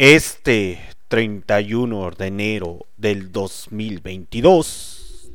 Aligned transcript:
este 0.00 0.80
31 1.08 2.12
de 2.12 2.26
enero 2.28 2.86
del 2.96 3.30
2022. 3.30 5.30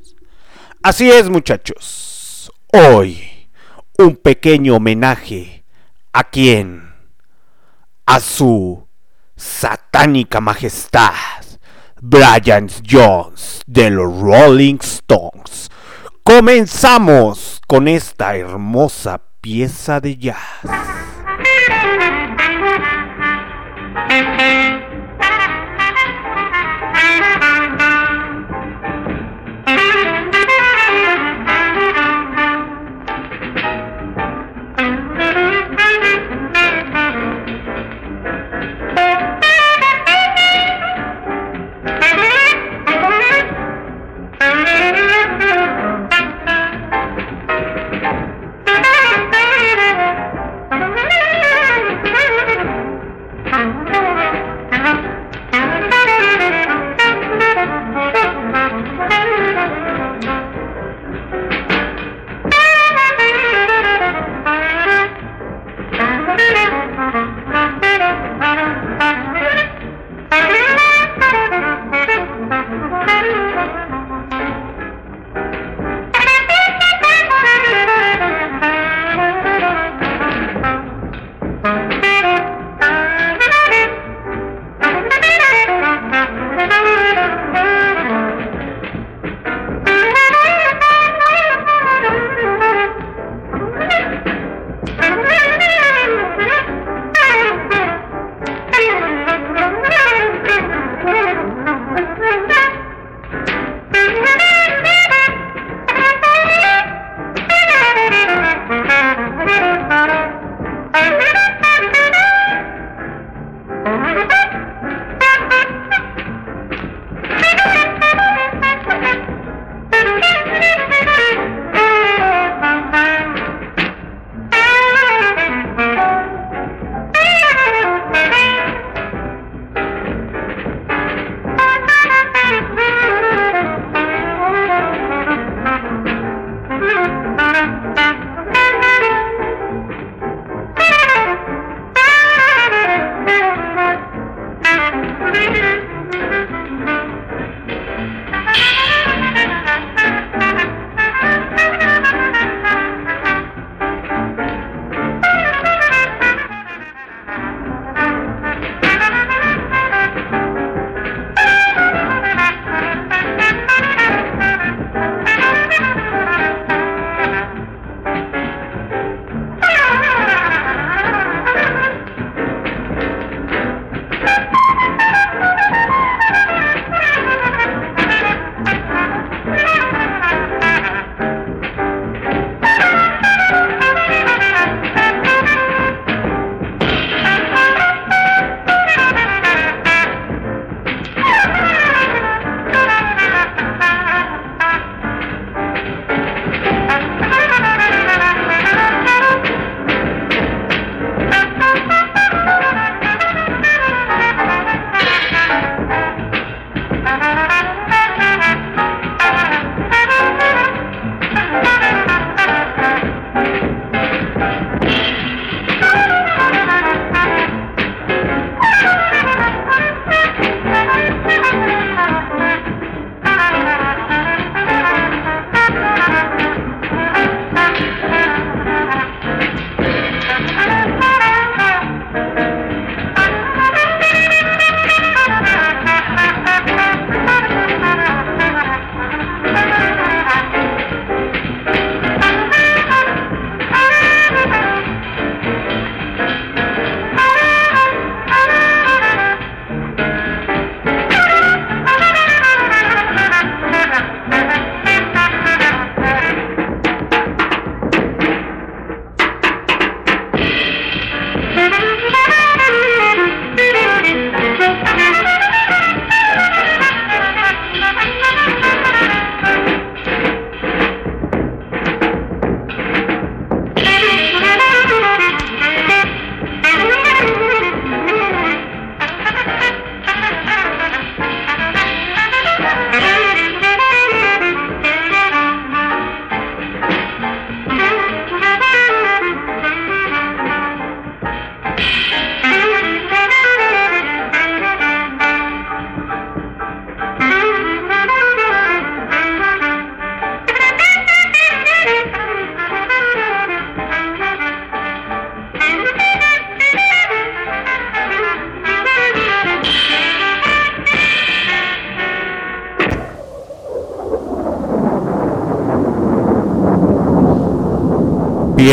Así 0.82 1.08
es 1.08 1.30
muchachos, 1.30 2.52
hoy 2.74 3.30
un 4.00 4.16
pequeño 4.16 4.78
homenaje 4.78 5.64
a 6.14 6.24
quien, 6.24 6.96
a 8.08 8.20
su 8.20 8.88
satánica 9.36 10.42
majestad, 10.42 11.14
Brian 12.02 12.68
Jones 12.90 13.62
de 13.68 13.92
los 13.92 14.20
Rolling 14.20 14.80
Stones. 14.82 15.70
Comenzamos 16.24 17.62
con 17.68 17.88
esta 17.88 18.36
hermosa 18.36 19.22
pieza 19.42 20.00
de 20.00 20.18
jazz. 20.18 20.66
Thank 24.16 24.60
you. 24.60 24.65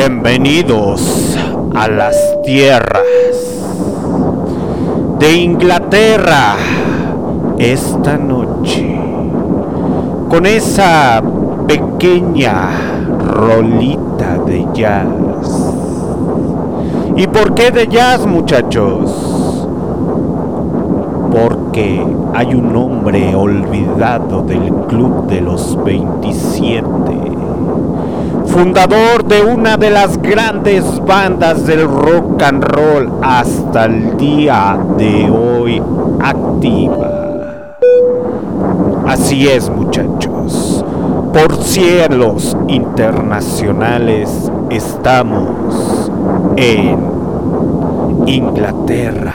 Bienvenidos 0.04 1.38
a 1.76 1.86
las 1.86 2.16
tierras 2.42 3.04
de 5.20 5.32
Inglaterra 5.32 6.56
esta 7.56 8.16
noche 8.16 8.98
con 10.28 10.44
esa 10.44 11.22
pequeña 11.68 12.68
rolita 13.16 14.38
de 14.38 14.66
jazz. 14.74 15.72
¿Y 17.16 17.28
por 17.28 17.54
qué 17.54 17.70
de 17.70 17.86
jazz 17.86 18.26
muchachos? 18.26 19.68
Porque 21.30 22.04
hay 22.34 22.54
un 22.56 22.74
hombre 22.74 23.36
olvidado 23.36 24.42
del 24.42 24.68
Club 24.88 25.28
de 25.28 25.42
los 25.42 25.78
27 25.84 27.21
fundador 28.52 29.24
de 29.24 29.40
una 29.40 29.78
de 29.78 29.88
las 29.88 30.20
grandes 30.20 30.84
bandas 31.06 31.64
del 31.64 31.88
rock 31.88 32.42
and 32.42 32.62
roll 32.62 33.10
hasta 33.22 33.86
el 33.86 34.14
día 34.18 34.78
de 34.98 35.30
hoy 35.30 35.82
activa. 36.20 37.76
Así 39.08 39.48
es 39.48 39.70
muchachos, 39.70 40.84
por 41.32 41.56
cielos 41.64 42.54
internacionales 42.68 44.52
estamos 44.68 46.10
en 46.56 47.10
Inglaterra, 48.26 49.34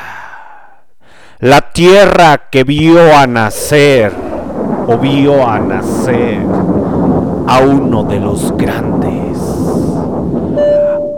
la 1.39 1.61
tierra 1.61 2.49
que 2.51 2.63
vio 2.63 3.17
a 3.17 3.25
nacer 3.25 4.13
o 4.87 4.95
vio 4.99 5.47
a 5.47 5.59
nacer 5.59 6.45
a 7.47 7.59
uno 7.61 8.03
de 8.03 8.19
los 8.19 8.55
grandes, 8.57 8.96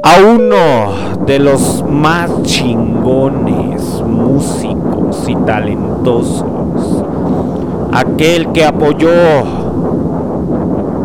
a 0.10 0.24
uno 0.24 1.26
de 1.28 1.38
los 1.38 1.86
más 1.88 2.42
chingones 2.42 4.02
músicos 4.08 5.24
y 5.28 5.36
talentosos, 5.36 7.04
aquel 7.94 8.52
que 8.52 8.66
apoyó 8.66 9.12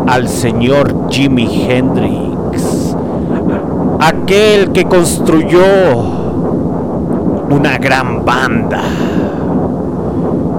al 0.07 0.27
señor 0.27 1.11
Jimi 1.11 1.67
Hendrix, 1.69 2.97
aquel 4.01 4.73
que 4.73 4.87
construyó 4.87 5.61
una 7.51 7.77
gran 7.77 8.25
banda 8.25 8.81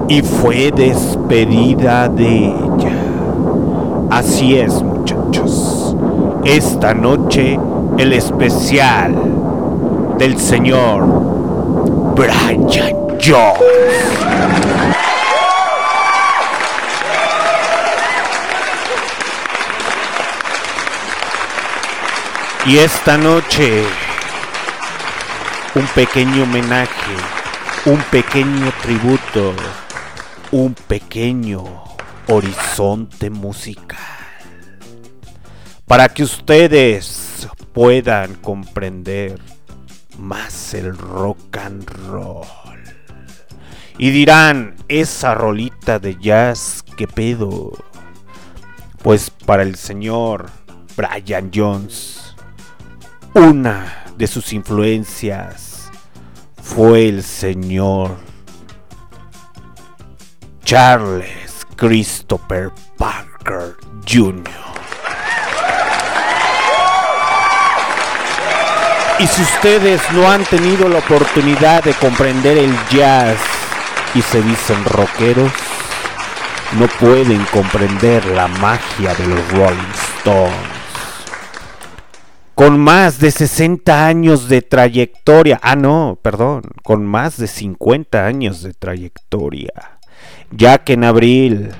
y 0.06 0.22
fue 0.22 0.70
despedida 0.70 2.08
de 2.08 2.46
ella. 2.46 2.96
Así 4.08 4.56
es, 4.56 4.80
muchachos. 4.84 5.96
Esta 6.44 6.94
noche 6.94 7.58
el 7.98 8.12
especial 8.12 9.14
del 10.18 10.38
señor 10.38 11.04
Brian 12.14 12.66
Jones. 13.22 13.66
Y 22.66 22.78
esta 22.78 23.16
noche 23.16 23.84
un 25.74 25.86
pequeño 25.88 26.44
homenaje, 26.44 27.14
un 27.84 27.98
pequeño 28.10 28.72
tributo, 28.82 29.54
un 30.50 30.74
pequeño 30.74 31.62
horizonte 32.28 33.30
musical. 33.30 33.98
Para 35.86 36.08
que 36.08 36.24
ustedes 36.24 37.25
puedan 37.76 38.36
comprender 38.36 39.38
más 40.18 40.72
el 40.72 40.96
rock 40.96 41.58
and 41.58 41.86
roll. 42.08 42.46
Y 43.98 44.08
dirán, 44.08 44.76
esa 44.88 45.34
rolita 45.34 45.98
de 45.98 46.16
jazz, 46.18 46.82
¿qué 46.96 47.06
pedo? 47.06 47.72
Pues 49.02 49.28
para 49.28 49.62
el 49.62 49.76
señor 49.76 50.46
Brian 50.96 51.50
Jones, 51.54 52.34
una 53.34 54.06
de 54.16 54.26
sus 54.26 54.54
influencias 54.54 55.90
fue 56.62 57.10
el 57.10 57.22
señor 57.22 58.16
Charles 60.64 61.66
Christopher 61.76 62.72
Parker 62.96 63.76
Jr. 64.08 64.65
Y 69.18 69.26
si 69.26 69.42
ustedes 69.42 70.00
no 70.12 70.30
han 70.30 70.44
tenido 70.44 70.88
la 70.88 70.98
oportunidad 70.98 71.82
de 71.84 71.94
comprender 71.94 72.58
el 72.58 72.74
jazz 72.90 73.38
y 74.14 74.22
se 74.22 74.42
dicen 74.42 74.84
rockeros, 74.84 75.52
no 76.78 76.86
pueden 77.00 77.44
comprender 77.46 78.24
la 78.26 78.48
magia 78.48 79.14
de 79.14 79.26
los 79.26 79.52
Rolling 79.52 79.92
Stones. 80.18 80.54
Con 82.54 82.78
más 82.78 83.18
de 83.18 83.30
60 83.30 84.06
años 84.06 84.48
de 84.48 84.62
trayectoria, 84.62 85.60
ah 85.62 85.76
no, 85.76 86.18
perdón, 86.22 86.62
con 86.82 87.04
más 87.04 87.36
de 87.36 87.46
50 87.46 88.24
años 88.24 88.62
de 88.62 88.72
trayectoria 88.72 89.96
ya 90.50 90.78
que 90.78 90.94
en 90.94 91.04
abril 91.04 91.70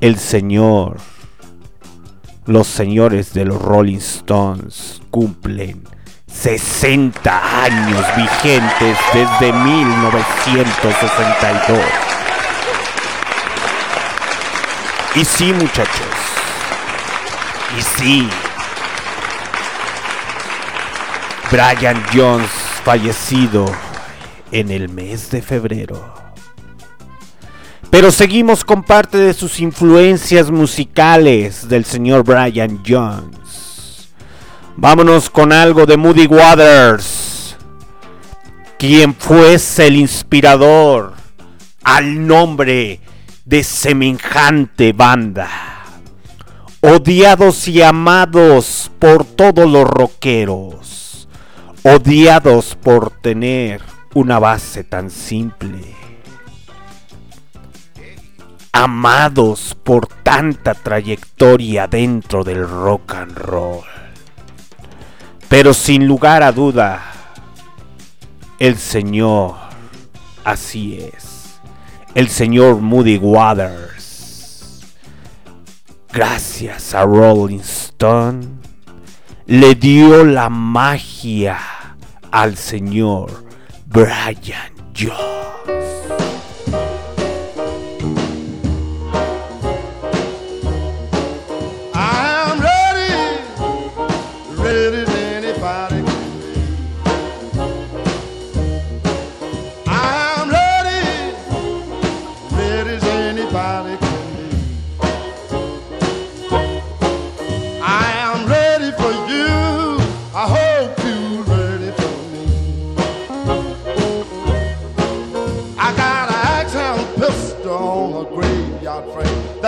el 0.00 0.16
señor, 0.16 0.98
los 2.46 2.66
señores 2.66 3.32
de 3.32 3.44
los 3.44 3.60
Rolling 3.60 3.98
Stones 3.98 5.00
cumplen 5.10 5.84
60 6.32 7.64
años 7.64 8.04
vigentes 8.16 8.96
desde 9.12 9.52
1962. 9.52 11.78
Y 15.16 15.24
sí, 15.24 15.52
muchachos. 15.52 16.06
Y 17.78 17.82
sí. 17.82 18.28
Brian 21.50 22.00
Jones 22.14 22.48
fallecido 22.84 23.66
en 24.52 24.70
el 24.70 24.88
mes 24.88 25.30
de 25.30 25.42
febrero. 25.42 26.14
Pero 27.90 28.12
seguimos 28.12 28.64
con 28.64 28.84
parte 28.84 29.18
de 29.18 29.34
sus 29.34 29.58
influencias 29.58 30.48
musicales 30.50 31.68
del 31.68 31.84
señor 31.84 32.22
Brian 32.22 32.80
Jones. 32.86 33.39
Vámonos 34.80 35.28
con 35.28 35.52
algo 35.52 35.84
de 35.84 35.98
Moody 35.98 36.26
Waters, 36.26 37.54
quien 38.78 39.14
fuese 39.14 39.88
el 39.88 39.96
inspirador 39.96 41.12
al 41.84 42.26
nombre 42.26 42.98
de 43.44 43.62
semejante 43.62 44.94
banda. 44.94 45.50
Odiados 46.80 47.68
y 47.68 47.82
amados 47.82 48.90
por 48.98 49.26
todos 49.26 49.70
los 49.70 49.86
rockeros. 49.86 51.28
Odiados 51.82 52.74
por 52.74 53.10
tener 53.10 53.82
una 54.14 54.38
base 54.38 54.82
tan 54.82 55.10
simple 55.10 55.94
amados 58.72 59.76
por 59.82 60.06
tanta 60.06 60.74
trayectoria 60.74 61.86
dentro 61.86 62.44
del 62.44 62.66
rock 62.66 63.14
and 63.14 63.36
roll. 63.36 63.84
Pero 65.50 65.74
sin 65.74 66.06
lugar 66.06 66.44
a 66.44 66.52
duda, 66.52 67.02
el 68.60 68.78
señor, 68.78 69.56
así 70.44 71.00
es, 71.12 71.60
el 72.14 72.28
señor 72.28 72.76
Moody 72.76 73.18
Waters, 73.18 74.86
gracias 76.12 76.94
a 76.94 77.04
Rolling 77.04 77.58
Stone, 77.58 78.46
le 79.46 79.74
dio 79.74 80.24
la 80.24 80.48
magia 80.48 81.58
al 82.30 82.56
señor 82.56 83.44
Brian 83.86 84.72
Jones. 84.96 85.79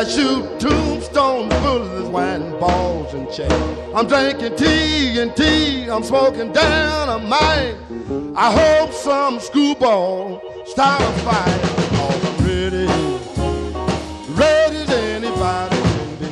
That 0.02 0.10
shoot 0.10 0.58
tombstone 0.58 1.48
bullets 1.62 2.08
twine 2.08 2.50
balls 2.58 3.14
and 3.14 3.30
chain. 3.30 3.50
I'm 3.94 4.08
drinking 4.08 4.56
tea 4.56 5.20
and 5.20 5.36
tea, 5.36 5.88
I'm 5.88 6.02
smoking 6.02 6.52
down 6.52 7.08
a 7.08 7.18
mine. 7.18 7.76
I 8.36 8.50
hope 8.50 8.92
some 8.92 9.38
screwball 9.38 10.42
start 10.66 11.00
a 11.02 11.12
fight. 11.20 11.60
Cause 11.94 12.24
I'm 12.28 12.36
ready, 12.46 12.86
ready 14.34 14.76
as 14.78 14.90
anybody 14.90 15.76
can 15.76 16.16
be. 16.16 16.30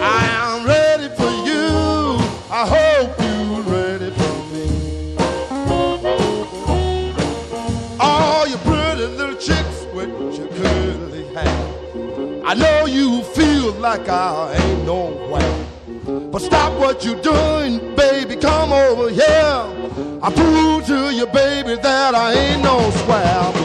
I 0.00 0.22
am 0.44 0.64
ready 0.66 1.08
for 1.16 1.30
you. 1.48 1.66
I 2.50 2.64
hope 2.76 3.10
you're 3.26 3.62
ready 3.62 4.10
for 4.10 4.34
me. 4.52 4.66
All 7.98 8.46
you 8.46 8.56
I 12.48 12.54
know 12.54 12.86
you 12.86 13.22
feel 13.24 13.72
like 13.74 14.08
I 14.08 14.54
ain't 14.54 14.86
nowhere. 14.86 15.66
But 16.32 16.38
stop 16.38 16.72
what 16.80 17.04
you're 17.04 17.20
doing, 17.20 17.94
baby, 17.94 18.36
come 18.36 18.72
over 18.72 19.10
here. 19.10 20.18
I 20.22 20.32
prove 20.34 20.86
to 20.86 21.14
you, 21.14 21.26
baby, 21.26 21.74
that 21.76 22.14
I 22.14 22.32
ain't 22.32 22.64
no 22.64 22.88
square 23.02 23.57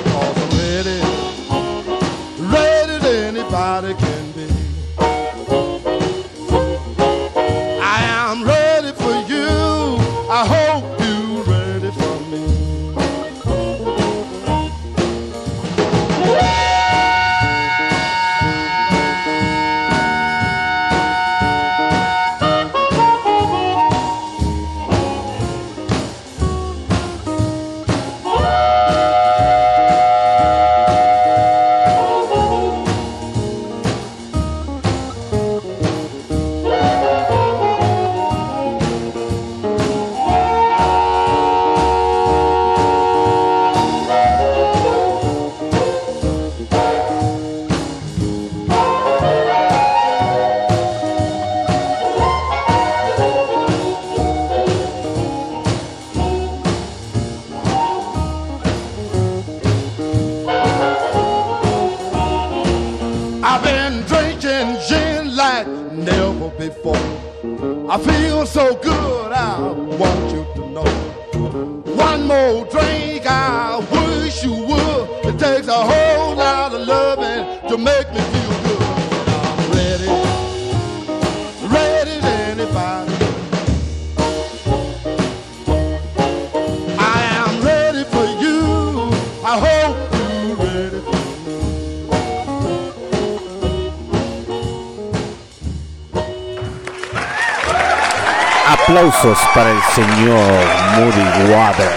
Para 99.23 99.71
el 99.71 99.81
señor 99.95 100.65
Moody 100.97 101.53
Waters. 101.53 101.93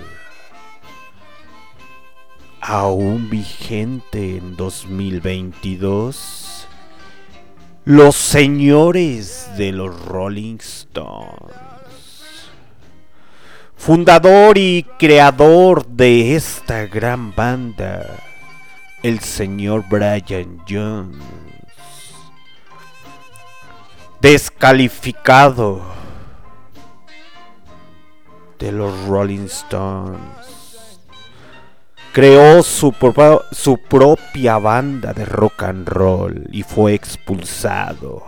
Aún 2.62 3.30
vigente 3.30 4.38
en 4.38 4.56
2022. 4.56 6.66
Los 7.84 8.16
señores 8.16 9.50
de 9.58 9.74
los 9.74 10.02
Rolling 10.06 10.60
Stones. 10.62 11.67
Fundador 13.78 14.58
y 14.58 14.86
creador 15.00 15.86
de 15.86 16.36
esta 16.36 16.88
gran 16.88 17.34
banda, 17.34 18.06
el 19.02 19.22
señor 19.22 19.86
Brian 19.88 20.60
Jones. 20.68 21.24
Descalificado 24.20 25.82
de 28.60 28.72
los 28.72 29.06
Rolling 29.06 29.46
Stones. 29.46 30.20
Creó 32.12 32.64
su, 32.64 32.94
su 33.52 33.78
propia 33.78 34.58
banda 34.58 35.14
de 35.14 35.24
rock 35.24 35.64
and 35.64 35.88
roll 35.88 36.48
y 36.52 36.64
fue 36.64 36.94
expulsado. 36.94 38.24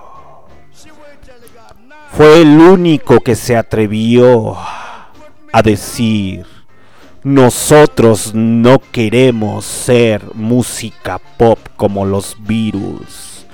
Fue 2.12 2.42
el 2.42 2.60
único 2.60 3.20
que 3.20 3.36
se 3.36 3.58
atrevió 3.58 4.56
a 5.52 5.62
decir, 5.62 6.46
nosotros 7.24 8.34
no 8.34 8.80
queremos 8.80 9.66
ser 9.66 10.24
música 10.36 11.20
pop 11.38 11.60
como 11.76 12.06
los 12.06 12.36
virus. 12.40 13.46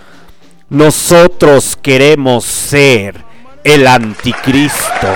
Nosotros 0.69 1.77
queremos 1.81 2.43
ser 2.45 3.23
el 3.63 3.87
anticristo. 3.87 5.07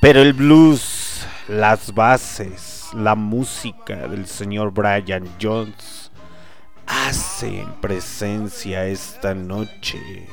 Pero 0.00 0.22
el 0.22 0.32
blues, 0.34 1.26
las 1.48 1.92
bases, 1.92 2.84
la 2.94 3.14
música 3.14 4.06
del 4.08 4.26
señor 4.26 4.70
Brian 4.72 5.28
Jones 5.40 6.05
hacen 6.86 7.72
presencia 7.80 8.86
esta 8.86 9.34
noche. 9.34 10.26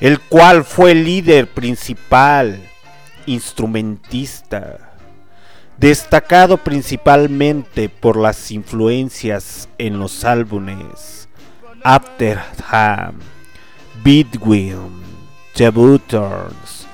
El 0.00 0.20
cual 0.20 0.64
fue 0.64 0.94
líder 0.94 1.48
principal, 1.48 2.60
instrumentista, 3.26 4.94
destacado 5.76 6.58
principalmente 6.58 7.88
por 7.88 8.16
las 8.16 8.50
influencias 8.50 9.68
en 9.78 9.98
los 9.98 10.24
álbumes 10.24 11.28
Afterham, 11.84 13.20
Beatwin, 14.02 15.02
The 15.54 15.70
Buttons, 15.70 16.86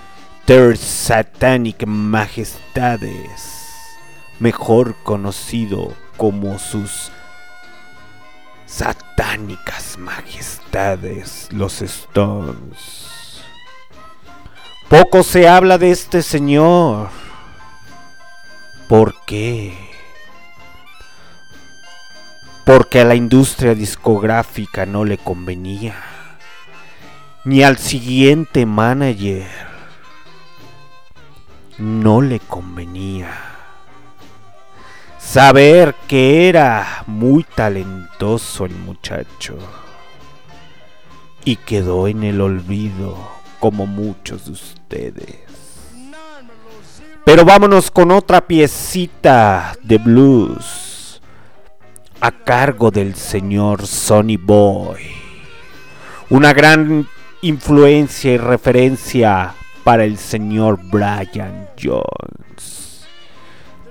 Their 0.47 0.77
Satanic 0.77 1.87
Majestades, 1.87 3.41
mejor 4.39 4.95
conocido 5.03 5.93
como 6.17 6.59
sus 6.59 7.11
satánicas 8.77 9.97
majestades, 9.99 11.49
los 11.53 11.81
Stones. 11.81 13.45
Poco 14.89 15.23
se 15.23 15.49
habla 15.49 15.79
de 15.79 15.93
este 15.93 16.23
señor. 16.23 17.09
¿Por 18.89 19.15
qué? 19.27 19.79
Porque 22.67 23.03
a 23.03 23.05
la 23.05 23.15
industria 23.15 23.77
discográfica 23.77 24.87
no 24.87 25.05
le 25.05 25.19
convenía. 25.19 25.95
Ni 27.45 27.63
al 27.63 27.79
siguiente 27.79 28.67
manager. 28.67 29.47
No 31.79 32.21
le 32.21 32.41
convenía. 32.41 33.54
Saber 35.25 35.97
que 36.07 36.49
era 36.49 37.03
muy 37.09 37.43
talentoso 37.43 38.67
el 38.67 38.75
muchacho. 38.77 39.59
Y 41.45 41.57
quedó 41.57 42.07
en 42.07 42.23
el 42.23 42.41
olvido 42.41 43.17
como 43.59 43.87
muchos 43.87 44.45
de 44.45 44.53
ustedes. 44.53 45.39
Pero 47.25 47.45
vámonos 47.45 47.91
con 47.91 48.13
otra 48.13 48.47
piecita 48.47 49.75
de 49.83 49.99
blues 49.99 51.21
a 52.21 52.31
cargo 52.31 52.91
del 52.91 53.17
señor 53.17 53.87
Sonny 53.87 54.37
Boy. 54.37 55.03
Una 56.31 56.53
gran 56.53 57.09
influencia 57.43 58.33
y 58.33 58.39
referencia 58.39 59.55
para 59.83 60.05
el 60.05 60.17
señor 60.17 60.79
Brian 60.85 61.69
Jones. 61.83 62.84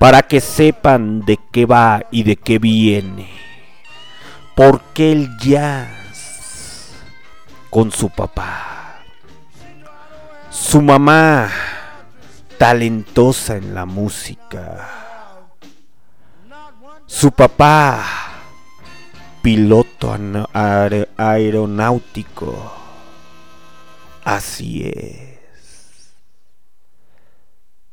Para 0.03 0.21
que 0.21 0.41
sepan 0.41 1.21
de 1.21 1.39
qué 1.49 1.65
va 1.65 2.03
y 2.11 2.23
de 2.23 2.35
qué 2.35 2.59
viene. 2.59 3.29
Porque 4.53 5.13
el 5.13 5.29
jazz 5.37 6.91
con 7.69 7.89
su 7.89 8.09
papá, 8.09 8.99
su 10.49 10.81
mamá, 10.81 11.49
talentosa 12.57 13.55
en 13.55 13.73
la 13.73 13.85
música. 13.85 14.89
Su 17.05 17.31
papá, 17.31 18.03
piloto 19.41 20.17
aeronáutico. 21.15 22.73
Así 24.25 24.83
es. 24.83 26.11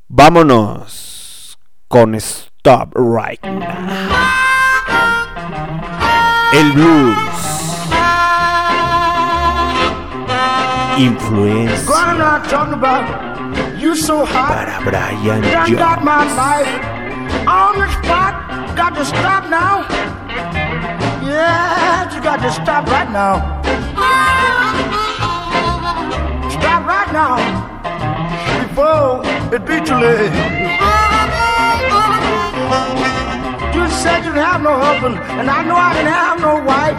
Vámonos 0.09 1.20
con 1.91 2.15
Stop 2.21 2.93
Right 2.95 3.43
Now. 3.43 3.67
El 6.55 6.73
blues. 6.73 7.17
Influencia. 10.99 11.75
You 13.77 13.97
so 13.97 14.25
hot. 14.25 14.55
Para 14.55 14.79
Brian 14.85 15.43
Jones. 15.43 15.77
got 15.77 16.05
my 16.05 16.23
life 16.39 16.71
on 17.49 17.79
the 17.81 17.89
spot. 17.99 18.77
Got 18.77 18.95
to 18.95 19.05
stop 19.05 19.51
now. 19.51 19.83
Yeah, 21.27 22.15
you 22.15 22.23
got 22.23 22.41
to 22.41 22.53
stop 22.53 22.87
right 22.87 23.11
now. 23.11 23.61
Stop 26.51 26.87
right 26.87 27.13
now 27.13 27.35
before 28.63 29.23
it 29.53 29.67
be 29.67 29.85
too 29.85 29.99
late. 29.99 31.10
You 33.75 33.89
said 34.03 34.25
you'd 34.25 34.37
have 34.37 34.63
no 34.63 34.79
husband, 34.79 35.17
and 35.39 35.51
I 35.51 35.63
know 35.65 35.75
I 35.75 35.93
didn't 35.95 36.13
have 36.13 36.39
no 36.41 36.63
wife. 36.63 36.99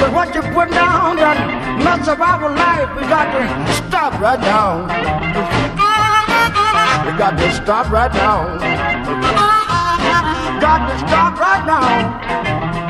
But 0.00 0.12
what 0.12 0.34
you 0.34 0.42
put 0.56 0.70
down 0.70 1.16
done 1.16 1.84
mess 1.84 2.08
up 2.08 2.20
our 2.20 2.50
life. 2.50 2.88
We 2.96 3.02
got 3.02 3.28
to 3.36 3.72
stop 3.74 4.18
right 4.20 4.40
now. 4.40 4.86
We 7.04 7.12
got 7.18 7.36
to 7.38 7.52
stop 7.52 7.90
right 7.90 8.12
now. 8.14 8.58
Got 10.60 10.88
to 10.88 10.98
stop 11.06 11.38
right 11.38 11.64
now 11.66 11.88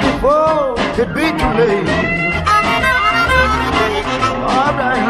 before 0.05 0.75
it 1.01 1.09
be 1.15 1.27
too 1.39 1.53
late. 1.59 1.89
All 4.55 4.73
right. 4.79 5.03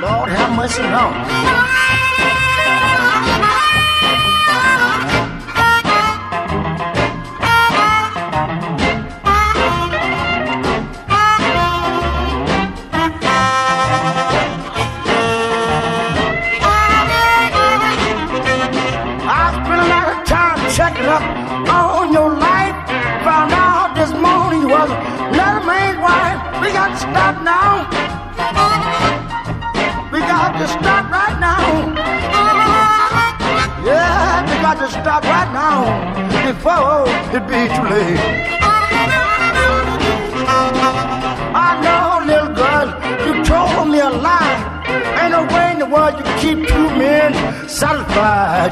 Lord 0.00 0.28
have 0.30 0.56
mercy 0.56 0.82
now. 0.82 1.45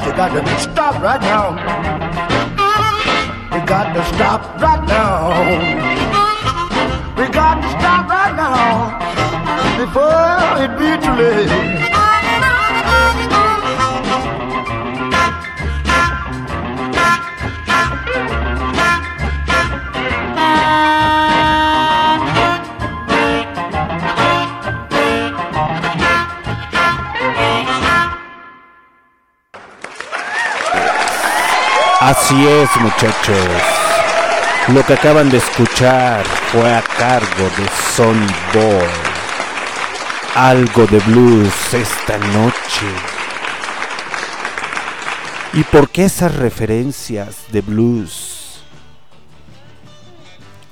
You 0.03 0.11
got 0.11 0.33
to 0.33 0.59
stop 0.59 1.01
right 1.01 1.21
now. 1.21 1.55
You 3.53 3.65
got 3.65 3.93
to 3.93 4.03
stop 4.13 4.61
right 4.61 4.85
now. 4.85 5.29
We 7.15 7.29
got 7.31 7.61
to 7.61 7.69
stop 7.69 8.09
right 8.09 8.35
now 8.35 9.05
before 9.77 10.63
it 10.63 10.77
be 10.77 11.05
too 11.05 11.13
late. 11.13 11.94
Así 32.05 32.35
es, 32.45 32.69
muchachos. 32.81 33.47
Lo 34.67 34.85
que 34.85 34.93
acaban 34.93 35.27
de 35.27 35.37
escuchar 35.37 36.23
fue 36.51 36.71
a 36.71 36.83
cargo 36.83 37.45
de 37.57 37.67
Sonny 37.95 38.27
Boy. 38.53 38.87
Algo 40.35 40.85
de 40.85 40.99
blues 40.99 41.73
esta 41.73 42.19
noche. 42.19 42.85
¿Y 45.53 45.63
por 45.63 45.89
qué 45.89 46.05
esas 46.05 46.35
referencias 46.35 47.37
de 47.51 47.61
blues 47.61 48.61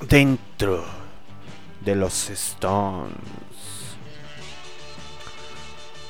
dentro 0.02 0.84
de 1.80 1.96
los 1.96 2.30
Stones? 2.30 3.16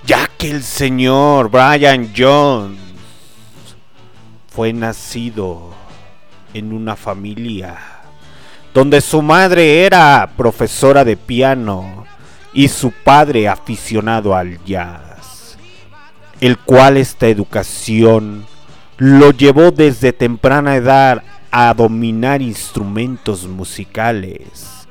Ya 0.05 0.29
que 0.37 0.51
el 0.51 0.63
señor 0.63 1.49
Brian 1.49 2.13
Jones 2.15 2.84
fue 4.55 4.73
nacido 4.73 5.73
en 6.53 6.73
una 6.73 6.95
familia 6.95 7.77
donde 8.73 9.01
su 9.01 9.21
madre 9.21 9.85
era 9.85 10.31
profesora 10.37 11.05
de 11.05 11.17
piano 11.17 12.05
y 12.53 12.69
su 12.69 12.93
padre 12.93 13.49
aficionado 13.49 14.35
al 14.35 14.63
jazz, 14.65 15.57
el 16.41 16.57
cual 16.59 16.97
esta 16.97 17.27
educación 17.27 18.47
lo 18.99 19.33
llevó 19.33 19.73
desde 19.73 20.13
temprana 20.13 20.77
edad 20.77 21.23
a 21.51 21.75
dominar 21.75 22.41
instrumentos 22.41 23.47
musicales. 23.47 24.87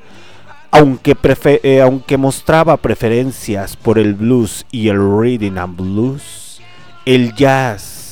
Aunque, 0.72 1.16
eh, 1.64 2.18
mostraba 2.18 2.78
preferencias 2.78 3.76
por 3.78 4.00
el 4.00 4.14
blues 4.14 4.66
y 4.72 4.90
el 4.90 4.98
reading 4.98 5.58
and 5.58 5.78
blues, 5.78 6.62
el 7.06 7.34
jazz 7.36 8.03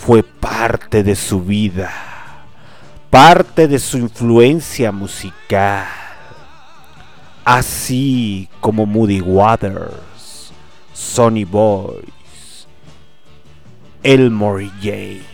fue 0.00 0.22
parte 0.22 1.02
de 1.02 1.14
su 1.14 1.42
vida, 1.42 1.92
parte 3.10 3.68
de 3.68 3.78
su 3.78 3.98
influencia 3.98 4.92
musical, 4.92 5.86
así 7.44 8.48
como 8.62 8.86
Moody 8.86 9.20
Waters, 9.20 10.52
Sonny 10.94 11.44
Boys, 11.44 12.66
Elmore 14.02 14.70
James. 14.80 15.26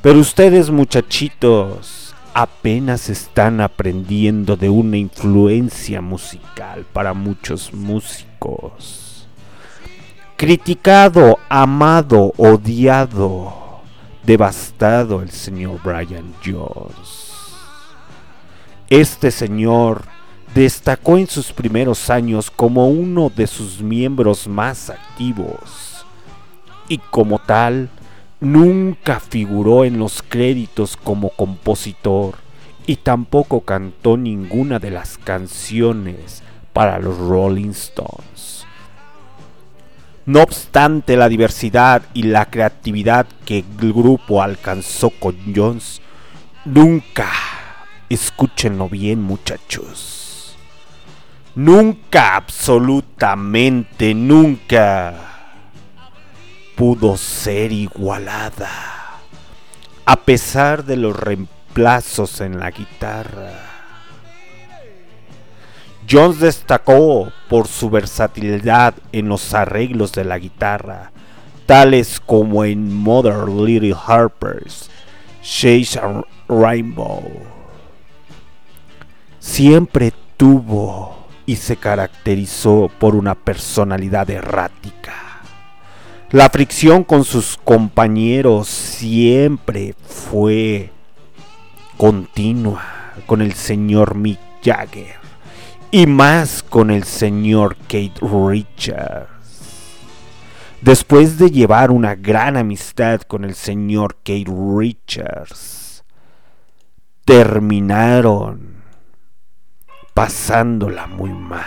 Pero 0.00 0.20
ustedes 0.20 0.70
muchachitos 0.70 2.14
apenas 2.32 3.10
están 3.10 3.60
aprendiendo 3.60 4.56
de 4.56 4.70
una 4.70 4.98
influencia 4.98 6.00
musical 6.00 6.86
para 6.92 7.12
muchos 7.12 7.74
músicos. 7.74 9.03
Criticado, 10.36 11.38
amado, 11.48 12.32
odiado, 12.36 13.82
devastado 14.24 15.22
el 15.22 15.30
señor 15.30 15.80
Brian 15.82 16.34
Jones. 16.44 17.32
Este 18.90 19.30
señor 19.30 20.02
destacó 20.54 21.18
en 21.18 21.26
sus 21.26 21.52
primeros 21.52 22.10
años 22.10 22.50
como 22.50 22.88
uno 22.88 23.30
de 23.34 23.46
sus 23.46 23.80
miembros 23.80 24.46
más 24.46 24.90
activos 24.90 26.04
y 26.88 26.98
como 26.98 27.38
tal 27.38 27.88
Nunca 28.44 29.20
figuró 29.20 29.86
en 29.86 29.98
los 29.98 30.20
créditos 30.20 30.98
como 30.98 31.30
compositor 31.30 32.34
y 32.86 32.96
tampoco 32.96 33.62
cantó 33.62 34.18
ninguna 34.18 34.78
de 34.78 34.90
las 34.90 35.16
canciones 35.16 36.42
para 36.74 36.98
los 36.98 37.16
Rolling 37.16 37.70
Stones. 37.70 38.63
No 40.26 40.40
obstante 40.42 41.16
la 41.16 41.28
diversidad 41.28 42.02
y 42.14 42.22
la 42.22 42.46
creatividad 42.46 43.26
que 43.44 43.58
el 43.58 43.92
grupo 43.92 44.42
alcanzó 44.42 45.10
con 45.10 45.36
Jones, 45.54 46.00
nunca, 46.64 47.30
escúchenlo 48.08 48.88
bien 48.88 49.22
muchachos, 49.22 50.56
nunca, 51.54 52.36
absolutamente 52.36 54.14
nunca 54.14 55.14
pudo 56.74 57.18
ser 57.18 57.72
igualada, 57.72 58.70
a 60.06 60.16
pesar 60.16 60.84
de 60.84 60.96
los 60.96 61.14
reemplazos 61.14 62.40
en 62.40 62.58
la 62.58 62.70
guitarra. 62.70 63.73
Jones 66.08 66.40
destacó 66.40 67.32
por 67.48 67.66
su 67.66 67.90
versatilidad 67.90 68.94
en 69.12 69.28
los 69.28 69.54
arreglos 69.54 70.12
de 70.12 70.24
la 70.24 70.38
guitarra, 70.38 71.12
tales 71.66 72.20
como 72.20 72.64
en 72.64 72.92
Mother 72.92 73.48
Little 73.48 73.96
Harpers, 74.06 74.90
Shades 75.42 75.98
Rainbow. 76.48 77.22
Siempre 79.38 80.12
tuvo 80.36 81.26
y 81.46 81.56
se 81.56 81.76
caracterizó 81.76 82.90
por 82.98 83.14
una 83.14 83.34
personalidad 83.34 84.28
errática 84.30 85.24
la 86.34 86.50
fricción 86.50 87.04
con 87.04 87.22
sus 87.22 87.56
compañeros 87.56 88.66
siempre 88.66 89.94
fue 90.04 90.90
continua 91.96 93.12
con 93.24 93.40
el 93.40 93.52
señor 93.52 94.16
Mick 94.16 94.40
Jagger 94.60 95.23
y 95.94 96.08
más 96.08 96.64
con 96.64 96.90
el 96.90 97.04
señor 97.04 97.76
Kate 97.82 98.14
Richards. 98.20 99.28
Después 100.80 101.38
de 101.38 101.52
llevar 101.52 101.92
una 101.92 102.16
gran 102.16 102.56
amistad 102.56 103.20
con 103.20 103.44
el 103.44 103.54
señor 103.54 104.16
Kate 104.24 104.50
Richards, 104.76 106.02
terminaron 107.24 108.82
pasándola 110.14 111.06
muy 111.06 111.30
mal. 111.30 111.62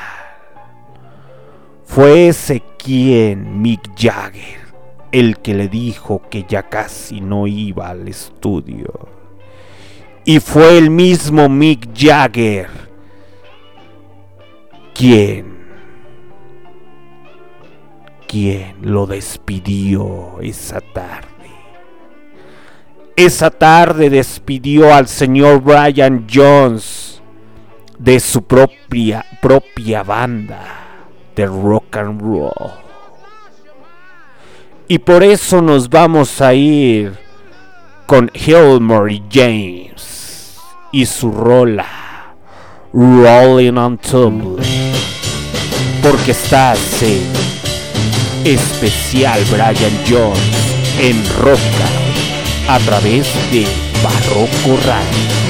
Fue 1.86 2.28
ese 2.28 2.62
quien, 2.78 3.62
Mick 3.62 3.92
Jagger, 3.98 4.60
el 5.14 5.38
que 5.38 5.54
le 5.54 5.70
dijo 5.70 6.22
que 6.30 6.44
ya 6.44 6.64
casi 6.64 7.22
no 7.22 7.48
iba 7.48 7.92
al 7.92 8.10
estudio. 8.10 9.08
Y 10.26 10.42
fue 10.42 10.78
el 10.78 10.90
mismo 10.90 11.48
Mick 11.48 11.98
Jagger 11.98 12.87
quien, 14.98 15.58
quien 18.28 18.76
lo 18.82 19.06
despidió 19.06 20.40
esa 20.42 20.82
tarde. 20.82 21.28
Esa 23.16 23.52
tarde 23.52 24.10
despidió 24.10 24.94
al 24.94 25.08
señor 25.08 25.62
Brian 25.62 26.28
Jones 26.32 27.22
de 27.98 28.20
su 28.20 28.44
propia, 28.44 29.26
propia 29.42 30.04
banda 30.04 30.64
de 31.36 31.46
rock 31.46 31.98
and 31.98 32.22
roll. 32.22 32.72
Y 34.88 35.00
por 35.00 35.24
eso 35.24 35.62
nos 35.62 35.90
vamos 35.90 36.42
a 36.42 36.54
ir 36.54 37.18
con 38.06 38.32
Hillary 38.34 39.24
James 39.30 40.58
y 40.92 41.06
su 41.06 41.32
rola 41.32 41.86
Rolling 42.94 43.78
on 43.78 43.98
Tumble. 43.98 44.87
Porque 46.10 46.32
está 46.32 46.72
así 46.72 47.22
especial 48.46 49.44
Brian 49.52 49.92
Jones 50.08 50.40
en 51.02 51.22
Roca 51.38 51.60
a 52.70 52.80
través 52.80 53.28
de 53.52 53.68
Barroco 54.02 54.82
Radio. 54.86 55.47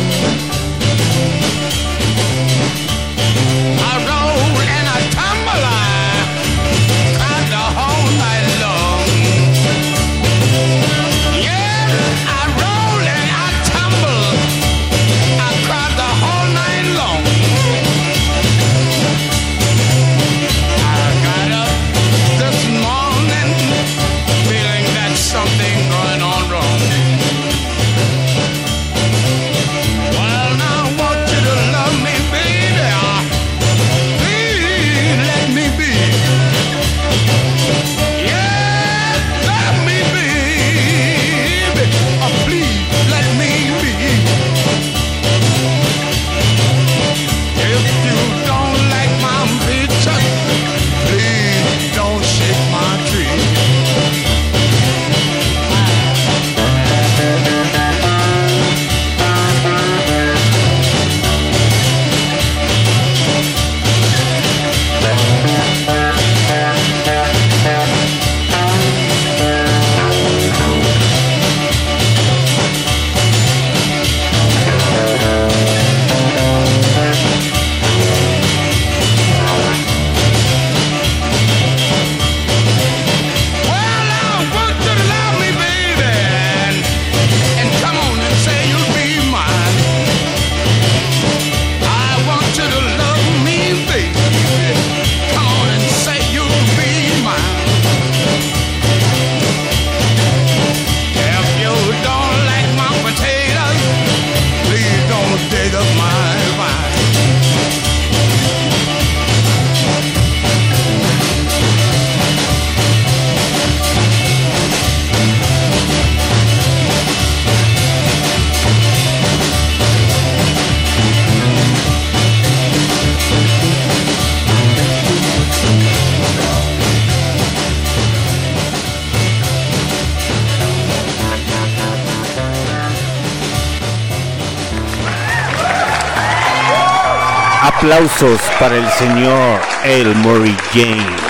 Aplausos 137.78 138.42
para 138.60 138.76
el 138.76 138.88
señor 138.90 139.62
Elmore 139.84 140.56
James. 140.74 141.22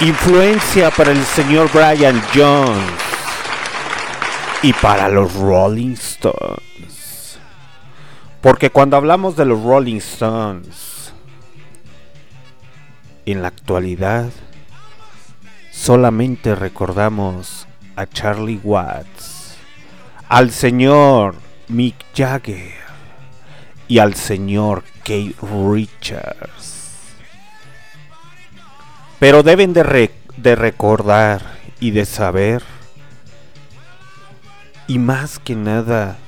Influencia 0.00 0.90
para 0.90 1.12
el 1.12 1.24
señor 1.24 1.70
Brian 1.72 2.22
Jones. 2.34 2.92
Y 4.62 4.74
para 4.74 5.08
los 5.08 5.32
Rolling 5.34 5.94
Stones. 5.94 7.38
Porque 8.42 8.68
cuando 8.68 8.98
hablamos 8.98 9.36
de 9.36 9.46
los 9.46 9.62
Rolling 9.62 9.96
Stones, 9.96 11.14
en 13.24 13.40
la 13.40 13.48
actualidad, 13.48 14.28
solamente 15.70 16.54
recordamos 16.54 17.66
a 17.96 18.06
Charlie 18.06 18.60
Watts, 18.62 19.56
al 20.28 20.50
señor 20.50 21.36
Mick 21.68 21.96
Jagger 22.14 22.83
y 23.88 23.98
al 23.98 24.14
señor 24.14 24.84
Kate 25.00 25.34
Richards. 25.42 26.74
Pero 29.18 29.42
deben 29.42 29.72
de, 29.72 30.10
de 30.36 30.54
recordar 30.54 31.42
y 31.80 31.90
de 31.90 32.04
saber, 32.04 32.62
y 34.86 34.98
más 34.98 35.38
que 35.38 35.54
nada, 35.54 36.18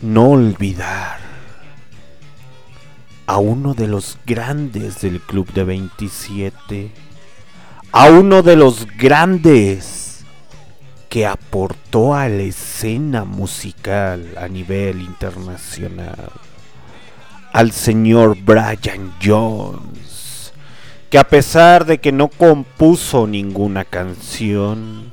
no 0.00 0.30
olvidar 0.30 1.18
a 3.26 3.38
uno 3.38 3.74
de 3.74 3.88
los 3.88 4.18
grandes 4.24 5.00
del 5.00 5.20
Club 5.20 5.52
de 5.52 5.64
27, 5.64 6.92
a 7.92 8.06
uno 8.06 8.42
de 8.42 8.56
los 8.56 8.86
grandes 8.96 9.97
que 11.08 11.26
aportó 11.26 12.14
a 12.14 12.28
la 12.28 12.42
escena 12.42 13.24
musical 13.24 14.34
a 14.36 14.46
nivel 14.48 15.00
internacional, 15.00 16.30
al 17.52 17.72
señor 17.72 18.36
Brian 18.42 19.14
Jones, 19.22 20.52
que 21.08 21.18
a 21.18 21.24
pesar 21.24 21.86
de 21.86 21.98
que 21.98 22.12
no 22.12 22.28
compuso 22.28 23.26
ninguna 23.26 23.84
canción, 23.84 25.10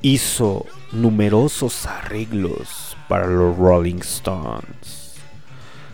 hizo 0.00 0.64
numerosos 0.92 1.84
arreglos 1.86 2.96
para 3.08 3.26
los 3.26 3.56
Rolling 3.56 4.00
Stones. 4.00 5.14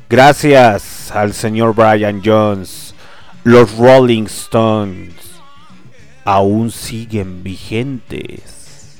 Gracias 0.09 1.11
al 1.11 1.33
señor 1.33 1.75
Brian 1.75 2.23
Jones, 2.25 2.95
los 3.43 3.77
Rolling 3.77 4.25
Stones 4.25 5.34
aún 6.25 6.71
siguen 6.71 7.43
vigentes. 7.43 8.99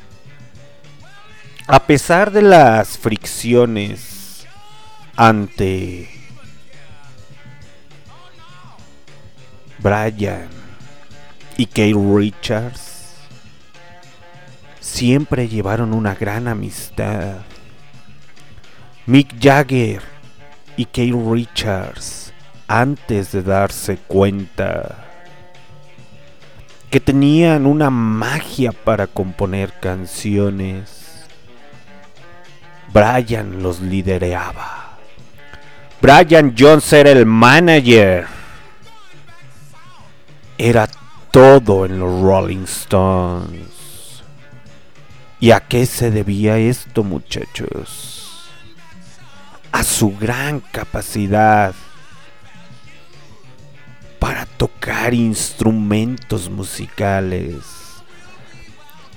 A 1.67 1.87
pesar 1.87 2.31
de 2.31 2.43
las 2.43 2.99
fricciones 2.99 4.47
ante 5.17 6.11
Brian 9.79 10.49
y 11.57 11.67
Kate 11.67 11.95
Richards, 11.95 13.15
siempre 14.81 15.49
llevaron 15.49 15.95
una 15.95 16.15
gran 16.15 16.49
amistad. 16.49 17.39
Mick 19.07 19.35
Jagger 19.41 20.03
y 20.77 20.85
Kate 20.85 21.15
Richards, 21.27 22.33
antes 22.69 23.33
de 23.33 23.43
darse 23.43 23.97
cuenta 23.97 25.04
que 26.95 27.01
tenían 27.01 27.67
una 27.67 27.91
magia 27.91 28.71
para 28.71 29.09
componer 29.09 29.73
canciones. 29.81 31.25
Brian 32.93 33.65
los 33.65 33.81
lidereaba. 33.81 34.97
Brian 36.01 36.55
Jones 36.57 36.93
era 36.93 37.11
el 37.11 37.27
manager. 37.27 38.29
Era 40.57 40.89
todo 41.33 41.85
en 41.85 41.99
los 41.99 42.23
Rolling 42.23 42.63
Stones. 42.63 44.23
¿Y 45.41 45.51
a 45.51 45.59
qué 45.67 45.87
se 45.87 46.13
debía 46.13 46.59
esto, 46.59 47.03
muchachos? 47.03 48.47
A 49.73 49.83
su 49.83 50.17
gran 50.17 50.61
capacidad 50.61 51.75
para 54.25 54.47
tocar 54.47 55.13
instrumentos 55.13 56.49
musicales, 56.49 57.57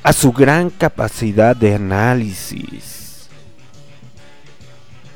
a 0.03 0.11
su 0.11 0.33
gran 0.33 0.69
capacidad 0.69 1.55
de 1.55 1.75
análisis, 1.75 3.29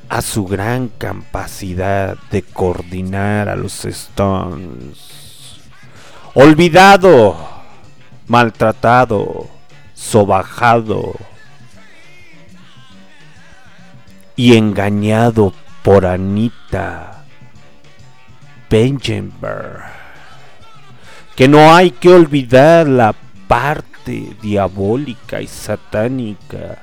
a 0.08 0.22
su 0.22 0.46
gran 0.46 0.88
capacidad 0.88 2.18
de 2.32 2.42
coordinar 2.42 3.50
a 3.50 3.58
los 3.58 3.84
Stones. 3.84 5.60
Olvidado, 6.36 7.36
maltratado, 8.28 9.50
sobajado 9.94 11.16
y 14.38 14.56
engañado 14.56 15.52
por 15.84 16.06
Anita 16.06 17.21
Benjenberg. 18.72 19.84
Que 21.36 21.50
no 21.50 21.76
hay 21.76 21.92
que 21.92 22.08
olvidar 22.08 22.88
la 22.88 23.14
parte 23.48 24.34
diabólica 24.42 25.42
y 25.42 25.48
satánica 25.48 26.80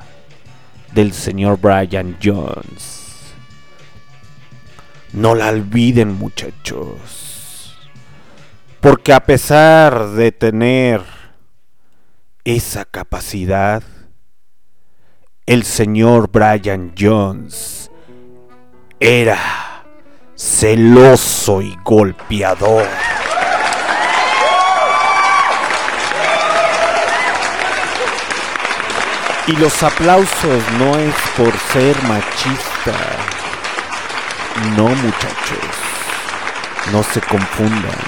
del 0.92 1.14
señor 1.14 1.58
Brian 1.58 2.18
Jones. 2.22 3.32
No 5.14 5.34
la 5.34 5.48
olviden 5.48 6.12
muchachos. 6.12 7.74
Porque 8.80 9.14
a 9.14 9.20
pesar 9.20 10.10
de 10.10 10.30
tener 10.30 11.00
esa 12.44 12.84
capacidad, 12.84 13.82
el 15.46 15.64
señor 15.64 16.30
Brian 16.30 16.92
Jones 16.98 17.90
era 19.00 19.67
celoso 20.38 21.60
y 21.60 21.76
golpeador. 21.82 22.86
Y 29.48 29.56
los 29.56 29.82
aplausos 29.82 30.62
no 30.78 30.96
es 30.96 31.14
por 31.36 31.52
ser 31.72 32.00
machista. 32.04 32.94
No 34.76 34.88
muchachos, 34.88 35.74
no 36.92 37.02
se 37.02 37.20
confundan. 37.20 37.98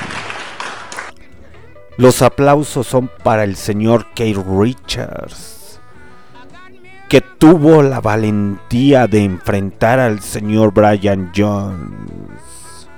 Los 1.96 2.22
aplausos 2.22 2.86
son 2.86 3.10
para 3.24 3.42
el 3.42 3.56
señor 3.56 4.06
Kate 4.10 4.36
Richards 4.46 5.59
que 7.10 7.20
tuvo 7.20 7.82
la 7.82 8.00
valentía 8.00 9.06
de 9.08 9.24
enfrentar 9.24 9.98
al 9.98 10.20
señor 10.20 10.72
Brian 10.72 11.32
Jones, 11.36 12.88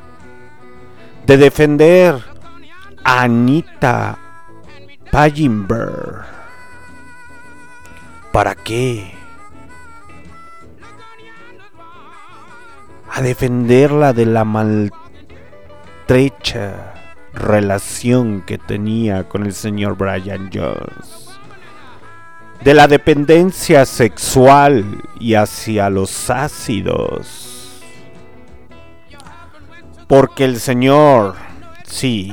de 1.27 1.39
defender 1.39 2.17
a 3.05 3.23
Anita 3.23 4.19
Pajimber. 5.11 6.27
¿Para 8.33 8.55
qué? 8.55 9.15
A 13.11 13.23
defenderla 13.23 14.13
de 14.13 14.27
la 14.27 14.45
maltrecha 14.45 14.93
relación 17.33 18.43
que 18.43 18.59
tenía 18.59 19.27
con 19.27 19.47
el 19.47 19.55
señor 19.55 19.97
Brian 19.97 20.51
Jones 20.53 21.32
de 22.65 22.75
la 22.75 22.87
dependencia 22.87 23.85
sexual 23.85 25.03
y 25.19 25.35
hacia 25.35 25.91
los 25.91 26.31
ácidos. 26.31 27.81
Porque 30.07 30.45
el 30.45 30.61
señor, 30.61 31.35
sí, 31.85 32.33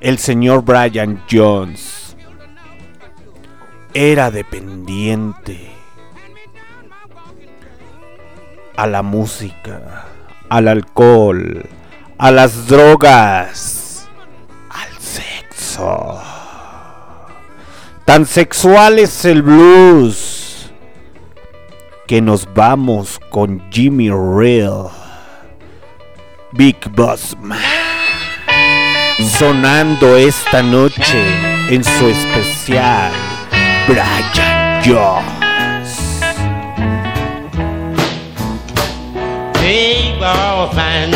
el 0.00 0.18
señor 0.18 0.64
Brian 0.64 1.22
Jones 1.30 2.16
era 3.92 4.30
dependiente 4.32 5.70
a 8.76 8.88
la 8.88 9.02
música, 9.02 10.06
al 10.48 10.66
alcohol, 10.66 11.68
a 12.18 12.30
las 12.32 12.66
drogas, 12.66 14.08
al 14.70 14.98
sexo. 14.98 16.43
Tan 18.04 18.26
sexual 18.26 18.98
es 18.98 19.24
el 19.24 19.42
blues 19.42 20.70
que 22.06 22.20
nos 22.20 22.46
vamos 22.52 23.18
con 23.30 23.62
Jimmy 23.70 24.10
Real, 24.10 24.90
Big 26.52 26.76
Boss 26.90 27.34
Man, 27.40 27.58
sonando 29.38 30.16
esta 30.16 30.62
noche 30.62 31.24
en 31.70 31.82
su 31.82 32.08
especial 32.08 33.10
Brian 33.88 34.82
Jones. 34.84 35.44
big 39.64 40.20
ball 40.20 40.70
fan. 40.74 41.10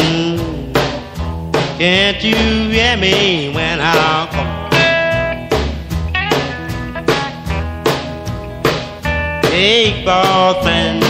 Can't 1.78 2.24
you 2.24 2.34
hear 2.34 2.96
me 2.96 3.52
when 3.54 3.78
I? 3.78 4.57
Big 9.58 10.04
fan. 10.04 11.00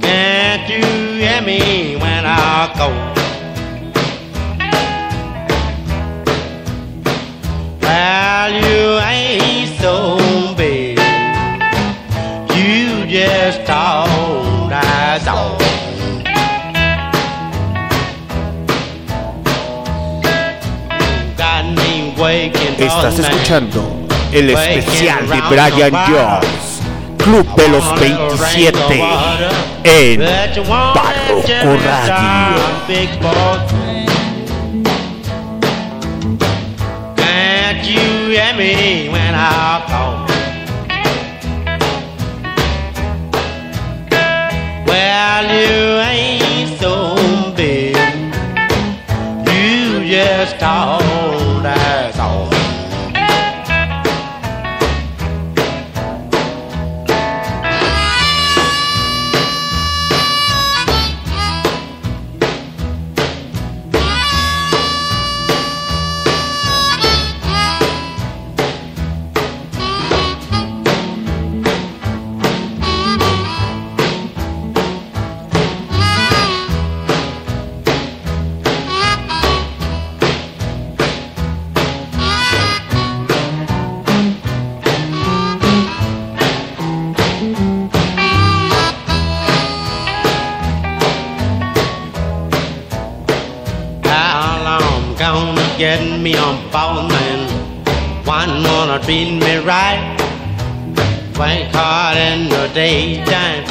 Can't 0.00 0.68
you 0.68 0.84
hear 1.20 1.40
me 1.40 1.94
when 2.02 2.24
I 2.26 2.72
call? 2.74 2.90
Well, 7.80 8.50
you 8.60 8.98
ain't 9.14 9.70
so 9.78 10.18
big. 10.56 10.98
You 12.56 13.06
just 13.06 13.64
talk, 13.68 14.68
that's 14.68 15.28
all. 15.28 15.56
Estás 22.78 23.18
escuchando 23.18 23.95
el 24.36 24.50
especial 24.50 25.28
de 25.28 25.40
Brian 25.48 25.92
Jones, 26.06 26.82
Club 27.16 27.46
de 27.56 27.68
los 27.68 28.00
27, 28.00 29.04
en 29.84 30.20
Barroco 30.68 31.76
Radio. 31.84 32.66
Well, 44.86 45.44
you 45.44 45.98
ain't 46.00 46.78
so 46.78 47.16
big. 47.56 47.96
You 49.46 50.04
just 50.04 50.58
talk, 50.58 51.02
get 95.78 96.00
me 96.20 96.34
on 96.36 96.56
phone 96.70 97.08
man? 97.08 98.24
One 98.24 98.62
wanna 98.64 98.98
treat 99.04 99.32
me 99.32 99.58
right. 99.58 100.16
Work 101.38 101.70
hard 101.74 102.16
in 102.16 102.48
the 102.48 102.70
daytime. 102.72 103.64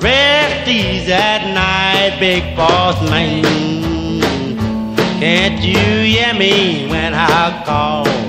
Rest 0.00 0.68
easy 0.68 1.12
at 1.12 1.44
night, 1.52 2.18
big 2.18 2.56
boss 2.56 3.00
man. 3.10 3.44
Can't 5.20 5.62
you 5.62 5.76
hear 5.76 6.34
me 6.34 6.88
when 6.88 7.14
I 7.14 7.62
call? 7.64 8.25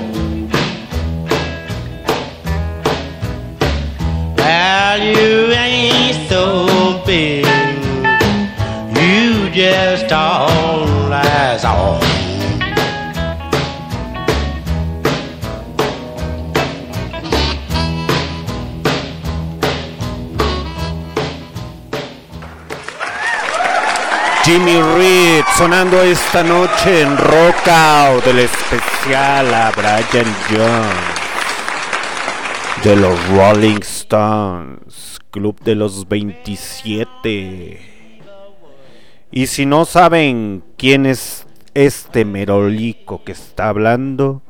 Jimmy 24.47 24.79
Reed 24.81 25.43
sonando 25.57 26.01
esta 26.01 26.41
noche 26.41 27.01
en 27.01 27.17
Rock 27.17 27.67
Out 27.67 28.23
del 28.23 28.39
especial 28.39 29.53
a 29.53 29.71
Brian 29.71 30.33
Jones 30.49 31.17
de 32.81 32.95
los 32.95 33.27
Rolling 33.27 33.81
Stones, 33.81 35.19
Club 35.31 35.59
de 35.65 35.75
los 35.75 36.07
27. 36.07 37.81
Y 39.31 39.47
si 39.47 39.65
no 39.65 39.83
saben 39.83 40.63
quién 40.77 41.05
es 41.05 41.45
este 41.73 42.23
merolico 42.23 43.25
que 43.25 43.33
está 43.33 43.67
hablando, 43.67 44.43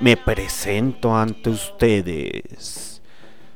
me 0.00 0.16
presento 0.16 1.16
ante 1.16 1.50
ustedes. 1.50 3.02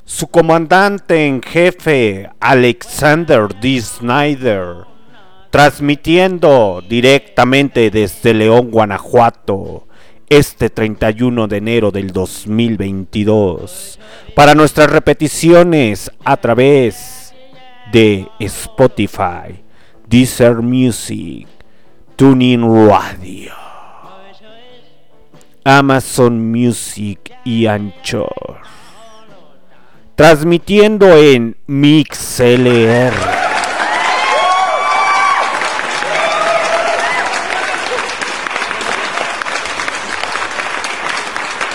Su 0.05 0.27
comandante 0.27 1.29
en 1.29 1.41
jefe, 1.43 2.29
Alexander 2.41 3.55
D. 3.61 3.81
Snyder, 3.81 4.96
transmitiendo 5.57 6.85
directamente 6.87 7.91
desde 7.91 8.35
León, 8.35 8.71
Guanajuato, 8.71 9.87
este 10.29 10.69
31 10.69 11.49
de 11.49 11.57
enero 11.57 11.91
del 11.91 12.13
2022, 12.13 13.99
para 14.35 14.55
nuestras 14.55 14.91
repeticiones 14.91 16.11
a 16.27 16.37
través 16.37 17.35
de 17.91 18.29
Spotify, 18.39 19.65
Deezer 20.07 20.57
Music, 20.57 21.49
Tuning 22.17 22.91
Radio, 22.91 23.55
Amazon 25.65 26.51
Music 26.51 27.33
y 27.47 27.65
Anchor. 27.65 28.59
Transmitiendo 30.17 31.17
en 31.17 31.57
MixLR. 31.67 33.36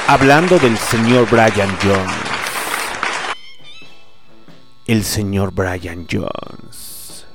Hablando 0.08 0.60
del 0.60 0.78
señor 0.78 1.30
Brian 1.30 1.70
Jones. 1.82 2.12
El 4.86 5.04
señor 5.04 5.54
Brian 5.54 6.06
Jones. 6.12 7.26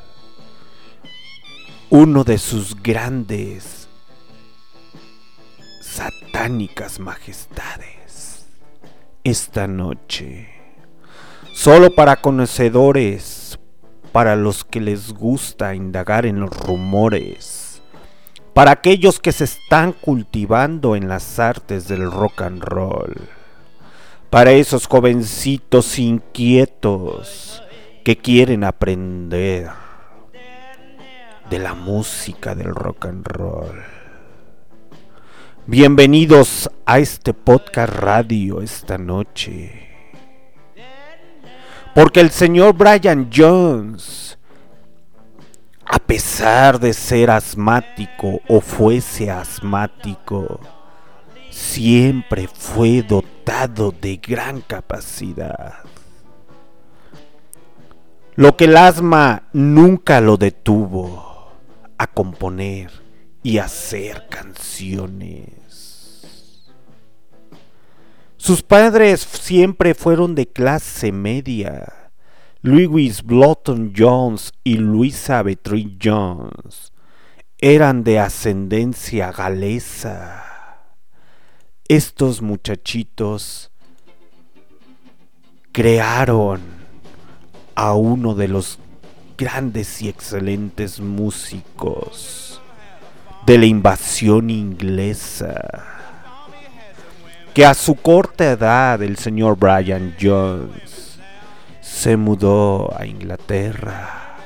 Uno 1.88 2.22
de 2.24 2.36
sus 2.36 2.74
grandes 2.82 3.88
satánicas 5.80 6.98
majestades. 6.98 8.46
Esta 9.24 9.66
noche. 9.66 10.48
Solo 11.54 11.94
para 11.94 12.16
conocedores, 12.16 13.58
para 14.12 14.36
los 14.36 14.64
que 14.64 14.80
les 14.80 15.14
gusta 15.14 15.74
indagar 15.74 16.26
en 16.26 16.40
los 16.40 16.50
rumores, 16.50 17.55
para 18.56 18.70
aquellos 18.70 19.20
que 19.20 19.32
se 19.32 19.44
están 19.44 19.92
cultivando 19.92 20.96
en 20.96 21.08
las 21.08 21.38
artes 21.38 21.88
del 21.88 22.10
rock 22.10 22.40
and 22.40 22.62
roll, 22.62 23.14
para 24.30 24.52
esos 24.52 24.86
jovencitos 24.86 25.98
inquietos 25.98 27.62
que 28.02 28.16
quieren 28.16 28.64
aprender 28.64 29.68
de 31.50 31.58
la 31.58 31.74
música 31.74 32.54
del 32.54 32.74
rock 32.74 33.04
and 33.04 33.26
roll. 33.26 33.82
Bienvenidos 35.66 36.70
a 36.86 36.98
este 36.98 37.34
podcast 37.34 37.92
radio 37.92 38.62
esta 38.62 38.96
noche. 38.96 39.90
Porque 41.94 42.20
el 42.20 42.30
señor 42.30 42.72
Brian 42.72 43.28
Jones, 43.30 44.38
a 45.88 45.98
pesar 45.98 46.80
de 46.80 46.92
ser 46.92 47.30
asmático 47.30 48.40
o 48.48 48.60
fuese 48.60 49.30
asmático, 49.30 50.60
siempre 51.50 52.48
fue 52.48 53.02
dotado 53.02 53.92
de 53.92 54.16
gran 54.16 54.60
capacidad. 54.60 55.74
Lo 58.34 58.56
que 58.56 58.64
el 58.64 58.76
asma 58.76 59.44
nunca 59.52 60.20
lo 60.20 60.36
detuvo 60.36 61.52
a 61.96 62.06
componer 62.06 62.90
y 63.42 63.58
hacer 63.58 64.26
canciones. 64.28 65.52
Sus 68.36 68.62
padres 68.62 69.20
siempre 69.20 69.94
fueron 69.94 70.34
de 70.34 70.46
clase 70.46 71.12
media, 71.12 72.05
Lewis 72.66 73.22
Blotton 73.22 73.92
Jones 73.96 74.52
y 74.64 74.78
Luisa 74.78 75.40
Beatrice 75.44 75.98
Jones 76.02 76.92
eran 77.58 78.02
de 78.02 78.18
ascendencia 78.18 79.30
galesa. 79.30 80.82
Estos 81.86 82.42
muchachitos 82.42 83.70
crearon 85.70 86.60
a 87.76 87.94
uno 87.94 88.34
de 88.34 88.48
los 88.48 88.80
grandes 89.38 90.02
y 90.02 90.08
excelentes 90.08 90.98
músicos 90.98 92.60
de 93.46 93.58
la 93.58 93.66
invasión 93.66 94.50
inglesa, 94.50 95.84
que 97.54 97.64
a 97.64 97.74
su 97.74 97.94
corta 97.94 98.50
edad 98.50 99.00
el 99.04 99.16
señor 99.18 99.56
Brian 99.56 100.16
Jones 100.20 100.95
se 101.96 102.18
mudó 102.18 102.94
a 102.94 103.06
Inglaterra 103.06 104.36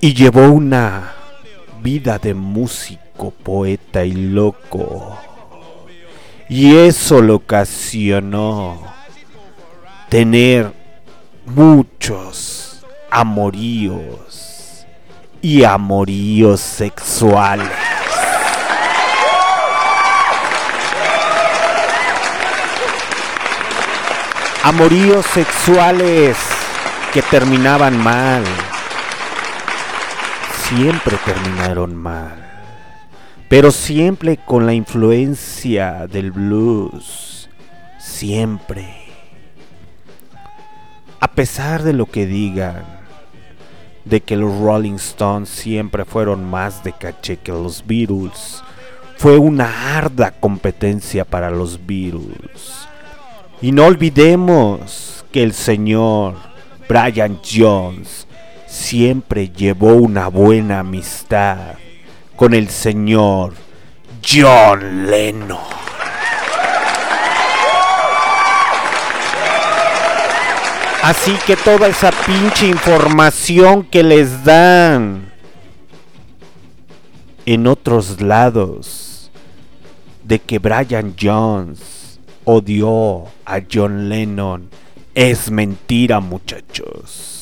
y 0.00 0.12
llevó 0.12 0.48
una 0.50 1.12
vida 1.80 2.18
de 2.18 2.34
músico, 2.34 3.30
poeta 3.30 4.04
y 4.04 4.10
loco. 4.12 5.16
Y 6.48 6.74
eso 6.74 7.22
lo 7.22 7.36
ocasionó 7.36 8.82
tener 10.08 10.72
muchos 11.46 12.84
amoríos 13.08 14.84
y 15.40 15.62
amoríos 15.62 16.60
sexuales. 16.60 17.68
Amoríos 24.64 25.26
sexuales 25.26 26.36
que 27.12 27.20
terminaban 27.22 27.98
mal 27.98 28.44
siempre 30.76 31.18
terminaron 31.24 31.94
mal, 31.94 32.34
pero 33.48 33.70
siempre 33.70 34.38
con 34.38 34.64
la 34.64 34.72
influencia 34.72 36.06
del 36.06 36.30
blues, 36.30 37.50
siempre. 37.98 38.88
A 41.20 41.28
pesar 41.32 41.82
de 41.82 41.92
lo 41.92 42.06
que 42.06 42.26
digan, 42.26 42.84
de 44.04 44.22
que 44.22 44.36
los 44.36 44.58
Rolling 44.58 44.94
Stones 44.94 45.48
siempre 45.48 46.04
fueron 46.04 46.48
más 46.48 46.82
de 46.82 46.92
caché 46.92 47.36
que 47.36 47.52
los 47.52 47.84
Beatles, 47.86 48.62
fue 49.18 49.36
una 49.38 49.96
arda 49.96 50.30
competencia 50.32 51.24
para 51.24 51.50
los 51.50 51.86
Beatles. 51.86 52.88
Y 53.62 53.70
no 53.70 53.86
olvidemos 53.86 55.24
que 55.30 55.44
el 55.44 55.52
señor 55.52 56.34
Brian 56.88 57.38
Jones 57.48 58.26
siempre 58.66 59.50
llevó 59.50 59.94
una 59.94 60.26
buena 60.26 60.80
amistad 60.80 61.76
con 62.34 62.54
el 62.54 62.68
señor 62.68 63.54
John 64.28 65.08
Lennon. 65.08 65.58
Así 71.04 71.36
que 71.46 71.56
toda 71.56 71.86
esa 71.86 72.10
pinche 72.10 72.66
información 72.66 73.84
que 73.84 74.02
les 74.02 74.44
dan 74.44 75.32
en 77.46 77.68
otros 77.68 78.20
lados 78.20 79.30
de 80.24 80.40
que 80.40 80.58
Brian 80.58 81.14
Jones 81.20 82.01
odió 82.44 83.24
a 83.44 83.60
John 83.70 84.08
Lennon 84.08 84.68
es 85.14 85.50
mentira 85.50 86.20
muchachos 86.20 87.32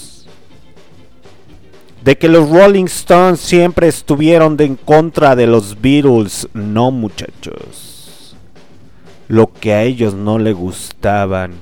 de 2.02 2.16
que 2.16 2.28
los 2.28 2.48
Rolling 2.48 2.86
Stones 2.86 3.40
siempre 3.40 3.88
estuvieron 3.88 4.56
de 4.56 4.64
en 4.64 4.76
contra 4.76 5.36
de 5.36 5.46
los 5.46 5.80
Beatles, 5.80 6.48
no 6.54 6.90
muchachos. 6.90 8.36
Lo 9.28 9.52
que 9.52 9.74
a 9.74 9.82
ellos 9.82 10.14
no 10.14 10.38
les 10.38 10.54
gustaban 10.54 11.60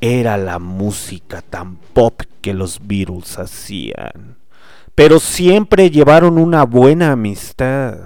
era 0.00 0.36
la 0.36 0.58
música 0.58 1.42
tan 1.42 1.76
pop 1.76 2.22
que 2.40 2.54
los 2.54 2.80
Beatles 2.86 3.38
hacían. 3.38 4.36
Pero 4.94 5.18
siempre 5.18 5.90
llevaron 5.90 6.38
una 6.38 6.64
buena 6.64 7.12
amistad. 7.12 7.98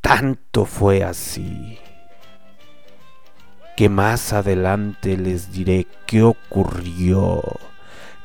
Tanto 0.00 0.64
fue 0.64 1.04
así 1.04 1.78
que 3.76 3.88
más 3.88 4.32
adelante 4.32 5.16
les 5.16 5.52
diré 5.52 5.86
qué 6.06 6.22
ocurrió, 6.22 7.42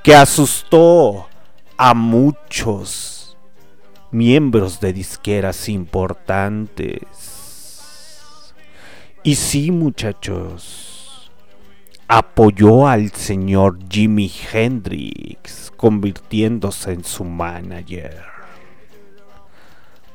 que 0.04 0.16
asustó 0.16 1.28
a 1.78 1.94
muchos 1.94 3.38
miembros 4.12 4.80
de 4.80 4.94
disqueras 4.94 5.70
importantes. 5.70 6.98
Y 9.24 9.36
sí, 9.36 9.72
muchachos, 9.72 11.32
apoyó 12.08 12.88
al 12.88 13.12
señor 13.12 13.80
Jimi 13.90 14.32
Hendrix, 14.52 15.72
convirtiéndose 15.76 16.94
en 16.94 17.04
su 17.04 17.24
manager. 17.26 18.24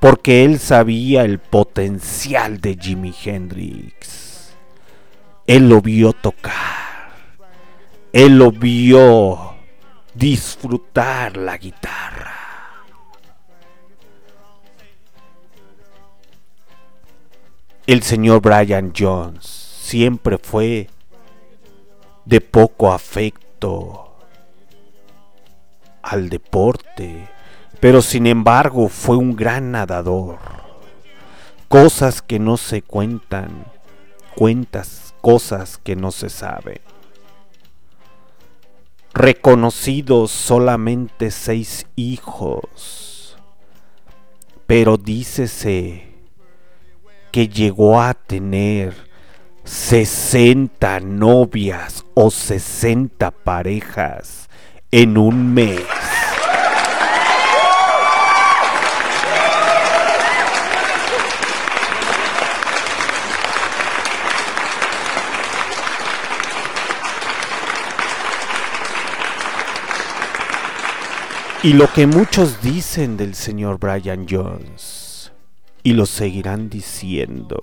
Porque 0.00 0.44
él 0.44 0.58
sabía 0.58 1.22
el 1.22 1.38
potencial 1.38 2.60
de 2.60 2.76
Jimi 2.80 3.14
Hendrix. 3.24 4.31
Él 5.46 5.68
lo 5.68 5.80
vio 5.80 6.12
tocar. 6.12 7.12
Él 8.12 8.38
lo 8.38 8.52
vio 8.52 9.54
disfrutar 10.14 11.36
la 11.36 11.56
guitarra. 11.56 12.34
El 17.86 18.02
señor 18.04 18.40
Brian 18.40 18.92
Jones 18.96 19.44
siempre 19.44 20.38
fue 20.38 20.88
de 22.24 22.40
poco 22.40 22.92
afecto 22.92 24.14
al 26.02 26.28
deporte, 26.28 27.28
pero 27.80 28.00
sin 28.00 28.28
embargo 28.28 28.88
fue 28.88 29.16
un 29.16 29.34
gran 29.34 29.72
nadador. 29.72 30.38
Cosas 31.66 32.22
que 32.22 32.38
no 32.38 32.56
se 32.56 32.82
cuentan, 32.82 33.64
cuentas 34.36 35.01
cosas 35.22 35.78
que 35.78 35.96
no 35.96 36.10
se 36.10 36.28
saben 36.28 36.80
reconocidos 39.14 40.30
solamente 40.30 41.30
seis 41.30 41.86
hijos, 41.96 43.36
pero 44.66 44.96
dícese 44.96 46.08
que 47.30 47.48
llegó 47.48 48.00
a 48.00 48.14
tener 48.14 48.94
60 49.64 51.00
novias 51.00 52.04
o 52.14 52.30
60 52.30 53.30
parejas 53.30 54.48
en 54.90 55.18
un 55.18 55.54
mes. 55.54 55.82
Y 71.64 71.74
lo 71.74 71.92
que 71.92 72.08
muchos 72.08 72.60
dicen 72.60 73.16
del 73.16 73.36
señor 73.36 73.78
Brian 73.78 74.26
Jones, 74.28 75.30
y 75.84 75.92
lo 75.92 76.06
seguirán 76.06 76.68
diciendo, 76.68 77.60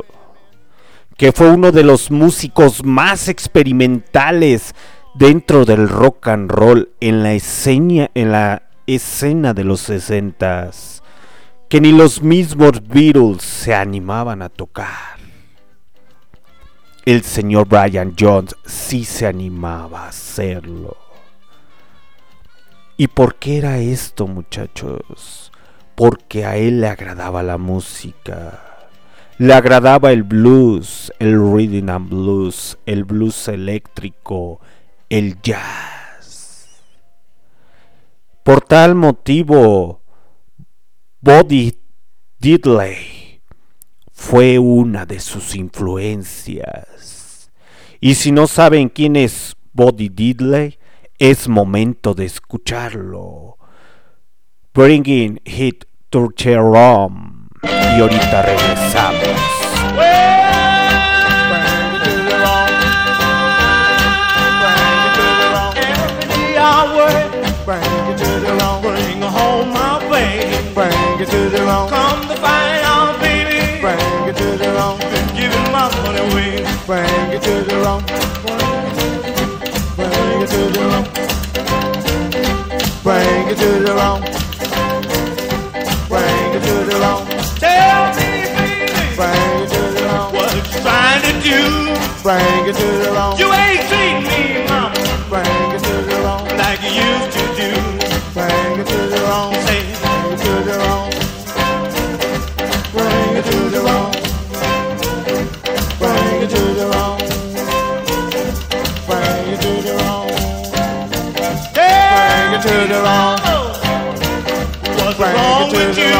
que 1.17 1.33
fue 1.33 1.49
uno 1.49 1.73
de 1.73 1.83
los 1.83 2.09
músicos 2.09 2.85
más 2.85 3.27
experimentales 3.27 4.73
dentro 5.15 5.65
del 5.65 5.89
rock 5.89 6.29
and 6.29 6.49
roll 6.49 6.89
en 7.01 7.23
la 7.23 7.33
escena, 7.33 8.09
en 8.13 8.31
la 8.31 8.63
escena 8.87 9.53
de 9.53 9.65
los 9.65 9.81
sesentas, 9.81 11.03
que 11.67 11.81
ni 11.81 11.91
los 11.91 12.21
mismos 12.21 12.87
Beatles 12.87 13.43
se 13.43 13.75
animaban 13.75 14.41
a 14.41 14.47
tocar. 14.47 15.19
El 17.05 17.23
señor 17.23 17.67
Brian 17.67 18.15
Jones 18.17 18.55
sí 18.65 19.03
se 19.03 19.27
animaba 19.27 20.05
a 20.05 20.07
hacerlo. 20.07 21.08
¿Y 23.01 23.07
por 23.07 23.35
qué 23.35 23.59
era 23.59 23.77
esto, 23.79 24.27
muchachos? 24.27 25.53
Porque 25.95 26.43
a 26.43 26.57
él 26.57 26.81
le 26.81 26.87
agradaba 26.87 27.41
la 27.43 27.57
música. 27.57 28.89
Le 29.37 29.53
agradaba 29.53 30.11
el 30.11 30.23
blues, 30.23 31.09
el 31.17 31.39
rhythm 31.39 31.89
and 31.89 32.09
blues, 32.09 32.77
el 32.85 33.05
blues 33.05 33.47
eléctrico, 33.47 34.59
el 35.07 35.41
jazz. 35.41 36.83
Por 38.43 38.59
tal 38.59 38.95
motivo, 38.95 40.01
Bobby 41.21 41.77
Diddley 42.37 43.41
fue 44.11 44.59
una 44.59 45.05
de 45.05 45.21
sus 45.21 45.55
influencias. 45.55 47.49
Y 48.01 48.15
si 48.15 48.33
no 48.33 48.45
saben 48.45 48.89
quién 48.89 49.15
es 49.15 49.55
Body 49.71 50.09
Diddley, 50.09 50.78
es 51.19 51.49
momento 51.49 52.13
de 52.13 52.25
escucharlo. 52.25 53.57
Bringing 54.73 55.41
Hit 55.45 55.85
to 56.09 56.29
Rom. 56.45 57.49
Y 57.61 57.99
ahorita 57.99 58.41
regresamos. 58.41 59.49
Bring 76.89 77.03
it 77.31 77.43
to 77.43 77.63
the 77.65 77.75
wrong. 77.83 78.38
Bring 83.09 83.47
it 83.47 83.57
to 83.57 83.69
the 83.81 83.93
wrong. 83.95 84.21
Bring 86.07 86.53
it 86.53 86.61
to 86.61 86.75
the 86.85 86.95
wrong. 87.01 87.25
Tell 87.57 88.13
me, 88.13 88.29
baby. 88.53 89.17
Bring 89.17 89.63
it 89.65 89.69
to 89.73 89.81
the 89.97 90.03
wrong. 90.05 90.29
What 90.31 90.53
you 90.53 90.61
trying 90.85 91.21
to 91.25 91.33
do? 91.41 91.59
Bring 92.21 92.69
it 92.69 92.75
to 92.75 92.87
the 93.01 93.09
wrong. 93.11 93.33
You 93.39 93.51
ain't 93.51 93.81
treating 93.89 94.29
me, 94.29 94.61
mama. 94.69 94.93
Bring 95.27 95.73
it 95.73 95.81
to 95.89 95.95
the 96.05 96.21
wrong. 96.21 96.45
Like 96.55 96.85
you 96.85 97.01
used 97.01 97.31
to 97.33 97.43
do. 97.57 97.73
Bring 98.37 98.79
it 98.79 98.85
to 98.85 98.99
the 99.09 99.21
wrong. 99.25 99.55
Say 99.65 99.88
to 112.69 112.87
the 112.87 113.01
wrong. 113.01 113.39
What's 114.97 115.19
wrong 115.19 115.71
with 115.71 115.97
you? 115.97 116.19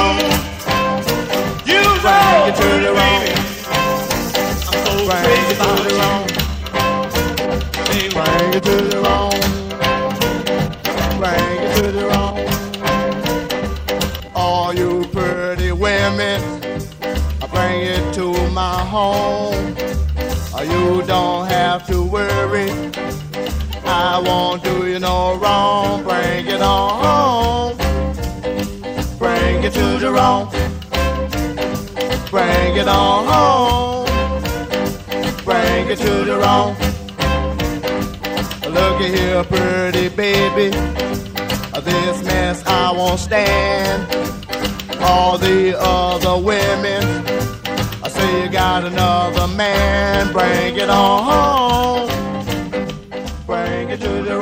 You 1.72 1.84
Bring 2.02 2.47
it 2.50 2.56
to 2.62 2.70
the 2.86 2.91
wrong. 2.97 3.24
I'm 4.68 4.80
so 4.86 4.91
Bring 5.08 5.24
crazy 5.26 5.54
about 5.56 5.80
the 5.86 5.93
wrong. 6.00 6.26
Bring 8.16 8.54
it 8.58 8.64
to 8.64 8.76
the 8.91 9.00
wrong. 9.06 9.39
Bring 11.20 11.50
it 11.64 11.72
to 11.76 11.91
the 11.91 12.06
wrong 12.08 12.38
all 14.36 14.74
you 14.74 15.06
pretty 15.12 15.72
women. 15.72 16.41
I 17.41 17.47
bring 17.54 17.82
it 17.82 18.14
to 18.16 18.28
my 18.50 18.80
home. 18.95 19.76
You 20.60 21.04
don't 21.04 21.47
have 21.47 21.86
to 21.88 22.04
worry. 22.04 22.70
I 24.02 24.18
won't 24.18 24.64
do 24.64 24.88
you 24.88 25.00
no 25.00 25.36
wrong. 25.36 26.04
Bring 26.04 26.47
it 26.47 26.62
on 26.62 26.89
home. 27.04 27.78
Bring 29.18 29.64
it 29.64 29.74
to 29.74 29.88
the 30.00 30.10
wrong. 30.10 30.50
Bring 32.30 32.78
it 32.78 32.88
on 32.88 33.26
home. 33.34 34.08
Bring 35.43 35.88
it 35.93 36.00
to 36.00 36.14
the 36.30 36.38
wrong. 36.41 36.72
Look 38.78 39.02
at 39.02 39.12
here, 39.18 39.43
pretty 39.43 40.08
baby. 40.08 40.70
This 41.84 42.24
mess 42.24 42.64
I 42.66 42.91
won't 42.91 43.20
stand 43.20 44.02
all 45.02 45.38
the 45.38 45.76
other 45.78 46.38
women. 46.41 47.04
I 48.04 48.08
say 48.10 48.43
you 48.43 48.50
got 48.50 48.84
another 48.86 49.47
man, 49.47 50.32
bring 50.32 50.76
it 50.76 50.89
on 50.89 51.24
home. 51.24 52.18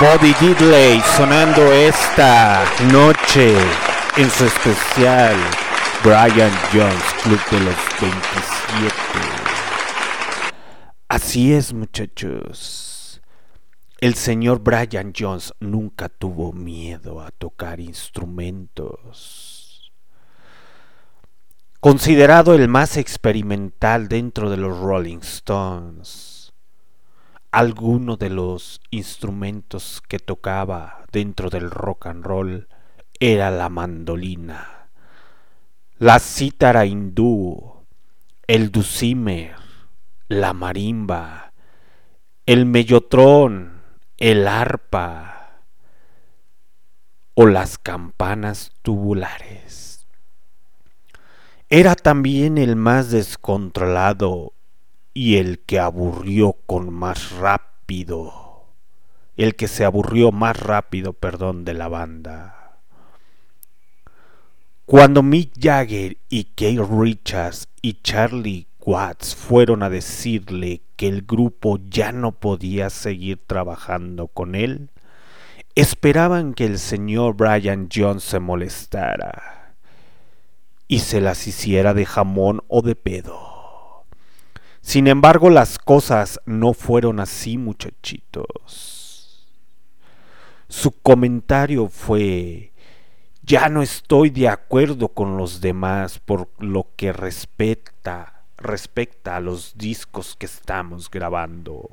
Bobby 0.00 0.32
Diddley 0.40 0.98
sonando 1.14 1.70
esta 1.74 2.64
noche 2.90 3.54
en 4.16 4.30
su 4.30 4.46
especial 4.46 5.36
Brian 6.02 6.50
Jones 6.72 7.04
Club 7.22 7.38
de 7.50 7.60
los 7.60 7.76
27. 8.00 8.94
Así 11.06 11.52
es 11.52 11.74
muchachos. 11.74 13.20
El 13.98 14.14
señor 14.14 14.60
Brian 14.60 15.12
Jones 15.14 15.52
nunca 15.60 16.08
tuvo 16.08 16.54
miedo 16.54 17.20
a 17.20 17.30
tocar 17.30 17.78
instrumentos. 17.78 19.92
Considerado 21.78 22.54
el 22.54 22.68
más 22.68 22.96
experimental 22.96 24.08
dentro 24.08 24.48
de 24.48 24.56
los 24.56 24.78
Rolling 24.78 25.18
Stones 25.18 26.29
alguno 27.50 28.16
de 28.16 28.30
los 28.30 28.80
instrumentos 28.90 30.02
que 30.06 30.18
tocaba 30.18 31.04
dentro 31.10 31.50
del 31.50 31.70
rock 31.70 32.06
and 32.06 32.24
roll 32.24 32.68
era 33.18 33.50
la 33.50 33.68
mandolina, 33.68 34.88
la 35.98 36.18
cítara 36.20 36.86
hindú, 36.86 37.84
el 38.46 38.70
dulcimer, 38.70 39.56
la 40.28 40.52
marimba, 40.52 41.52
el 42.46 42.66
mellotrón, 42.66 43.82
el 44.16 44.46
arpa 44.46 45.64
o 47.34 47.46
las 47.46 47.78
campanas 47.78 48.72
tubulares. 48.82 50.06
Era 51.68 51.94
también 51.94 52.58
el 52.58 52.76
más 52.76 53.10
descontrolado 53.10 54.52
y 55.14 55.36
el 55.36 55.60
que 55.60 55.78
aburrió 55.78 56.56
con 56.66 56.92
más 56.92 57.32
rápido, 57.32 58.66
el 59.36 59.56
que 59.56 59.68
se 59.68 59.84
aburrió 59.84 60.32
más 60.32 60.58
rápido, 60.58 61.12
perdón, 61.12 61.64
de 61.64 61.74
la 61.74 61.88
banda. 61.88 62.78
Cuando 64.86 65.22
Mick 65.22 65.52
Jagger 65.58 66.18
y 66.28 66.44
Kate 66.44 66.84
Richards 66.90 67.68
y 67.80 67.94
Charlie 68.02 68.66
Watts 68.80 69.36
fueron 69.36 69.82
a 69.82 69.90
decirle 69.90 70.82
que 70.96 71.06
el 71.08 71.22
grupo 71.22 71.78
ya 71.88 72.12
no 72.12 72.32
podía 72.32 72.90
seguir 72.90 73.38
trabajando 73.46 74.28
con 74.28 74.54
él, 74.54 74.90
esperaban 75.74 76.54
que 76.54 76.66
el 76.66 76.78
señor 76.78 77.34
Brian 77.36 77.88
Jones 77.94 78.24
se 78.24 78.40
molestara 78.40 79.76
y 80.88 80.98
se 81.00 81.20
las 81.20 81.46
hiciera 81.46 81.94
de 81.94 82.04
jamón 82.04 82.62
o 82.66 82.82
de 82.82 82.96
pedo. 82.96 83.49
Sin 84.80 85.06
embargo, 85.06 85.50
las 85.50 85.78
cosas 85.78 86.40
no 86.46 86.72
fueron 86.72 87.20
así, 87.20 87.58
muchachitos. 87.58 89.46
Su 90.68 90.92
comentario 90.92 91.88
fue, 91.88 92.72
ya 93.42 93.68
no 93.68 93.82
estoy 93.82 94.30
de 94.30 94.48
acuerdo 94.48 95.08
con 95.08 95.36
los 95.36 95.60
demás 95.60 96.18
por 96.18 96.48
lo 96.58 96.86
que 96.96 97.12
respecta, 97.12 98.44
a 99.24 99.40
los 99.40 99.76
discos 99.76 100.36
que 100.36 100.46
estamos 100.46 101.10
grabando. 101.10 101.88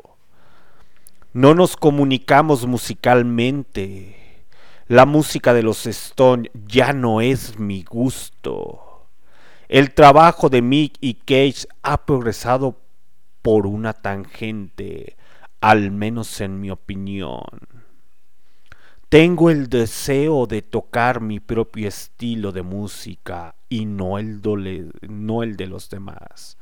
No 1.34 1.54
nos 1.54 1.76
comunicamos 1.78 2.66
musicalmente. 2.66 4.46
La 4.88 5.06
música 5.06 5.54
de 5.54 5.64
los 5.64 5.86
Stone 5.86 6.50
ya 6.68 6.94
no 6.94 7.22
es 7.22 7.60
mi 7.60 7.84
gusto. 7.84 8.87
El 9.68 9.94
trabajo 9.94 10.50
de 10.50 10.62
Mick 10.62 10.98
y 11.02 11.16
Cage 11.16 11.68
ha 11.82 12.06
progresado 12.06 12.80
por 13.42 13.68
una 13.68 13.94
tangente, 13.94 15.18
al 15.60 15.92
menos 15.92 16.40
en 16.40 16.62
mi 16.62 16.70
opinión. 16.70 17.44
Tengo 19.10 19.50
el 19.50 19.68
deseo 19.68 20.48
de 20.48 20.62
tocar 20.62 21.22
mi 21.22 21.40
propio 21.40 21.88
estilo 21.88 22.52
de 22.52 22.62
música 22.62 23.56
y 23.68 23.86
no 23.86 24.18
el, 24.18 24.42
no 25.02 25.44
el 25.44 25.58
de 25.58 25.68
los 25.68 25.90
demás, 25.90 26.58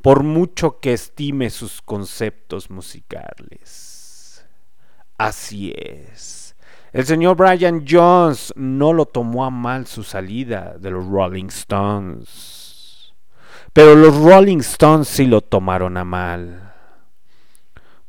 por 0.00 0.22
mucho 0.22 0.78
que 0.80 0.92
estime 0.92 1.50
sus 1.50 1.82
conceptos 1.82 2.70
musicales. 2.70 4.46
Así 5.18 5.74
es. 5.74 6.45
El 6.96 7.04
señor 7.04 7.36
Brian 7.36 7.84
Jones 7.86 8.54
no 8.56 8.94
lo 8.94 9.04
tomó 9.04 9.44
a 9.44 9.50
mal 9.50 9.86
su 9.86 10.02
salida 10.02 10.78
de 10.80 10.90
los 10.90 11.04
Rolling 11.04 11.48
Stones. 11.48 13.12
Pero 13.74 13.94
los 13.94 14.16
Rolling 14.16 14.60
Stones 14.60 15.06
sí 15.06 15.26
lo 15.26 15.42
tomaron 15.42 15.98
a 15.98 16.04
mal. 16.06 16.72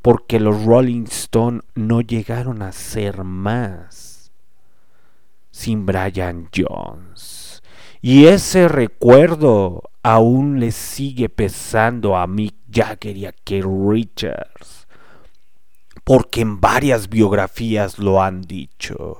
Porque 0.01 0.39
los 0.39 0.63
Rolling 0.63 1.03
Stones 1.03 1.63
no 1.75 1.99
llegaron 1.99 2.61
a 2.61 2.71
ser 2.71 3.25
más 3.25 4.31
sin 5.51 5.85
Brian 5.85 6.47
Jones. 6.55 7.61
Y 7.99 8.27
ese 8.27 8.69
recuerdo 8.69 9.83
aún 10.01 10.61
le 10.61 10.71
sigue 10.71 11.27
pesando 11.27 12.15
a 12.15 12.25
Mick 12.25 12.55
Jagger 12.71 13.17
y 13.17 13.25
a 13.25 13.33
Keith 13.33 13.65
Richards. 13.65 14.76
Porque 16.07 16.39
en 16.39 16.61
varias 16.61 17.09
biografías 17.09 17.99
lo 17.99 18.23
han 18.23 18.43
dicho. 18.43 19.17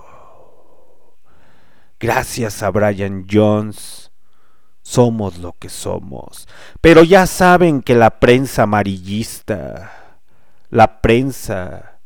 Gracias 2.00 2.64
a 2.64 2.70
Brian 2.70 3.28
Jones 3.30 4.10
somos 4.84 5.38
lo 5.40 5.52
que 5.52 5.68
somos. 5.68 6.48
Pero 6.80 7.04
ya 7.04 7.28
saben 7.28 7.82
que 7.82 7.94
la 7.94 8.22
prensa 8.22 8.64
amarillista, 8.64 10.16
la 10.70 11.02
prensa 11.02 12.00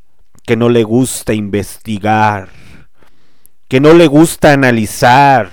que 0.47 0.57
no 0.57 0.67
le 0.67 0.83
gusta 0.83 1.35
investigar, 1.35 2.49
que 3.67 3.79
no 3.79 3.93
le 3.93 4.07
gusta 4.07 4.51
analizar 4.51 5.51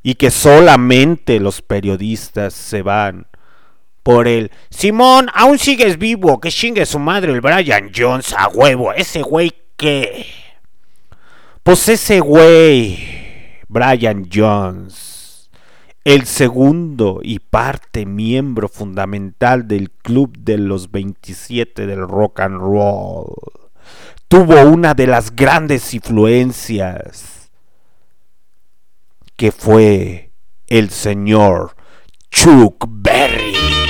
y 0.00 0.14
que 0.14 0.30
solamente 0.30 1.40
los 1.40 1.60
periodistas 1.60 2.54
se 2.54 2.82
van 2.82 3.26
por 4.02 4.26
el 4.26 4.50
Simón, 4.70 5.28
aún 5.34 5.58
sigues 5.58 5.98
vivo, 5.98 6.40
que 6.40 6.50
chingue 6.50 6.86
su 6.86 6.98
madre 6.98 7.32
el 7.32 7.40
Brian 7.40 7.90
Jones 7.94 8.34
a 8.36 8.48
huevo, 8.48 8.92
ese 8.92 9.22
güey 9.22 9.52
que... 9.76 10.26
Pues 11.62 11.88
ese 11.88 12.20
güey, 12.20 12.98
Brian 13.68 14.28
Jones, 14.32 15.50
el 16.04 16.24
segundo 16.24 17.20
y 17.22 17.38
parte 17.38 18.06
miembro 18.06 18.68
fundamental 18.68 19.68
del 19.68 19.90
club 19.90 20.36
de 20.38 20.56
los 20.56 20.90
27 20.90 21.86
del 21.86 22.08
rock 22.08 22.40
and 22.40 22.58
roll, 22.58 23.34
tuvo 24.28 24.62
una 24.62 24.94
de 24.94 25.06
las 25.06 25.36
grandes 25.36 25.92
influencias 25.92 27.50
que 29.36 29.52
fue 29.52 30.32
el 30.66 30.90
señor 30.90 31.74
Chuck 32.30 32.86
Berry. 32.88 33.89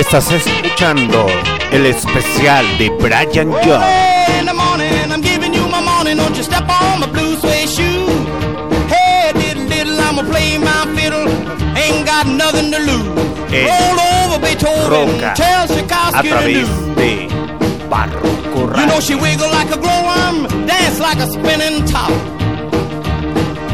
Estás 0.00 0.32
escuchando 0.32 1.26
el 1.70 1.84
especial 1.84 2.64
de 2.78 2.88
Brian 2.88 3.52
Jones. 3.62 3.84
Hey, 3.84 4.40
in 4.40 4.46
the 4.46 4.54
morning, 4.54 5.12
I'm 5.12 5.20
giving 5.20 5.52
you 5.52 5.68
my 5.68 5.82
morning. 5.82 6.16
Don't 6.16 6.34
you 6.34 6.42
step 6.42 6.66
on 6.70 7.00
my 7.00 7.06
blue 7.06 7.36
suede 7.36 7.68
shoe. 7.68 8.08
Hey, 8.88 9.30
diddle 9.34 9.68
diddle, 9.68 10.00
I'ma 10.00 10.22
play 10.22 10.56
my 10.56 10.86
fiddle. 10.96 11.28
Ain't 11.76 12.06
got 12.06 12.26
nothing 12.26 12.72
to 12.72 12.78
lose. 12.78 13.08
Roll 13.52 14.00
over 14.00 14.40
Beethoven, 14.40 14.90
Roca 14.90 15.34
tell 15.36 15.64
a 15.64 16.22
través 16.22 16.66
do. 16.66 16.94
de 16.94 17.28
Barroco 17.90 18.78
You 18.78 18.86
know 18.86 19.00
she 19.00 19.14
wiggle 19.14 19.50
like 19.50 19.70
a 19.70 19.76
glowworm, 19.78 20.66
dance 20.66 20.98
like 20.98 21.18
a 21.18 21.26
spinning 21.26 21.84
top. 21.84 22.10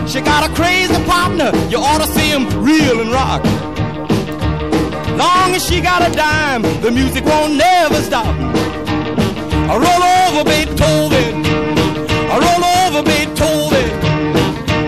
She 0.08 0.20
got 0.22 0.42
a 0.50 0.52
crazy 0.56 1.00
partner, 1.04 1.52
you 1.70 1.78
ought 1.78 2.04
to 2.04 2.08
see 2.08 2.30
him 2.30 2.48
reel 2.64 3.00
and 3.00 3.12
rock. 3.12 3.75
Long 5.16 5.54
as 5.54 5.64
she 5.66 5.80
got 5.80 6.02
a 6.08 6.12
dime, 6.14 6.62
the 6.82 6.90
music 6.90 7.24
won't 7.24 7.54
never 7.54 8.02
stop. 8.02 8.26
I 8.26 9.74
roll 9.84 10.02
over 10.20 10.44
Beethoven, 10.44 11.44
I 12.32 12.36
roll 12.44 12.64
over 12.84 13.02
Beethoven, 13.02 13.90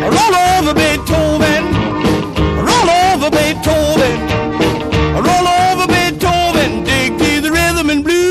I 0.05 0.09
roll 0.17 0.35
over 0.53 0.75
Beethoven, 0.75 1.63
I 2.37 2.61
roll 2.71 2.91
over 3.09 3.31
Beethoven, 3.31 4.19
I 5.17 5.21
roll 5.29 5.49
over 5.65 5.87
Beethoven, 5.87 6.85
dig 6.85 7.19
to 7.19 7.41
the 7.41 7.51
rhythm 7.51 7.89
and 7.89 8.05
blues. 8.05 8.29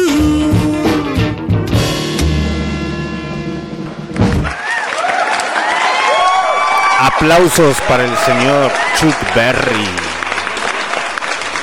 Aplausos 7.00 7.78
para 7.88 8.04
el 8.04 8.16
señor 8.18 8.72
Chuck 9.00 9.18
Berry. 9.34 10.07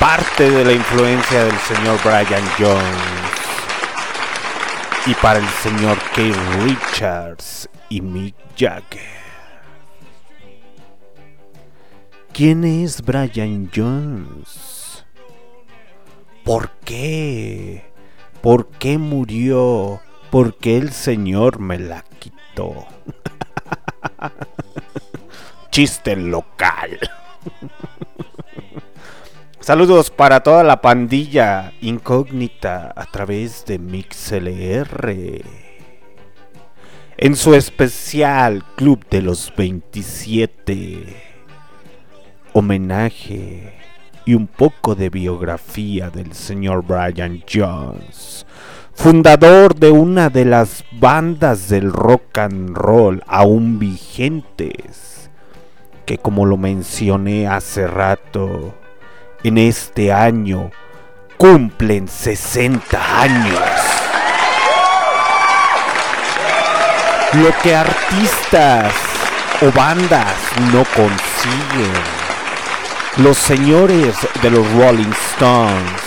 Parte 0.05 0.51
de 0.51 0.63
la 0.63 0.71
influencia 0.71 1.45
del 1.45 1.57
señor 1.57 1.99
Brian 2.03 2.47
Jones. 2.59 2.85
Y 5.07 5.15
para 5.15 5.39
el 5.39 5.47
señor 5.47 5.97
Keith 6.13 6.37
Richards 6.61 7.67
y 7.89 8.01
Mick 8.01 8.35
Jagger. 8.55 9.01
¿Quién 12.33 12.65
es 12.65 13.01
Brian 13.01 13.71
Jones? 13.75 15.03
¿Por 16.43 16.69
qué? 16.85 17.91
¿Por 18.43 18.67
qué 18.67 18.99
murió? 18.99 20.01
¿Por 20.29 20.55
qué 20.59 20.77
el 20.77 20.93
señor 20.93 21.57
me 21.57 21.79
la 21.79 22.05
quitó? 22.19 22.85
chiste 25.71 26.15
local. 26.15 26.99
Saludos 29.65 30.11
para 30.11 30.41
toda 30.41 30.63
la 30.63 30.79
pandilla 30.79 31.73
incógnita 31.81 32.93
a 32.95 33.05
través 33.05 33.65
de 33.65 33.79
MixLR. 33.79 35.41
En 37.17 37.35
su 37.35 37.55
especial 37.55 38.63
Club 38.75 39.03
de 39.09 39.23
los 39.23 39.51
27. 39.57 41.15
Homenaje 42.53 43.73
y 44.23 44.35
un 44.35 44.45
poco 44.45 44.93
de 44.93 45.09
biografía 45.09 46.11
del 46.11 46.33
señor 46.33 46.85
Brian 46.85 47.43
Jones, 47.51 48.45
fundador 48.93 49.73
de 49.73 49.89
una 49.89 50.29
de 50.29 50.45
las 50.45 50.85
bandas 50.91 51.69
del 51.69 51.91
rock 51.91 52.37
and 52.37 52.77
roll 52.77 53.23
aún 53.25 53.79
vigentes 53.79 55.31
que 56.05 56.19
como 56.19 56.45
lo 56.45 56.55
mencioné 56.55 57.47
hace 57.47 57.87
rato, 57.87 58.75
en 59.47 59.59
este 59.59 60.11
año 60.11 60.71
cumplen 61.37 62.07
60 62.07 63.21
años. 63.21 63.59
Lo 67.33 67.55
que 67.61 67.75
artistas 67.75 68.91
o 69.61 69.71
bandas 69.71 70.33
no 70.73 70.83
consiguen. 70.95 71.93
Los 73.17 73.37
señores 73.37 74.15
de 74.41 74.49
los 74.49 74.67
Rolling 74.73 75.13
Stones 75.33 76.01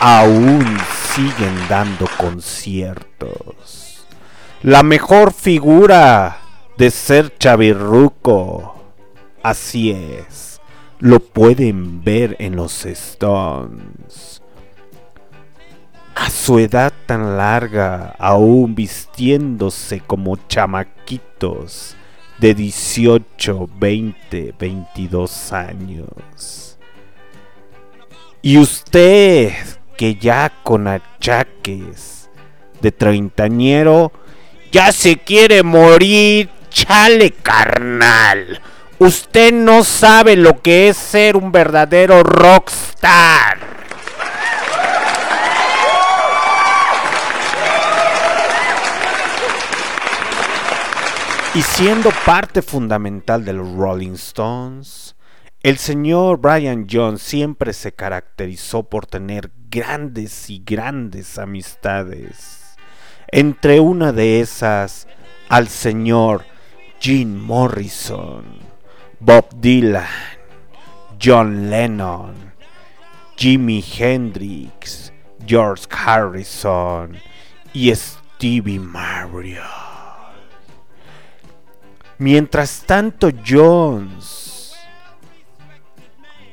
aún 0.00 0.78
siguen 1.14 1.68
dando 1.68 2.08
conciertos. 2.16 4.04
La 4.62 4.82
mejor 4.82 5.32
figura 5.32 6.38
de 6.76 6.90
ser 6.90 7.38
chavirruco. 7.38 8.74
Así 9.44 9.92
es. 9.92 10.57
Lo 11.00 11.20
pueden 11.20 12.02
ver 12.02 12.34
en 12.40 12.56
los 12.56 12.84
Stones. 12.84 14.42
A 16.16 16.28
su 16.28 16.58
edad 16.58 16.92
tan 17.06 17.36
larga, 17.36 18.16
aún 18.18 18.74
vistiéndose 18.74 20.00
como 20.00 20.36
chamaquitos 20.48 21.94
de 22.38 22.54
18, 22.54 23.68
20, 23.78 24.54
22 24.58 25.52
años. 25.52 26.78
Y 28.42 28.58
usted, 28.58 29.52
que 29.96 30.16
ya 30.16 30.52
con 30.64 30.88
achaques 30.88 32.28
de 32.80 32.90
treintañero, 32.90 34.10
ya 34.72 34.90
se 34.90 35.16
quiere 35.16 35.62
morir, 35.62 36.48
chale 36.70 37.30
carnal. 37.30 38.60
Usted 39.00 39.52
no 39.52 39.84
sabe 39.84 40.34
lo 40.34 40.60
que 40.60 40.88
es 40.88 40.96
ser 40.96 41.36
un 41.36 41.52
verdadero 41.52 42.24
rockstar. 42.24 43.58
Y 51.54 51.62
siendo 51.62 52.10
parte 52.26 52.60
fundamental 52.60 53.44
de 53.44 53.52
los 53.52 53.72
Rolling 53.72 54.14
Stones, 54.14 55.14
el 55.62 55.78
señor 55.78 56.38
Brian 56.38 56.86
Jones 56.90 57.22
siempre 57.22 57.72
se 57.72 57.92
caracterizó 57.92 58.84
por 58.84 59.06
tener 59.06 59.50
grandes 59.70 60.50
y 60.50 60.62
grandes 60.64 61.38
amistades. 61.38 62.76
Entre 63.28 63.78
una 63.78 64.12
de 64.12 64.40
esas, 64.40 65.06
al 65.48 65.68
señor 65.68 66.44
Jim 67.00 67.36
Morrison, 67.36 68.67
Bob 69.20 69.60
Dylan, 69.60 70.06
John 71.18 71.68
Lennon, 71.68 72.52
Jimi 73.36 73.82
Hendrix, 73.82 75.12
George 75.44 75.88
Harrison 75.90 77.16
y 77.72 77.92
Stevie 77.94 78.78
Mario. 78.78 79.64
Mientras 82.18 82.84
tanto, 82.86 83.30
Jones, 83.44 84.76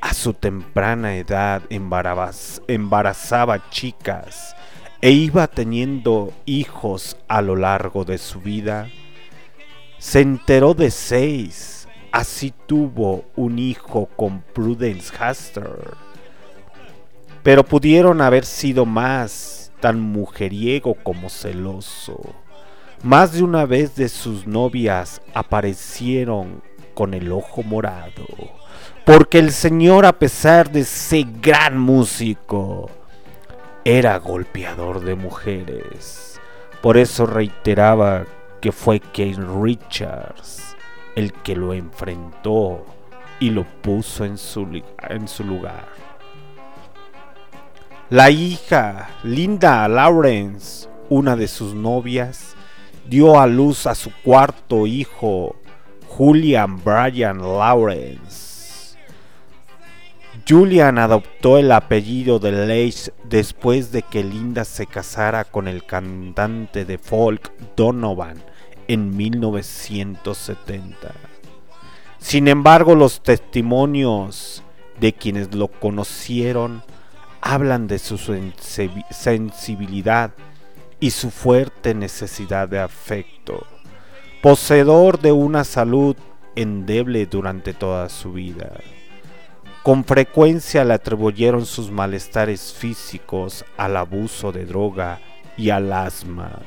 a 0.02 0.16
su 0.16 0.34
temprana 0.34 1.18
edad, 1.18 1.62
embarazaba 1.70 3.70
chicas 3.70 4.56
e 5.02 5.12
iba 5.12 5.46
teniendo 5.46 6.34
hijos 6.46 7.16
a 7.28 7.44
lo 7.44 7.56
largo 7.56 8.06
de 8.06 8.18
su 8.18 8.42
vida. 8.42 8.90
Se 10.00 10.22
enteró 10.22 10.74
de 10.74 10.90
seis, 10.90 11.85
así 12.16 12.54
tuvo 12.66 13.26
un 13.36 13.60
hijo 13.60 14.08
con 14.16 14.40
Prudence 14.54 15.14
Haster. 15.20 15.92
Pero 17.44 17.66
pudieron 17.66 18.22
haber 18.22 18.46
sido 18.46 18.86
más, 18.86 19.74
tan 19.82 20.00
mujeriego 20.00 20.96
como 21.04 21.30
celoso. 21.30 22.22
Más 23.04 23.34
de 23.34 23.44
una 23.44 23.66
vez 23.66 23.98
de 23.98 24.08
sus 24.08 24.48
novias 24.48 25.22
aparecieron 25.34 26.64
con 26.94 27.14
el 27.14 27.34
ojo 27.34 27.64
morado, 27.64 28.26
porque 29.06 29.38
el 29.40 29.52
señor 29.52 30.06
a 30.06 30.14
pesar 30.14 30.72
de 30.72 30.86
ser 30.86 31.26
gran 31.42 31.78
músico, 31.78 32.90
era 33.84 34.18
golpeador 34.20 35.02
de 35.02 35.16
mujeres. 35.16 36.40
Por 36.82 36.96
eso 36.96 37.26
reiteraba 37.26 38.24
que 38.62 38.72
fue 38.72 39.02
Kate 39.02 39.38
Richards 39.62 40.75
el 41.16 41.34
que 41.34 41.56
lo 41.56 41.74
enfrentó 41.74 42.86
y 43.40 43.50
lo 43.50 43.66
puso 43.82 44.26
en 44.26 44.38
su, 44.38 44.82
en 45.10 45.28
su 45.28 45.44
lugar. 45.44 45.86
La 48.10 48.30
hija, 48.30 49.10
Linda 49.24 49.88
Lawrence, 49.88 50.88
una 51.10 51.36
de 51.36 51.48
sus 51.48 51.74
novias, 51.74 52.56
dio 53.08 53.40
a 53.40 53.48
luz 53.48 53.88
a 53.88 53.96
su 53.96 54.12
cuarto 54.24 54.86
hijo, 54.86 55.56
Julian 56.10 56.84
Brian 56.84 57.40
Lawrence. 57.40 58.98
Julian 60.48 61.00
adoptó 61.00 61.58
el 61.58 61.72
apellido 61.72 62.38
de 62.38 62.52
Lace 62.52 63.12
después 63.24 63.92
de 63.92 64.04
que 64.04 64.24
Linda 64.24 64.64
se 64.64 64.86
casara 64.86 65.44
con 65.44 65.68
el 65.68 65.84
cantante 65.84 66.86
de 66.86 67.00
folk 67.00 67.52
Donovan 67.76 68.38
en 68.88 69.16
1970. 69.16 71.14
Sin 72.20 72.48
embargo, 72.48 72.96
los 72.96 73.22
testimonios 73.22 74.64
de 75.00 75.14
quienes 75.14 75.54
lo 75.54 75.68
conocieron 75.68 76.84
hablan 77.42 77.88
de 77.88 78.00
su 78.00 78.18
sensibilidad 79.12 80.32
y 81.00 81.12
su 81.12 81.30
fuerte 81.30 81.94
necesidad 81.94 82.68
de 82.68 82.80
afecto, 82.80 83.68
poseedor 84.42 85.20
de 85.20 85.32
una 85.32 85.64
salud 85.64 86.16
endeble 86.56 87.28
durante 87.28 87.74
toda 87.74 88.10
su 88.10 88.34
vida. 88.34 88.72
Con 89.84 90.04
frecuencia 90.04 90.84
le 90.84 90.96
atribuyeron 90.96 91.68
sus 91.68 91.92
malestares 91.92 92.74
físicos 92.74 93.64
al 93.78 93.98
abuso 93.98 94.52
de 94.52 94.66
droga 94.66 95.22
y 95.58 95.70
al 95.70 95.94
asma, 95.94 96.64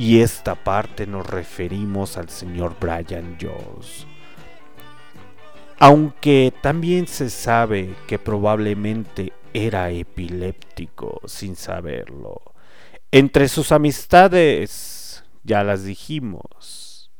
y 0.00 0.20
esta 0.20 0.54
parte 0.54 1.06
nos 1.06 1.26
referimos 1.26 2.16
al 2.16 2.30
señor 2.30 2.74
Brian 2.80 3.36
Jones. 3.38 4.06
Aunque 5.78 6.54
también 6.62 7.06
se 7.06 7.28
sabe 7.28 7.94
que 8.08 8.18
probablemente 8.18 9.34
era 9.52 9.90
epiléptico 9.90 11.20
sin 11.26 11.54
saberlo 11.54 12.40
entre 13.12 13.48
sus 13.48 13.72
amistades, 13.72 15.24
ya 15.42 15.64
las 15.64 15.84
dijimos, 15.84 17.10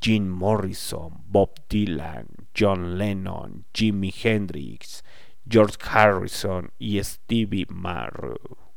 Jim 0.00 0.26
Morrison, 0.26 1.22
Bob 1.26 1.50
Dylan, 1.68 2.26
John 2.58 2.98
Lennon, 2.98 3.66
Jimi 3.74 4.12
Hendrix, 4.22 5.04
George 5.46 5.76
Harrison 5.88 6.72
y 6.78 6.98
Stevie 7.04 7.66
Marrow. 7.68 8.67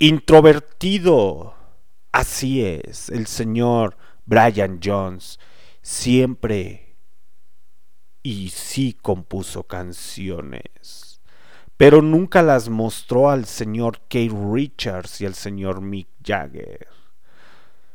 Introvertido, 0.00 1.54
así 2.10 2.64
es, 2.64 3.08
el 3.10 3.28
señor 3.28 3.96
Brian 4.26 4.80
Jones 4.82 5.38
siempre 5.82 6.96
y 8.22 8.48
sí 8.50 8.92
compuso 9.00 9.62
canciones 9.64 11.10
pero 11.80 12.02
nunca 12.02 12.42
las 12.42 12.68
mostró 12.68 13.30
al 13.30 13.46
señor 13.46 14.00
Kate 14.00 14.36
Richards 14.52 15.22
y 15.22 15.24
al 15.24 15.32
señor 15.32 15.80
Mick 15.80 16.08
Jagger. 16.22 16.88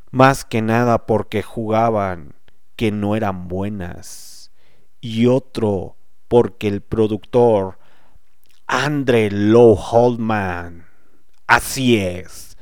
Más 0.10 0.44
que 0.44 0.64
nada 0.64 1.06
porque 1.06 1.44
jugaban 1.44 2.34
que 2.76 2.92
no 2.92 3.16
eran 3.16 3.48
buenas. 3.48 4.50
Y 5.02 5.28
otro 5.28 5.98
porque 6.28 6.68
el 6.68 6.82
productor 6.82 7.78
Andre 8.66 9.30
Low 9.30 9.76
Holdman, 9.76 10.85
así 11.48 11.98
es, 11.98 12.58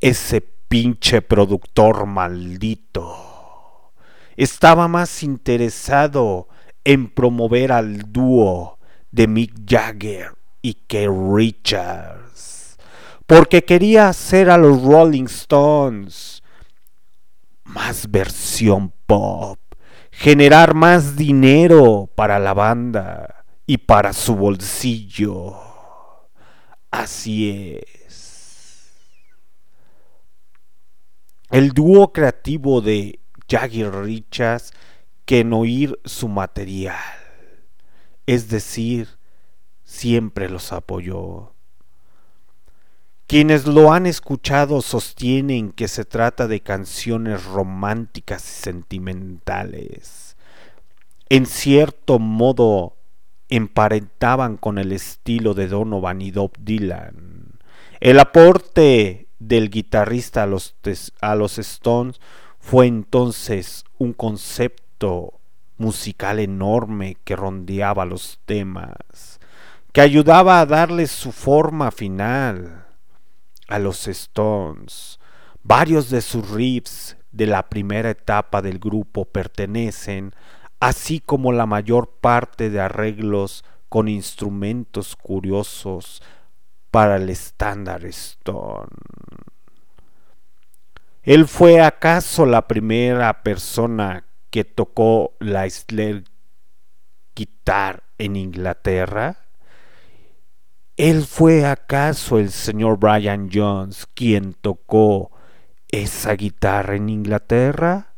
ese 0.00 0.40
pinche 0.40 1.22
productor 1.22 2.06
maldito, 2.06 3.92
estaba 4.36 4.88
más 4.88 5.22
interesado 5.22 6.48
en 6.84 7.08
promover 7.08 7.72
al 7.72 8.12
dúo 8.12 8.78
de 9.10 9.26
Mick 9.26 9.52
Jagger 9.66 10.32
y 10.60 10.74
que 10.74 11.08
Richards, 11.08 12.76
porque 13.26 13.64
quería 13.64 14.08
hacer 14.08 14.50
a 14.50 14.58
los 14.58 14.82
Rolling 14.82 15.24
Stones 15.24 16.42
más 17.64 18.10
versión 18.10 18.92
pop, 19.06 19.58
generar 20.10 20.74
más 20.74 21.16
dinero 21.16 22.10
para 22.14 22.38
la 22.38 22.54
banda 22.54 23.44
y 23.66 23.78
para 23.78 24.12
su 24.12 24.36
bolsillo. 24.36 25.54
Así 26.90 27.50
es. 27.50 28.03
El 31.54 31.70
dúo 31.70 32.12
creativo 32.12 32.80
de 32.80 33.20
Jagger 33.48 33.94
Richards 33.94 34.72
que 35.24 35.38
en 35.38 35.52
oír 35.52 36.00
su 36.04 36.26
material, 36.26 36.98
es 38.26 38.48
decir, 38.48 39.06
siempre 39.84 40.48
los 40.48 40.72
apoyó. 40.72 41.52
Quienes 43.28 43.68
lo 43.68 43.92
han 43.92 44.06
escuchado 44.06 44.82
sostienen 44.82 45.70
que 45.70 45.86
se 45.86 46.04
trata 46.04 46.48
de 46.48 46.58
canciones 46.58 47.44
románticas 47.44 48.42
y 48.42 48.62
sentimentales. 48.64 50.36
En 51.28 51.46
cierto 51.46 52.18
modo, 52.18 52.96
emparentaban 53.48 54.56
con 54.56 54.76
el 54.76 54.90
estilo 54.90 55.54
de 55.54 55.68
Donovan 55.68 56.20
y 56.20 56.32
Bob 56.32 56.50
Dylan. 56.58 57.60
El 58.00 58.18
aporte 58.18 59.23
del 59.48 59.70
guitarrista 59.70 60.44
a 60.44 60.46
los, 60.46 60.74
a 61.20 61.34
los 61.34 61.58
Stones 61.58 62.20
fue 62.58 62.86
entonces 62.86 63.84
un 63.98 64.12
concepto 64.12 65.40
musical 65.76 66.38
enorme 66.38 67.16
que 67.24 67.36
rondeaba 67.36 68.06
los 68.06 68.40
temas, 68.46 69.40
que 69.92 70.00
ayudaba 70.00 70.60
a 70.60 70.66
darles 70.66 71.10
su 71.10 71.32
forma 71.32 71.90
final 71.90 72.86
a 73.68 73.78
los 73.78 74.08
Stones. 74.08 75.18
Varios 75.62 76.10
de 76.10 76.22
sus 76.22 76.50
riffs 76.50 77.16
de 77.32 77.46
la 77.46 77.68
primera 77.68 78.10
etapa 78.10 78.62
del 78.62 78.78
grupo 78.78 79.24
pertenecen, 79.24 80.32
así 80.80 81.20
como 81.20 81.52
la 81.52 81.66
mayor 81.66 82.08
parte 82.20 82.70
de 82.70 82.80
arreglos 82.80 83.64
con 83.88 84.08
instrumentos 84.08 85.16
curiosos 85.16 86.22
para 86.94 87.16
el 87.16 87.28
estándar 87.28 88.04
Stone. 88.04 88.86
¿Él 91.24 91.48
fue 91.48 91.80
acaso 91.80 92.46
la 92.46 92.68
primera 92.68 93.42
persona 93.42 94.24
que 94.50 94.62
tocó 94.62 95.32
la 95.40 95.68
Slare 95.68 96.22
guitar 97.34 98.04
en 98.16 98.36
Inglaterra? 98.36 99.38
¿Él 100.96 101.24
fue 101.24 101.66
acaso 101.66 102.38
el 102.38 102.52
señor 102.52 103.00
Brian 103.00 103.50
Jones 103.52 104.06
quien 104.14 104.54
tocó 104.54 105.32
esa 105.90 106.34
guitarra 106.34 106.94
en 106.94 107.08
Inglaterra? 107.08 108.14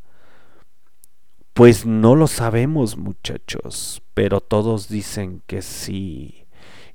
Pues 1.55 1.87
no 1.87 2.15
lo 2.15 2.27
sabemos 2.27 2.99
muchachos, 2.99 4.03
pero 4.13 4.43
todos 4.43 4.91
dicen 4.91 5.43
que 5.47 5.63
sí. 5.63 6.46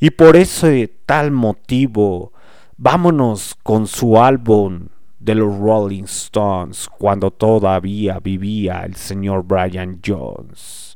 Y 0.02 0.10
por 0.10 0.36
ese 0.36 0.91
tal 1.06 1.32
motivo, 1.32 2.34
vámonos 2.76 3.56
con 3.62 3.86
su 3.86 4.20
álbum 4.20 4.88
de 5.20 5.36
los 5.36 5.60
Rolling 5.60 6.06
Stones 6.06 6.89
cuando 6.89 7.30
todavía 7.30 8.18
vivía 8.20 8.82
el 8.82 8.95
señor 8.95 9.43
Brian 9.43 10.02
Jones. 10.04 10.95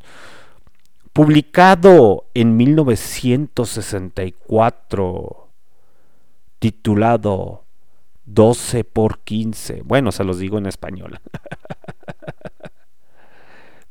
Publicado 1.13 2.25
en 2.33 2.57
1964, 2.57 5.49
titulado 6.57 7.63
12 8.25 8.83
por 8.85 9.19
15. 9.19 9.83
Bueno, 9.85 10.11
se 10.11 10.23
los 10.23 10.39
digo 10.39 10.57
en 10.57 10.65
español. 10.65 11.19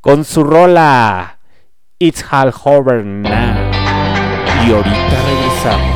Con 0.00 0.24
su 0.24 0.42
rola 0.42 1.38
It's 2.00 2.24
Hal 2.28 2.52
Hover 2.64 3.04
Now. 3.04 3.73
Y 4.66 4.72
ahorita 4.72 5.22
regresamos. 5.26 5.94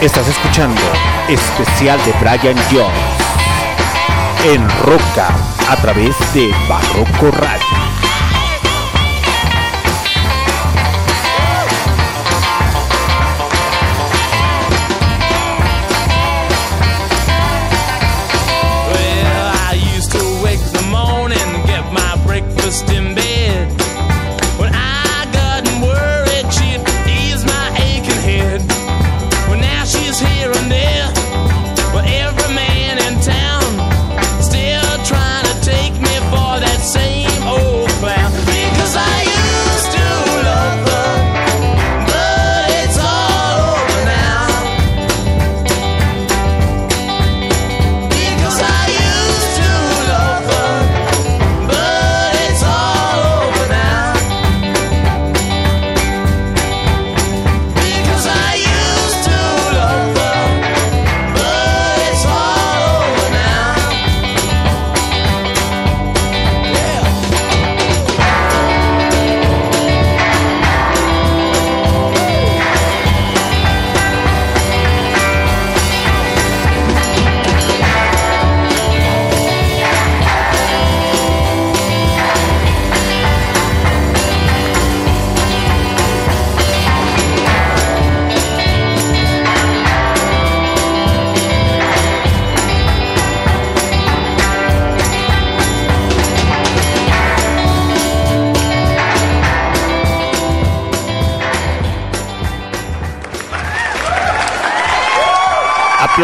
Estás 0.00 0.26
escuchando 0.28 0.80
especial 1.28 1.98
de 2.06 2.12
Brian 2.20 2.56
Jones 2.70 3.20
en 4.46 4.66
Roca 4.80 5.28
a 5.68 5.76
través 5.76 6.16
de 6.32 6.50
Barroco 6.66 7.30
Radio. 7.32 7.89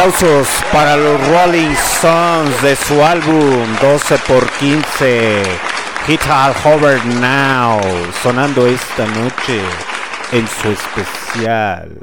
Aplausos 0.07 0.49
para 0.73 0.97
los 0.97 1.29
Rolling 1.29 1.71
Stones 1.71 2.63
de 2.63 2.77
su 2.77 3.03
álbum 3.03 3.67
12 3.81 4.19
por 4.29 4.49
15 4.53 5.43
Hit 6.07 6.21
All 6.29 6.55
Hover 6.65 7.05
Now, 7.07 7.81
sonando 8.23 8.67
esta 8.67 9.05
noche 9.07 9.61
en 10.31 10.47
su 10.47 10.69
especial 10.69 11.99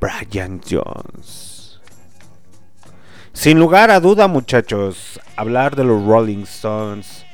Brian 0.00 0.60
Jones. 0.68 1.80
Sin 3.34 3.58
lugar 3.58 3.90
a 3.90 4.00
duda, 4.00 4.26
muchachos, 4.26 5.20
hablar 5.36 5.76
de 5.76 5.84
los 5.84 6.02
Rolling 6.04 6.44
Stones 6.44 7.26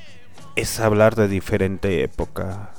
es 0.56 0.80
hablar 0.80 1.14
de 1.14 1.28
diferente 1.28 2.02
época. 2.02 2.72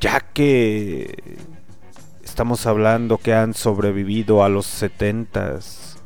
Ya 0.00 0.20
que 0.20 1.53
estamos 2.24 2.66
hablando 2.66 3.18
que 3.18 3.34
han 3.34 3.54
sobrevivido 3.54 4.42
a 4.42 4.48
los 4.48 4.66
70s, 4.82 5.98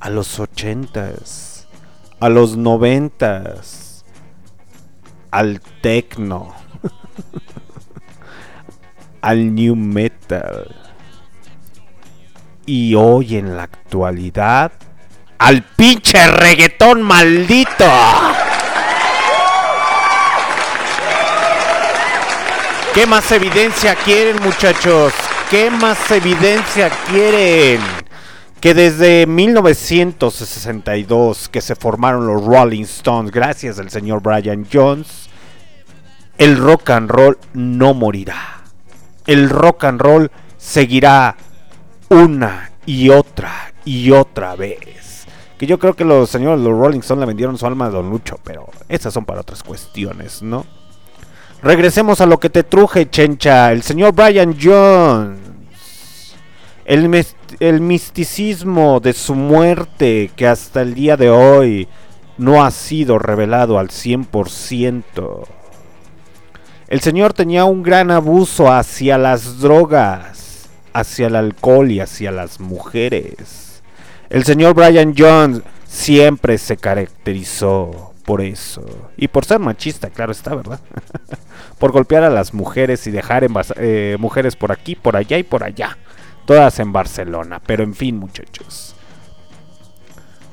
a 0.00 0.10
los 0.10 0.38
80s 0.38 1.50
a 2.20 2.28
los 2.28 2.56
noventas, 2.56 4.04
al 5.30 5.60
techno, 5.80 6.54
al 9.22 9.54
new 9.54 9.74
metal 9.74 10.76
y 12.66 12.94
hoy 12.94 13.36
en 13.36 13.56
la 13.56 13.64
actualidad 13.64 14.72
al 15.38 15.62
pinche 15.62 16.26
reggaetón 16.26 17.02
maldito. 17.02 17.86
¿Qué 22.94 23.06
más 23.06 23.32
evidencia 23.32 23.94
quieren 23.94 24.42
muchachos? 24.42 25.14
¿Qué 25.48 25.70
más 25.70 26.10
evidencia 26.10 26.90
quieren? 27.08 27.80
que 28.60 28.74
desde 28.74 29.26
1962 29.26 31.48
que 31.48 31.62
se 31.62 31.74
formaron 31.74 32.26
los 32.26 32.44
Rolling 32.44 32.82
Stones, 32.82 33.32
gracias 33.32 33.78
al 33.78 33.88
señor 33.90 34.20
Brian 34.22 34.66
Jones, 34.70 35.30
el 36.36 36.58
rock 36.58 36.90
and 36.90 37.10
roll 37.10 37.38
no 37.54 37.94
morirá. 37.94 38.64
El 39.26 39.48
rock 39.48 39.84
and 39.84 39.98
roll 40.00 40.30
seguirá 40.58 41.36
una 42.10 42.72
y 42.84 43.08
otra 43.08 43.72
y 43.86 44.10
otra 44.10 44.56
vez. 44.56 45.24
Que 45.58 45.66
yo 45.66 45.78
creo 45.78 45.94
que 45.94 46.04
los 46.04 46.28
señores 46.28 46.60
los 46.60 46.78
Rolling 46.78 47.00
Stones 47.00 47.20
le 47.20 47.26
vendieron 47.26 47.56
su 47.56 47.64
alma 47.66 47.86
a 47.86 47.90
Don 47.90 48.10
Lucho, 48.10 48.38
pero 48.44 48.68
esas 48.88 49.14
son 49.14 49.24
para 49.24 49.40
otras 49.40 49.62
cuestiones, 49.62 50.42
¿no? 50.42 50.66
Regresemos 51.62 52.20
a 52.20 52.26
lo 52.26 52.40
que 52.40 52.50
te 52.50 52.62
truje, 52.62 53.08
chencha. 53.10 53.72
El 53.72 53.82
señor 53.82 54.14
Brian 54.14 54.56
Jones 54.60 55.50
el, 56.90 57.80
misticismo 57.80 58.98
de 58.98 59.12
su 59.12 59.36
muerte 59.36 60.30
que 60.34 60.48
hasta 60.48 60.82
el 60.82 60.94
día 60.94 61.16
de 61.16 61.30
hoy 61.30 61.86
no 62.36 62.64
ha 62.64 62.72
sido 62.72 63.20
revelado 63.20 63.78
al 63.78 63.90
100%. 63.90 65.46
El 66.88 67.00
Señor 67.00 67.32
tenía 67.32 67.64
un 67.64 67.84
gran 67.84 68.10
abuso 68.10 68.72
hacia 68.72 69.18
las 69.18 69.60
drogas, 69.60 70.68
hacia 70.92 71.28
el 71.28 71.36
alcohol 71.36 71.92
y 71.92 72.00
hacia 72.00 72.32
las 72.32 72.58
mujeres. 72.58 73.82
El 74.28 74.42
Señor 74.42 74.74
Brian 74.74 75.14
Jones 75.16 75.62
siempre 75.86 76.58
se 76.58 76.76
caracterizó 76.76 78.09
por 78.30 78.42
eso. 78.42 78.84
Y 79.16 79.26
por 79.26 79.44
ser 79.44 79.58
machista, 79.58 80.08
claro 80.08 80.30
está, 80.30 80.54
¿verdad? 80.54 80.78
por 81.80 81.90
golpear 81.90 82.22
a 82.22 82.30
las 82.30 82.54
mujeres 82.54 83.04
y 83.08 83.10
dejar 83.10 83.44
eh, 83.74 84.16
mujeres 84.20 84.54
por 84.54 84.70
aquí, 84.70 84.94
por 84.94 85.16
allá 85.16 85.36
y 85.36 85.42
por 85.42 85.64
allá 85.64 85.98
todas 86.44 86.78
en 86.78 86.92
Barcelona. 86.92 87.60
Pero 87.66 87.82
en 87.82 87.92
fin, 87.92 88.16
muchachos. 88.16 88.94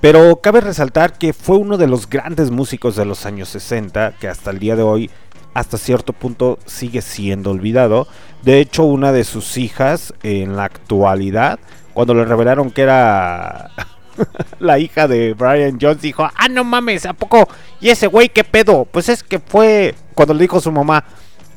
Pero 0.01 0.37
cabe 0.41 0.61
resaltar 0.61 1.19
que 1.19 1.33
fue 1.33 1.57
uno 1.57 1.77
de 1.77 1.85
los 1.85 2.09
grandes 2.09 2.49
músicos 2.49 2.95
de 2.95 3.05
los 3.05 3.27
años 3.27 3.49
60, 3.49 4.13
que 4.19 4.27
hasta 4.27 4.49
el 4.49 4.57
día 4.57 4.75
de 4.75 4.81
hoy, 4.81 5.11
hasta 5.53 5.77
cierto 5.77 6.13
punto, 6.13 6.57
sigue 6.65 7.03
siendo 7.03 7.51
olvidado. 7.51 8.07
De 8.41 8.59
hecho, 8.59 8.85
una 8.85 9.11
de 9.11 9.23
sus 9.23 9.55
hijas, 9.55 10.15
en 10.23 10.55
la 10.55 10.63
actualidad, 10.63 11.59
cuando 11.93 12.15
le 12.15 12.25
revelaron 12.25 12.71
que 12.71 12.81
era 12.81 13.69
la 14.59 14.79
hija 14.79 15.07
de 15.07 15.33
Brian 15.33 15.77
Jones, 15.81 16.01
dijo, 16.01 16.23
ah, 16.23 16.47
no 16.49 16.63
mames, 16.63 17.05
¿a 17.05 17.13
poco? 17.13 17.47
¿Y 17.79 17.89
ese 17.89 18.07
güey 18.07 18.29
qué 18.29 18.43
pedo? 18.43 18.85
Pues 18.85 19.09
es 19.09 19.23
que 19.23 19.39
fue, 19.39 19.95
cuando 20.13 20.33
le 20.33 20.41
dijo 20.41 20.59
su 20.59 20.71
mamá, 20.71 21.03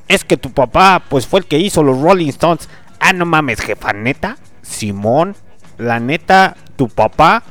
es 0.09 0.25
que 0.25 0.37
tu 0.37 0.53
papá, 0.53 1.03
pues 1.09 1.27
fue 1.27 1.41
el 1.41 1.47
que 1.47 1.59
hizo 1.59 1.83
los 1.83 2.01
Rolling 2.01 2.29
Stones. 2.29 2.69
Ah, 2.99 3.13
no 3.13 3.27
mames, 3.27 3.61
jefa, 3.61 3.93
neta. 3.93 4.37
Simón, 4.63 5.37
la 5.79 6.01
neta, 6.01 6.57
tu 6.77 6.89
papá 6.89 7.43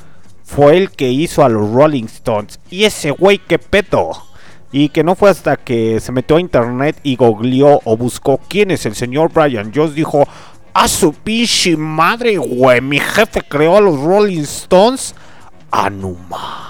fue 0.44 0.78
el 0.78 0.92
que 0.92 1.10
hizo 1.10 1.44
a 1.44 1.50
los 1.50 1.72
Rolling 1.72 2.06
Stones. 2.06 2.60
Y 2.70 2.84
ese 2.84 3.12
güey, 3.12 3.40
qué 3.40 3.60
pedo. 3.60 4.12
Y 4.72 4.90
que 4.90 5.04
no 5.04 5.16
fue 5.16 5.30
hasta 5.30 5.58
que 5.58 6.00
se 6.00 6.12
metió 6.12 6.36
a 6.36 6.42
internet 6.42 7.00
y 7.02 7.16
googleó 7.16 7.82
o 7.86 7.98
buscó 7.98 8.40
quién 8.48 8.72
es 8.72 8.86
el 8.86 8.96
señor 8.96 9.32
Brian 9.32 9.72
Jones. 9.74 9.96
Dijo, 9.96 10.28
a 10.74 10.88
su 10.88 11.14
pinche 11.14 11.76
madre, 11.76 12.38
güey. 12.38 12.82
Mi 12.82 13.00
jefe 13.00 13.42
creó 13.42 13.78
a 13.78 13.82
los 13.82 14.00
Rolling 14.00 14.42
Stones. 14.42 15.16
Anuma. 15.72 16.70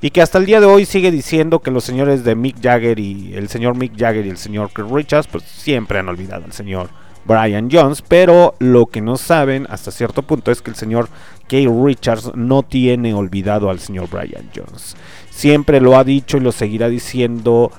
Y 0.00 0.10
que 0.10 0.22
hasta 0.22 0.38
el 0.38 0.46
día 0.46 0.60
de 0.60 0.66
hoy 0.66 0.84
sigue 0.84 1.10
diciendo 1.10 1.58
que 1.58 1.72
los 1.72 1.84
señores 1.84 2.22
de 2.22 2.36
Mick 2.36 2.62
Jagger 2.62 2.98
y 3.00 3.34
el 3.34 3.48
señor 3.48 3.76
Mick 3.76 3.98
Jagger 3.98 4.26
y 4.26 4.30
el 4.30 4.38
señor 4.38 4.70
Chris 4.72 4.88
Richards, 4.90 5.26
pues 5.26 5.44
siempre 5.44 5.98
han 5.98 6.08
olvidado 6.08 6.44
al 6.44 6.52
señor 6.52 6.88
Brian 7.24 7.68
Jones, 7.70 8.02
pero 8.06 8.54
lo 8.58 8.86
que 8.86 9.00
no 9.00 9.16
saben 9.16 9.66
hasta 9.68 9.90
cierto 9.90 10.22
punto 10.22 10.50
es 10.50 10.62
que 10.62 10.70
el 10.70 10.76
señor 10.76 11.08
Kay 11.48 11.66
Richards 11.66 12.32
no 12.34 12.62
tiene 12.62 13.12
olvidado 13.12 13.70
al 13.70 13.80
señor 13.80 14.08
Brian 14.08 14.48
Jones. 14.54 14.96
Siempre 15.30 15.80
lo 15.80 15.96
ha 15.96 16.04
dicho 16.04 16.36
y 16.36 16.40
lo 16.40 16.52
seguirá 16.52 16.88
diciendo 16.88 17.70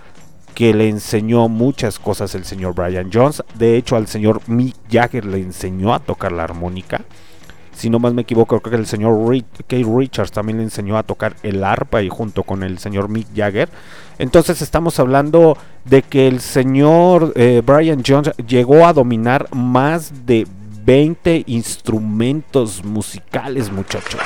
que 0.59 0.73
le 0.73 0.89
enseñó 0.89 1.47
muchas 1.47 1.99
cosas 1.99 2.35
el 2.35 2.43
señor 2.43 2.75
Brian 2.75 3.09
Jones. 3.13 3.41
De 3.55 3.77
hecho, 3.77 3.95
al 3.95 4.07
señor 4.07 4.41
Mick 4.47 4.75
Jagger 4.91 5.23
le 5.23 5.37
enseñó 5.37 5.93
a 5.93 5.99
tocar 5.99 6.33
la 6.33 6.43
armónica. 6.43 7.05
Si 7.71 7.89
no 7.89 7.97
más 7.97 8.13
me 8.13 8.23
equivoco, 8.23 8.59
creo 8.59 8.71
que 8.71 8.77
el 8.77 8.85
señor 8.85 9.17
Kay 9.67 9.85
Richards 9.85 10.33
también 10.33 10.57
le 10.57 10.65
enseñó 10.65 10.97
a 10.97 11.03
tocar 11.03 11.37
el 11.43 11.63
arpa 11.63 12.01
y 12.01 12.09
junto 12.09 12.43
con 12.43 12.63
el 12.63 12.77
señor 12.77 13.07
Mick 13.07 13.27
Jagger. 13.33 13.69
Entonces 14.17 14.61
estamos 14.61 14.99
hablando 14.99 15.57
de 15.85 16.01
que 16.01 16.27
el 16.27 16.41
señor 16.41 17.31
eh, 17.37 17.61
Brian 17.65 18.03
Jones 18.05 18.33
llegó 18.45 18.85
a 18.85 18.91
dominar 18.91 19.47
más 19.55 20.25
de 20.25 20.45
20 20.83 21.45
instrumentos 21.47 22.83
musicales, 22.83 23.71
muchachos. 23.71 24.19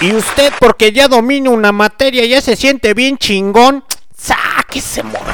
Y 0.00 0.14
usted, 0.14 0.52
porque 0.60 0.92
ya 0.92 1.08
domina 1.08 1.50
una 1.50 1.72
materia, 1.72 2.24
ya 2.26 2.40
se 2.40 2.56
siente 2.56 2.94
bien 2.94 3.16
chingón, 3.16 3.84
sáquese, 4.16 5.02
morro. 5.02 5.32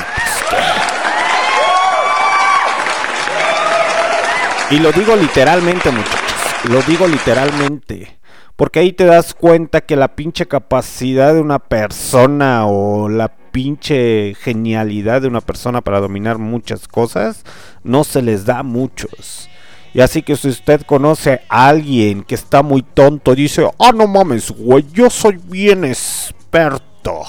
Y 4.70 4.78
lo 4.78 4.92
digo 4.92 5.16
literalmente, 5.16 5.90
muchachos 5.90 6.22
lo 6.64 6.82
digo 6.82 7.06
literalmente. 7.06 8.18
Porque 8.56 8.80
ahí 8.80 8.92
te 8.92 9.04
das 9.04 9.34
cuenta 9.34 9.80
que 9.80 9.96
la 9.96 10.14
pinche 10.14 10.46
capacidad 10.46 11.34
de 11.34 11.40
una 11.40 11.58
persona 11.58 12.66
o 12.66 13.08
la 13.08 13.34
pinche 13.50 14.34
genialidad 14.38 15.22
de 15.22 15.28
una 15.28 15.40
persona 15.40 15.80
para 15.80 16.00
dominar 16.00 16.38
muchas 16.38 16.86
cosas 16.86 17.44
no 17.82 18.04
se 18.04 18.22
les 18.22 18.44
da 18.44 18.60
a 18.60 18.62
muchos. 18.62 19.48
Y 19.94 20.00
así 20.00 20.22
que 20.22 20.36
si 20.36 20.48
usted 20.48 20.82
conoce 20.82 21.42
a 21.48 21.68
alguien 21.68 22.22
que 22.22 22.34
está 22.34 22.62
muy 22.62 22.82
tonto, 22.82 23.34
dice, 23.34 23.68
ah, 23.78 23.92
no 23.94 24.06
mames, 24.06 24.50
güey, 24.50 24.86
yo 24.92 25.10
soy 25.10 25.38
bien 25.42 25.84
experto 25.84 27.22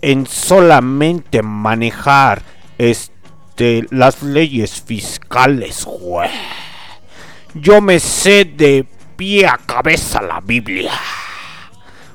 en 0.00 0.26
solamente 0.26 1.42
manejar 1.42 2.42
este, 2.78 3.86
las 3.90 4.22
leyes 4.22 4.80
fiscales, 4.80 5.84
güey 5.84 6.30
yo 7.54 7.80
me 7.80 8.00
sé 8.00 8.44
de 8.44 8.86
pie 9.16 9.46
a 9.46 9.58
cabeza 9.58 10.22
la 10.22 10.40
Biblia. 10.40 10.92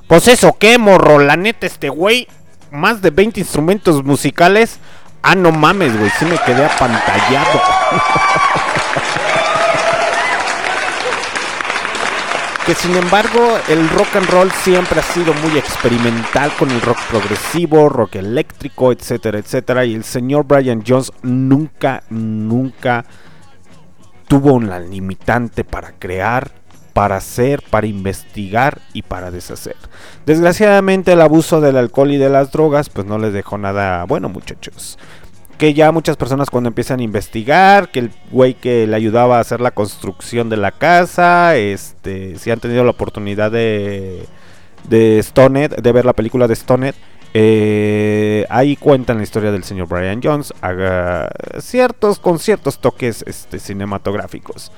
Pues 0.08 0.28
eso, 0.28 0.58
¿qué, 0.60 0.78
morro? 0.78 1.20
La 1.20 1.36
neta, 1.36 1.66
este 1.66 1.90
güey, 1.90 2.28
más 2.72 3.02
de 3.02 3.10
20 3.10 3.40
instrumentos 3.40 4.04
musicales. 4.04 4.80
Ah, 5.22 5.36
no 5.36 5.52
mames, 5.52 5.98
güey, 5.98 6.12
sí 6.20 6.26
me 6.26 6.38
quedé 6.40 6.66
apantallado. 6.66 7.62
que 12.66 12.76
sin 12.76 12.96
embargo 12.96 13.58
el 13.68 13.90
rock 13.90 14.16
and 14.16 14.30
roll 14.30 14.52
siempre 14.52 15.00
ha 15.00 15.04
sido 15.04 15.34
muy 15.34 15.58
experimental 15.58 16.52
con 16.58 16.72
el 16.72 16.80
rock 16.82 16.98
progresivo, 17.10 17.90
rock 17.90 18.16
eléctrico, 18.16 18.92
etcétera, 18.94 19.40
etcétera. 19.40 19.84
Y 19.84 19.94
el 19.94 20.06
señor 20.06 20.46
Brian 20.46 20.82
Jones 20.88 21.12
nunca, 21.24 22.04
nunca 22.10 23.04
tuvo 24.30 24.54
una 24.54 24.80
limitante 24.80 25.66
para 25.66 25.92
crear, 25.92 26.52
para 26.94 27.18
hacer, 27.18 27.62
para 27.70 27.88
investigar 27.88 28.80
y 28.94 29.02
para 29.02 29.30
deshacer. 29.30 29.76
Desgraciadamente 30.26 31.14
el 31.14 31.22
abuso 31.22 31.60
del 31.60 31.76
alcohol 31.76 32.12
y 32.12 32.18
de 32.18 32.30
las 32.30 32.52
drogas 32.52 32.90
pues 32.90 33.06
no 33.06 33.18
les 33.18 33.34
dejó 33.34 33.58
nada 33.58 34.06
bueno 34.06 34.30
muchachos. 34.30 34.98
Que 35.58 35.74
ya 35.74 35.92
muchas 35.92 36.18
personas 36.18 36.50
cuando 36.50 36.68
empiezan 36.68 37.00
a 37.00 37.04
investigar, 37.04 37.90
que 37.90 38.00
el 38.00 38.12
güey 38.32 38.54
que 38.54 38.88
le 38.88 38.96
ayudaba 38.96 39.38
a 39.38 39.42
hacer 39.42 39.62
la 39.62 39.72
construcción 39.72 40.50
de 40.50 40.58
la 40.58 40.72
casa, 40.72 41.56
este, 41.56 42.38
si 42.38 42.52
han 42.52 42.60
tenido 42.60 42.84
la 42.84 42.92
oportunidad 42.92 43.52
de 43.52 44.28
de 44.88 45.22
Stoned, 45.24 45.76
de 45.76 45.92
ver 45.92 46.06
la 46.06 46.14
película 46.14 46.48
de 46.48 46.56
Stoned, 46.56 46.96
eh, 47.34 48.46
ahí 48.50 48.76
cuentan 48.76 49.18
la 49.18 49.24
historia 49.24 49.52
del 49.52 49.64
señor 49.64 49.88
Brian 49.88 50.22
Jones, 50.24 50.54
haga 50.62 51.32
ciertos 51.60 52.20
con 52.20 52.40
ciertos 52.40 52.80
toques 52.80 53.24
este, 53.28 53.60
cinematográficos. 53.60 54.72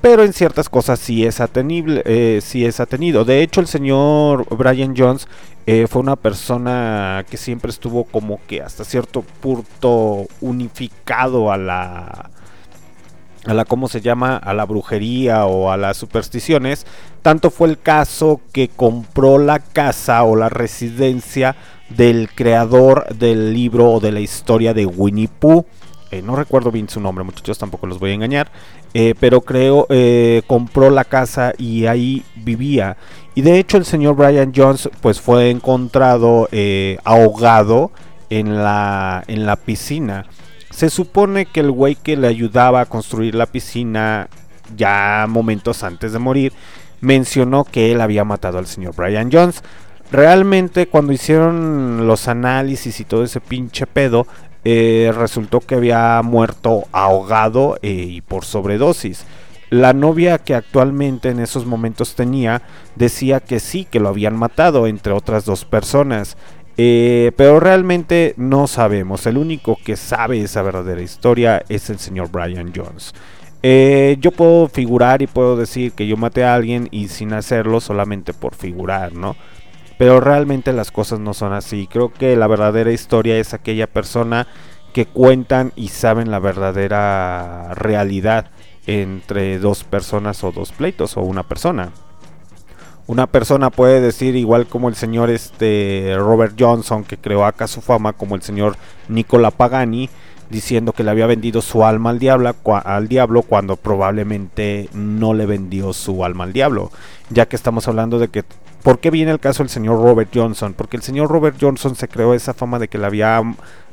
Pero 0.00 0.22
en 0.22 0.32
ciertas 0.32 0.68
cosas 0.68 0.98
sí 0.98 1.24
es 1.26 1.40
atenible, 1.40 2.02
eh, 2.04 2.40
sí 2.42 2.64
es 2.64 2.80
atenido. 2.80 3.24
De 3.24 3.42
hecho, 3.42 3.60
el 3.60 3.66
señor 3.66 4.46
Brian 4.56 4.94
Jones 4.96 5.26
eh, 5.66 5.86
fue 5.88 6.02
una 6.02 6.16
persona 6.16 7.24
que 7.28 7.36
siempre 7.36 7.70
estuvo 7.70 8.04
como 8.04 8.38
que 8.46 8.62
hasta 8.62 8.84
cierto 8.84 9.22
punto 9.22 10.26
unificado 10.40 11.50
a 11.50 11.56
la 11.56 12.30
a 13.46 13.54
la 13.54 13.64
cómo 13.64 13.88
se 13.88 14.00
llama 14.00 14.36
a 14.36 14.54
la 14.54 14.64
brujería 14.64 15.46
o 15.46 15.70
a 15.70 15.76
las 15.76 15.96
supersticiones. 15.96 16.86
Tanto 17.22 17.50
fue 17.50 17.68
el 17.68 17.78
caso 17.78 18.40
que 18.52 18.68
compró 18.68 19.38
la 19.38 19.60
casa 19.60 20.22
o 20.24 20.36
la 20.36 20.48
residencia 20.48 21.56
del 21.88 22.28
creador 22.34 23.06
del 23.14 23.54
libro 23.54 23.92
o 23.92 24.00
de 24.00 24.12
la 24.12 24.20
historia 24.20 24.74
de 24.74 24.86
Winnie 24.86 25.28
Pooh 25.28 25.64
eh, 26.10 26.22
no 26.22 26.36
recuerdo 26.36 26.70
bien 26.70 26.88
su 26.88 27.00
nombre 27.00 27.24
muchachos 27.24 27.58
tampoco 27.58 27.86
los 27.86 27.98
voy 27.98 28.10
a 28.10 28.14
engañar 28.14 28.50
eh, 28.94 29.14
pero 29.18 29.40
creo 29.40 29.86
eh, 29.90 30.42
compró 30.46 30.90
la 30.90 31.04
casa 31.04 31.52
y 31.58 31.86
ahí 31.86 32.24
vivía 32.36 32.96
y 33.34 33.42
de 33.42 33.58
hecho 33.58 33.76
el 33.76 33.84
señor 33.84 34.16
Brian 34.16 34.52
Jones 34.54 34.88
pues 35.00 35.20
fue 35.20 35.50
encontrado 35.50 36.48
ahogado 37.04 37.90
en 38.30 38.56
la 38.56 39.24
en 39.26 39.46
la 39.46 39.56
piscina 39.56 40.26
se 40.70 40.90
supone 40.90 41.46
que 41.46 41.60
el 41.60 41.70
güey 41.70 41.94
que 41.94 42.16
le 42.16 42.28
ayudaba 42.28 42.82
a 42.82 42.86
construir 42.86 43.34
la 43.34 43.46
piscina 43.46 44.28
ya 44.76 45.26
momentos 45.28 45.82
antes 45.82 46.12
de 46.12 46.18
morir 46.18 46.52
mencionó 47.00 47.64
que 47.64 47.92
él 47.92 48.00
había 48.00 48.24
matado 48.24 48.58
al 48.58 48.66
señor 48.66 48.94
Brian 48.94 49.30
Jones. 49.32 49.62
Realmente 50.10 50.86
cuando 50.86 51.12
hicieron 51.12 52.06
los 52.06 52.28
análisis 52.28 53.00
y 53.00 53.04
todo 53.04 53.24
ese 53.24 53.40
pinche 53.40 53.86
pedo, 53.86 54.26
eh, 54.68 55.12
resultó 55.16 55.60
que 55.60 55.76
había 55.76 56.20
muerto 56.24 56.88
ahogado 56.90 57.78
eh, 57.82 58.06
y 58.08 58.20
por 58.20 58.44
sobredosis. 58.44 59.24
La 59.70 59.92
novia 59.92 60.38
que 60.38 60.56
actualmente 60.56 61.28
en 61.28 61.38
esos 61.38 61.66
momentos 61.66 62.16
tenía 62.16 62.62
decía 62.96 63.38
que 63.38 63.60
sí, 63.60 63.84
que 63.88 64.00
lo 64.00 64.08
habían 64.08 64.36
matado, 64.36 64.88
entre 64.88 65.12
otras 65.12 65.44
dos 65.44 65.64
personas. 65.64 66.36
Eh, 66.78 67.30
pero 67.36 67.60
realmente 67.60 68.34
no 68.38 68.66
sabemos. 68.66 69.24
El 69.26 69.38
único 69.38 69.78
que 69.84 69.94
sabe 69.94 70.40
esa 70.42 70.62
verdadera 70.62 71.00
historia 71.00 71.62
es 71.68 71.88
el 71.88 72.00
señor 72.00 72.32
Brian 72.32 72.72
Jones. 72.74 73.14
Yo 74.20 74.32
puedo 74.32 74.66
figurar 74.66 75.22
y 75.22 75.28
puedo 75.28 75.56
decir 75.56 75.92
que 75.92 76.08
yo 76.08 76.16
maté 76.16 76.42
a 76.42 76.56
alguien 76.56 76.88
y 76.90 77.06
sin 77.06 77.32
hacerlo 77.32 77.80
solamente 77.80 78.32
por 78.32 78.56
figurar, 78.56 79.12
¿no? 79.12 79.36
Pero 79.98 80.20
realmente 80.20 80.72
las 80.72 80.90
cosas 80.90 81.20
no 81.20 81.34
son 81.34 81.52
así. 81.52 81.86
Creo 81.86 82.12
que 82.12 82.36
la 82.36 82.46
verdadera 82.46 82.92
historia 82.92 83.38
es 83.38 83.54
aquella 83.54 83.86
persona 83.86 84.46
que 84.92 85.06
cuentan 85.06 85.72
y 85.76 85.88
saben 85.88 86.30
la 86.30 86.38
verdadera 86.38 87.74
realidad 87.74 88.50
entre 88.86 89.58
dos 89.58 89.84
personas 89.84 90.42
o 90.44 90.52
dos 90.52 90.72
pleitos 90.72 91.16
o 91.16 91.22
una 91.22 91.42
persona 91.42 91.92
una 93.06 93.26
persona 93.26 93.70
puede 93.70 94.00
decir 94.00 94.36
igual 94.36 94.66
como 94.66 94.88
el 94.88 94.96
señor 94.96 95.30
este 95.30 96.14
Robert 96.16 96.54
Johnson 96.58 97.04
que 97.04 97.16
creó 97.16 97.44
acá 97.44 97.66
su 97.68 97.80
fama 97.80 98.12
como 98.12 98.34
el 98.34 98.42
señor 98.42 98.76
Nicola 99.08 99.50
Pagani 99.50 100.10
diciendo 100.50 100.92
que 100.92 101.04
le 101.04 101.10
había 101.10 101.26
vendido 101.26 101.60
su 101.62 101.84
alma 101.84 102.10
al 102.10 102.18
diablo, 102.18 102.54
al 102.66 103.08
diablo 103.08 103.42
cuando 103.42 103.76
probablemente 103.76 104.88
no 104.92 105.34
le 105.34 105.46
vendió 105.46 105.92
su 105.92 106.24
alma 106.24 106.44
al 106.44 106.52
diablo 106.52 106.90
ya 107.30 107.46
que 107.46 107.56
estamos 107.56 107.88
hablando 107.88 108.18
de 108.18 108.28
que 108.28 108.44
¿por 108.82 108.98
qué 108.98 109.10
viene 109.10 109.32
el 109.32 109.40
caso 109.40 109.62
del 109.62 109.70
señor 109.70 110.00
Robert 110.00 110.30
Johnson? 110.32 110.74
porque 110.74 110.96
el 110.96 111.02
señor 111.02 111.30
Robert 111.30 111.56
Johnson 111.60 111.96
se 111.96 112.08
creó 112.08 112.34
esa 112.34 112.54
fama 112.54 112.78
de 112.78 112.88
que 112.88 112.98
le 112.98 113.06
había 113.06 113.42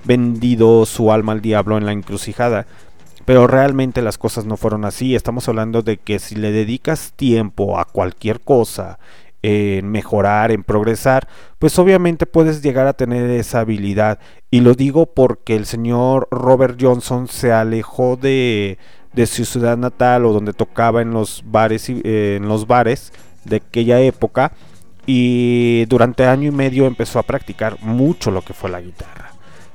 vendido 0.03 0.85
su 0.85 1.11
alma 1.11 1.31
al 1.34 1.41
diablo 1.41 1.77
en 1.77 1.85
la 1.85 1.91
encrucijada 1.91 2.65
pero 3.25 3.47
realmente 3.47 4.01
las 4.01 4.17
cosas 4.17 4.45
no 4.45 4.57
fueron 4.57 4.85
así. 4.85 5.15
Estamos 5.15 5.47
hablando 5.47 5.81
de 5.81 5.97
que 5.97 6.19
si 6.19 6.35
le 6.35 6.51
dedicas 6.51 7.13
tiempo 7.15 7.80
a 7.80 7.85
cualquier 7.85 8.41
cosa, 8.41 8.99
en 9.44 9.90
mejorar, 9.90 10.52
en 10.52 10.64
progresar, 10.64 11.28
pues 11.60 11.78
obviamente 11.78 12.26
puedes 12.26 12.61
llegar 12.64 12.88
a 12.88 12.94
tener 12.94 13.30
esa 13.30 13.60
habilidad. 13.60 14.20
Y 14.49 14.61
lo 14.61 14.74
digo 14.74 15.06
porque 15.14 15.56
el 15.56 15.65
señor 15.65 16.28
Robert 16.32 16.78
Johnson 16.82 17.28
se 17.28 17.52
alejó 17.52 18.15
de, 18.15 18.78
de 19.14 19.28
su 19.28 19.45
ciudad 19.45 19.78
natal 19.78 20.26
o 20.26 20.34
donde 20.34 20.53
tocaba 20.53 21.02
en 21.02 21.11
los 21.11 21.44
bares, 21.45 21.90
eh, 21.90 22.38
en 22.38 22.48
los 22.48 22.65
bares 22.65 23.14
de 23.44 23.57
aquella 23.57 23.99
época 23.99 24.53
y 25.06 25.86
durante 25.86 26.26
año 26.26 26.48
y 26.48 26.52
medio 26.52 26.86
empezó 26.86 27.20
a 27.20 27.24
practicar 27.24 27.78
mucho 27.82 28.32
lo 28.32 28.41
que 28.41 28.53
fue 28.53 28.70
la 28.70 28.82
guitarra. 28.82 29.32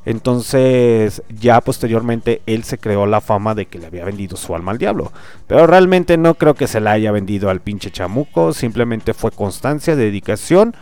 Entonces, 0.08 1.22
ya 1.28 1.60
posteriormente 1.60 2.40
él 2.46 2.64
se 2.64 2.78
creó 2.78 3.04
la 3.04 3.20
fama 3.20 3.54
de 3.54 3.66
que 3.66 3.78
le 3.78 3.88
había 3.88 4.06
vendido 4.06 4.38
su 4.38 4.54
alma 4.54 4.72
al 4.72 4.78
diablo. 4.78 5.12
Pero 5.46 5.66
realmente 5.66 6.16
no 6.16 6.32
creo 6.32 6.54
que 6.54 6.66
se 6.66 6.80
la 6.80 6.92
haya 6.92 7.12
vendido 7.12 7.50
al 7.50 7.60
pinche 7.60 7.90
chamuco. 7.90 8.54
Simplemente 8.54 9.12
fue 9.12 9.32
constancia, 9.32 9.96
dedicación. 9.96 10.74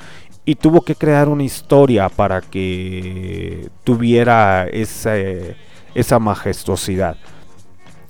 Y 0.45 0.55
tuvo 0.55 0.83
que 0.83 0.95
crear 0.95 1.29
una 1.29 1.43
historia 1.43 2.09
para 2.09 2.41
que 2.41 3.69
tuviera 3.83 4.69
esa 4.69 6.19
majestuosidad. 6.21 7.17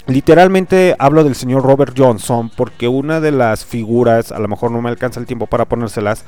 Literalmente 0.06 0.94
hablo 0.98 1.24
del 1.24 1.34
señor 1.34 1.64
Robert 1.64 1.94
Johnson 1.98 2.48
porque 2.54 2.86
una 2.86 3.20
de 3.20 3.32
las 3.32 3.64
figuras, 3.64 4.30
a 4.30 4.38
lo 4.38 4.46
mejor 4.46 4.70
no 4.70 4.80
me 4.80 4.88
alcanza 4.88 5.18
el 5.18 5.26
tiempo 5.26 5.48
para 5.48 5.64
ponérselas, 5.64 6.24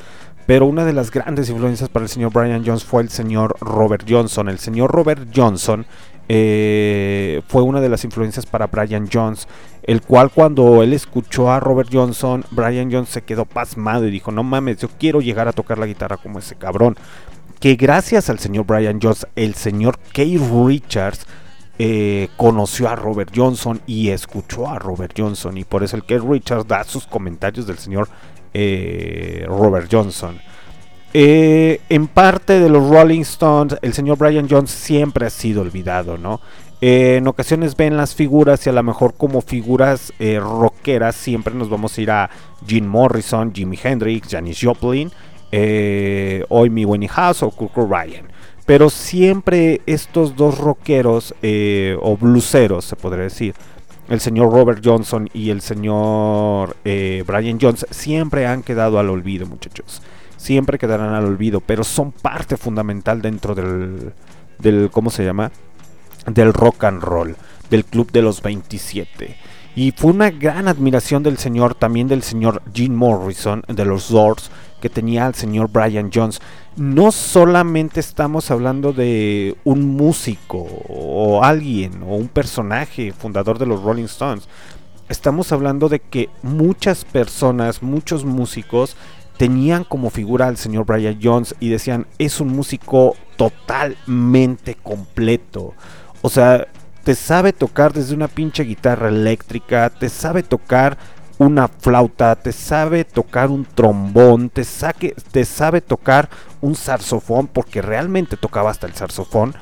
pero 0.48 0.64
una 0.64 0.86
de 0.86 0.94
las 0.94 1.10
grandes 1.10 1.50
influencias 1.50 1.90
para 1.90 2.04
el 2.04 2.08
señor 2.08 2.32
Brian 2.32 2.64
Jones 2.64 2.82
fue 2.82 3.02
el 3.02 3.10
señor 3.10 3.54
Robert 3.60 4.06
Johnson. 4.08 4.48
El 4.48 4.58
señor 4.58 4.90
Robert 4.90 5.28
Johnson 5.36 5.84
eh, 6.26 7.42
fue 7.48 7.60
una 7.60 7.82
de 7.82 7.90
las 7.90 8.02
influencias 8.04 8.46
para 8.46 8.68
Brian 8.68 9.10
Jones, 9.12 9.46
el 9.82 10.00
cual 10.00 10.30
cuando 10.30 10.82
él 10.82 10.94
escuchó 10.94 11.52
a 11.52 11.60
Robert 11.60 11.90
Johnson, 11.92 12.46
Brian 12.50 12.90
Jones 12.90 13.10
se 13.10 13.20
quedó 13.20 13.44
pasmado 13.44 14.08
y 14.08 14.10
dijo, 14.10 14.32
no 14.32 14.42
mames, 14.42 14.78
yo 14.78 14.88
quiero 14.98 15.20
llegar 15.20 15.48
a 15.48 15.52
tocar 15.52 15.76
la 15.76 15.84
guitarra 15.84 16.16
como 16.16 16.38
ese 16.38 16.54
cabrón. 16.54 16.96
Que 17.60 17.74
gracias 17.74 18.30
al 18.30 18.38
señor 18.38 18.64
Brian 18.64 19.00
Jones, 19.02 19.26
el 19.36 19.52
señor 19.52 19.98
Keith 20.14 20.40
Richards, 20.50 21.26
eh, 21.78 22.30
conoció 22.38 22.88
a 22.88 22.96
Robert 22.96 23.32
Johnson 23.36 23.82
y 23.86 24.08
escuchó 24.08 24.66
a 24.66 24.78
Robert 24.78 25.12
Johnson 25.14 25.58
y 25.58 25.64
por 25.64 25.84
eso 25.84 25.94
el 25.94 26.04
que 26.04 26.18
Richards 26.18 26.66
da 26.66 26.82
sus 26.84 27.06
comentarios 27.06 27.66
del 27.66 27.76
señor 27.76 28.08
eh, 28.60 29.46
Robert 29.46 29.88
Johnson. 29.90 30.40
Eh, 31.14 31.80
en 31.88 32.06
parte 32.06 32.60
de 32.60 32.68
los 32.68 32.88
Rolling 32.88 33.22
Stones, 33.22 33.76
el 33.82 33.94
señor 33.94 34.18
Brian 34.18 34.48
Jones 34.48 34.70
siempre 34.70 35.26
ha 35.26 35.30
sido 35.30 35.62
olvidado, 35.62 36.18
¿no? 36.18 36.40
en 36.80 37.26
ocasiones 37.26 37.74
ven 37.74 37.96
las 37.96 38.14
figuras 38.14 38.64
y 38.64 38.70
a 38.70 38.72
lo 38.72 38.84
mejor 38.84 39.14
como 39.14 39.40
figuras 39.40 40.12
rockeras 40.20 41.16
siempre 41.16 41.52
nos 41.52 41.68
vamos 41.68 41.98
a 41.98 42.00
ir 42.00 42.10
a 42.12 42.30
Jim 42.64 42.86
Morrison, 42.86 43.52
Jimi 43.52 43.76
Hendrix, 43.82 44.28
Janis 44.30 44.60
Joplin, 44.62 45.10
hoy 45.50 46.70
mi 46.70 46.84
Winnie 46.84 47.08
House 47.08 47.42
o 47.42 47.50
Kurt 47.50 47.74
Ryan 47.74 48.28
pero 48.68 48.90
siempre 48.90 49.80
estos 49.86 50.36
dos 50.36 50.58
rockeros 50.58 51.34
eh, 51.40 51.96
o 52.02 52.18
bluseros, 52.18 52.84
se 52.84 52.96
podría 52.96 53.22
decir, 53.22 53.54
el 54.08 54.20
señor 54.20 54.52
Robert 54.52 54.80
Johnson 54.82 55.28
y 55.32 55.50
el 55.50 55.60
señor 55.60 56.76
eh, 56.84 57.22
Brian 57.26 57.58
Jones, 57.60 57.86
siempre 57.90 58.46
han 58.46 58.62
quedado 58.62 58.98
al 58.98 59.10
olvido, 59.10 59.46
muchachos. 59.46 60.02
Siempre 60.36 60.78
quedarán 60.78 61.14
al 61.14 61.24
olvido, 61.24 61.60
pero 61.60 61.84
son 61.84 62.12
parte 62.12 62.56
fundamental 62.56 63.20
dentro 63.20 63.54
del, 63.54 64.12
del 64.58 64.88
¿cómo 64.90 65.10
se 65.10 65.24
llama? 65.24 65.50
Del 66.26 66.52
rock 66.54 66.84
and 66.84 67.02
roll, 67.02 67.36
del 67.70 67.84
club 67.84 68.10
de 68.12 68.22
los 68.22 68.40
27. 68.40 69.36
Y 69.74 69.92
fue 69.92 70.12
una 70.12 70.30
gran 70.30 70.68
admiración 70.68 71.22
del 71.22 71.38
señor, 71.38 71.74
también 71.74 72.08
del 72.08 72.22
señor 72.22 72.62
Jim 72.72 72.94
Morrison, 72.94 73.62
de 73.68 73.84
los 73.84 74.08
Doors, 74.08 74.50
que 74.80 74.90
tenía 74.90 75.26
al 75.26 75.34
señor 75.34 75.70
Brian 75.70 76.10
Jones 76.12 76.40
no 76.78 77.10
solamente 77.10 77.98
estamos 77.98 78.50
hablando 78.50 78.92
de 78.92 79.56
un 79.64 79.96
músico 79.96 80.66
o 80.88 81.42
alguien 81.42 82.02
o 82.02 82.14
un 82.14 82.28
personaje 82.28 83.12
fundador 83.12 83.58
de 83.58 83.66
los 83.66 83.82
Rolling 83.82 84.04
Stones. 84.04 84.48
Estamos 85.08 85.50
hablando 85.52 85.88
de 85.88 85.98
que 85.98 86.28
muchas 86.42 87.04
personas, 87.04 87.82
muchos 87.82 88.24
músicos 88.24 88.96
tenían 89.36 89.84
como 89.84 90.10
figura 90.10 90.46
al 90.46 90.56
señor 90.56 90.86
Brian 90.86 91.18
Jones 91.22 91.54
y 91.58 91.68
decían, 91.68 92.06
es 92.18 92.40
un 92.40 92.48
músico 92.48 93.16
totalmente 93.36 94.76
completo. 94.76 95.74
O 96.22 96.28
sea, 96.28 96.68
te 97.02 97.14
sabe 97.14 97.52
tocar 97.52 97.92
desde 97.92 98.14
una 98.14 98.28
pinche 98.28 98.64
guitarra 98.64 99.08
eléctrica, 99.08 99.90
te 99.90 100.08
sabe 100.08 100.42
tocar 100.42 100.98
una 101.38 101.68
flauta, 101.68 102.34
te 102.36 102.52
sabe 102.52 103.04
tocar 103.04 103.48
un 103.48 103.64
trombón, 103.64 104.50
te, 104.50 104.64
saque, 104.64 105.14
te 105.30 105.44
sabe 105.44 105.80
tocar 105.80 106.28
un 106.60 106.74
saxofón, 106.74 107.46
porque 107.46 107.80
realmente 107.80 108.36
tocaba 108.36 108.70
hasta 108.70 108.86
el 108.86 108.94
saxofón. 108.94 109.54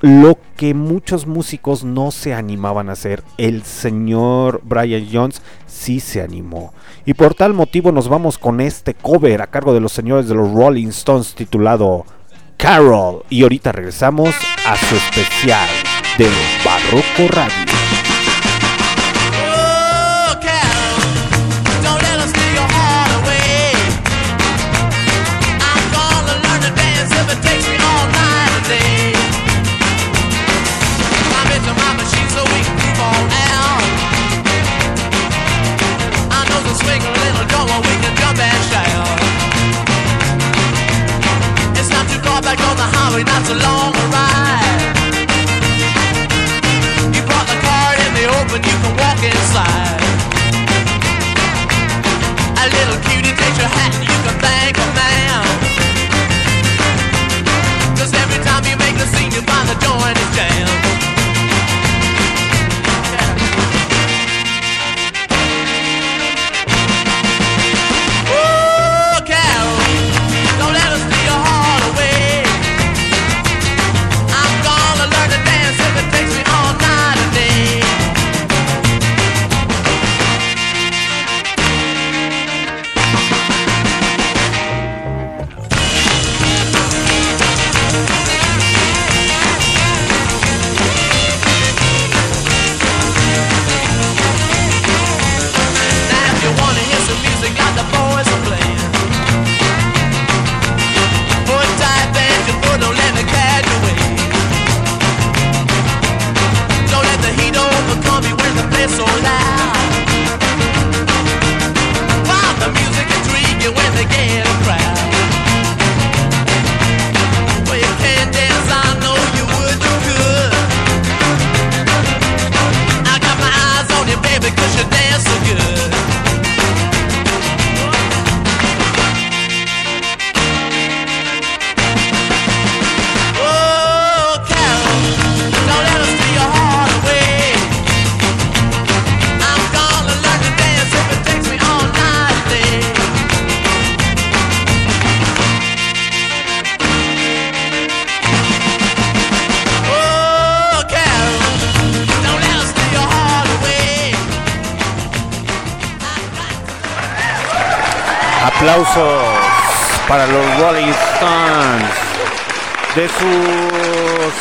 lo 0.00 0.36
que 0.56 0.74
muchos 0.74 1.28
músicos 1.28 1.84
no 1.84 2.10
se 2.10 2.34
animaban 2.34 2.88
a 2.88 2.94
hacer. 2.94 3.22
El 3.38 3.62
señor 3.62 4.60
Brian 4.64 5.06
Jones 5.12 5.40
sí 5.68 6.00
se 6.00 6.20
animó. 6.20 6.74
Y 7.06 7.14
por 7.14 7.34
tal 7.34 7.54
motivo 7.54 7.92
nos 7.92 8.08
vamos 8.08 8.36
con 8.36 8.60
este 8.60 8.94
cover 8.94 9.42
a 9.42 9.46
cargo 9.46 9.72
de 9.72 9.80
los 9.80 9.92
señores 9.92 10.26
de 10.28 10.34
los 10.34 10.52
Rolling 10.52 10.88
Stones 10.88 11.36
titulado 11.36 12.04
Carol. 12.56 13.22
Y 13.30 13.44
ahorita 13.44 13.70
regresamos 13.70 14.34
a 14.66 14.76
su 14.76 14.96
especial 14.96 15.68
de 16.18 16.28
Barroco 16.64 17.32
Radio. 17.32 18.01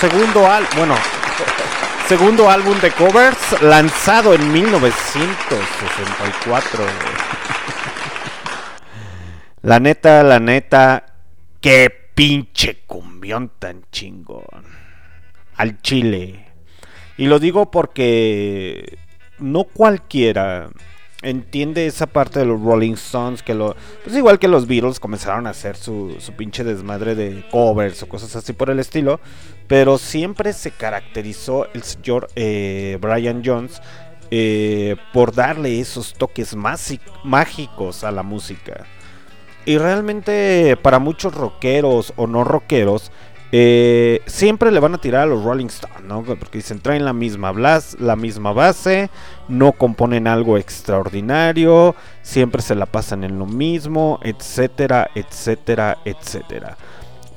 Segundo 0.02 0.46
álbum, 0.48 0.70
bueno, 0.78 0.96
segundo 2.08 2.50
álbum 2.50 2.80
de 2.80 2.90
covers 2.90 3.62
lanzado 3.62 4.34
en 4.34 4.52
1964. 4.52 6.84
La 9.62 9.80
neta, 9.80 10.24
la 10.24 10.40
neta, 10.40 11.06
qué 11.60 11.92
pinche 12.16 12.80
cumbión 12.88 13.52
tan 13.60 13.84
chingón. 13.92 14.66
Al 15.58 15.80
chile. 15.84 16.48
Y 17.18 17.28
lo 17.28 17.38
digo 17.38 17.70
porque 17.70 18.98
no 19.38 19.66
cualquiera 19.66 20.72
entiende 21.22 21.86
esa 21.86 22.08
parte 22.08 22.40
de 22.40 22.46
los 22.46 22.60
Rolling 22.60 22.94
Stones 22.94 23.44
que 23.44 23.54
lo 23.54 23.76
pues 24.04 24.16
igual 24.16 24.40
que 24.40 24.48
los 24.48 24.66
Beatles 24.66 25.00
comenzaron 25.00 25.46
a 25.46 25.52
hacer 25.52 25.76
su, 25.76 26.16
su 26.20 26.34
pinche 26.34 26.64
desmadre 26.64 27.14
de 27.14 27.46
covers 27.52 28.02
o 28.02 28.10
cosas 28.10 28.36
así 28.36 28.54
por 28.54 28.72
el 28.72 28.80
estilo 28.80 29.20
pero 29.72 29.98
siempre 29.98 30.52
se 30.52 30.72
caracterizó 30.72 31.66
el 31.74 31.84
señor 31.84 32.28
eh, 32.36 32.98
Brian 33.00 33.42
Jones 33.42 33.82
eh, 34.30 34.98
por 35.14 35.34
darle 35.34 35.80
esos 35.80 36.14
toques 36.14 36.58
mágicos 37.24 38.04
a 38.04 38.12
la 38.12 38.22
música 38.22 38.86
y 39.64 39.78
realmente 39.78 40.76
para 40.82 41.00
muchos 41.00 41.34
rockeros 41.34 42.12
o 42.18 42.28
no 42.28 42.44
rockeros 42.44 43.14
eh, 43.54 44.20
siempre 44.26 44.72
le 44.72 44.82
van 44.82 44.96
a 44.96 44.98
tirar 44.98 45.22
a 45.22 45.26
los 45.28 45.42
Rolling 45.42 45.68
Stones, 45.68 46.04
¿no? 46.04 46.24
Porque 46.24 46.58
dicen, 46.58 46.80
traen 46.82 47.06
la 47.06 47.14
misma, 47.14 47.54
la 47.54 48.16
misma 48.18 48.52
base, 48.52 49.10
no 49.48 49.72
componen 49.72 50.28
algo 50.28 50.58
extraordinario, 50.58 51.96
siempre 52.24 52.62
se 52.62 52.76
la 52.76 52.88
pasan 52.88 53.24
en 53.24 53.40
lo 53.40 53.46
mismo, 53.46 54.20
etcétera, 54.22 55.10
etcétera, 55.16 55.98
etcétera. 56.04 56.78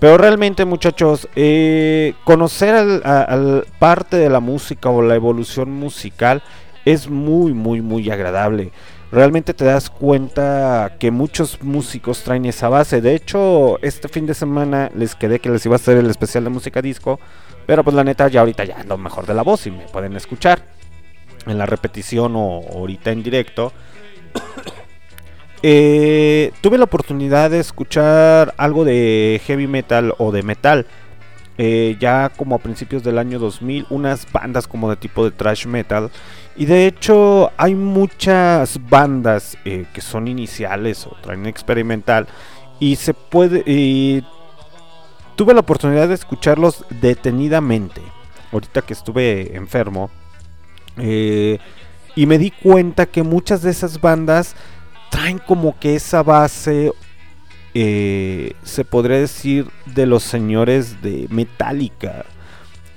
Pero 0.01 0.19
realmente, 0.19 0.65
muchachos, 0.65 1.29
eh, 1.37 2.15
conocer 2.25 2.75
al, 2.75 3.67
parte 3.79 4.17
de 4.17 4.29
la 4.29 4.41
música 4.41 4.91
o 4.91 5.03
la 5.03 5.15
evolución 5.15 5.71
musical 5.71 6.43
es 6.85 7.09
muy, 7.09 7.55
muy, 7.55 7.81
muy 7.81 8.11
agradable. 8.11 8.73
Realmente 9.13 9.55
te 9.55 9.65
das 9.65 9.91
cuenta 9.91 10.97
que 10.99 11.11
muchos 11.11 11.63
músicos 11.63 12.23
traen 12.23 12.45
esa 12.47 12.69
base. 12.69 13.01
De 13.01 13.15
hecho, 13.15 13.79
este 13.81 14.09
fin 14.09 14.27
de 14.27 14.35
semana 14.35 14.91
les 14.95 15.15
quedé 15.15 15.39
que 15.39 15.51
les 15.51 15.65
iba 15.65 15.77
a 15.77 15.77
hacer 15.77 15.97
el 15.97 16.11
especial 16.11 16.45
de 16.45 16.51
música 16.51 16.83
disco. 16.83 17.21
Pero 17.67 17.85
pues 17.85 17.95
la 17.95 18.05
neta, 18.05 18.29
ya 18.29 18.41
ahorita 18.41 18.65
ya 18.65 18.81
ando 18.81 18.99
mejor 18.99 19.27
de 19.27 19.35
la 19.35 19.43
voz 19.43 19.67
y 19.67 19.71
me 19.71 19.85
pueden 19.85 20.17
escuchar 20.17 20.63
en 21.47 21.59
la 21.59 21.67
repetición 21.67 22.35
o 22.37 22.61
ahorita 22.75 23.11
en 23.11 23.23
directo. 23.23 23.73
Eh, 25.67 26.53
tuve 26.61 26.77
la 26.77 26.85
oportunidad 26.85 27.51
de 27.51 27.59
escuchar 27.59 28.53
algo 28.59 28.85
de 28.85 29.41
heavy 29.47 29.67
metal 29.67 30.15
o 30.19 30.31
de 30.31 30.43
metal. 30.43 30.87
eh, 31.57 31.97
ya 31.99 32.31
como 32.37 32.57
a 32.57 32.59
principios 32.59 33.03
del 33.03 33.17
año 33.17 33.39
2000, 33.39 33.87
unas 33.89 34.31
bandas 34.31 34.67
como 34.67 34.91
de 34.91 34.97
tipo 34.97 35.25
de 35.25 35.31
thrash 35.31 35.65
metal. 35.67 36.11
Y 36.55 36.67
de 36.67 36.87
hecho 36.87 37.51
hay 37.57 37.75
muchas 37.75 38.79
bandas 38.91 39.57
eh, 39.65 39.87
que 39.95 40.03
son 40.03 40.29
iniciales 40.29 41.07
o 41.07 41.17
traen 41.23 41.47
experimental. 41.47 42.27
Y 42.79 42.97
se 42.97 43.15
puede... 43.15 43.63
tuve 45.35 45.55
la 45.55 45.61
oportunidad 45.61 46.09
de 46.09 46.15
escucharlos 46.15 46.85
detenidamente. 46.91 48.03
Ahorita 48.53 48.83
que 48.83 48.93
estuve 48.93 49.57
enfermo. 49.57 50.11
y 50.97 52.27
me 52.27 52.39
di 52.39 52.51
cuenta 52.51 53.07
que 53.07 53.23
muchas 53.23 53.63
de 53.63 53.71
esas 53.71 54.01
bandas 54.01 54.57
traen 55.15 55.39
como 55.39 55.79
que 55.79 55.95
esa 55.95 56.25
base, 56.25 56.93
eh, 57.73 58.55
se 58.65 58.85
podría 58.85 59.19
decir, 59.19 59.69
de 59.87 60.07
los 60.07 60.25
señores 60.25 61.03
de 61.03 61.29
Metallica. 61.31 62.25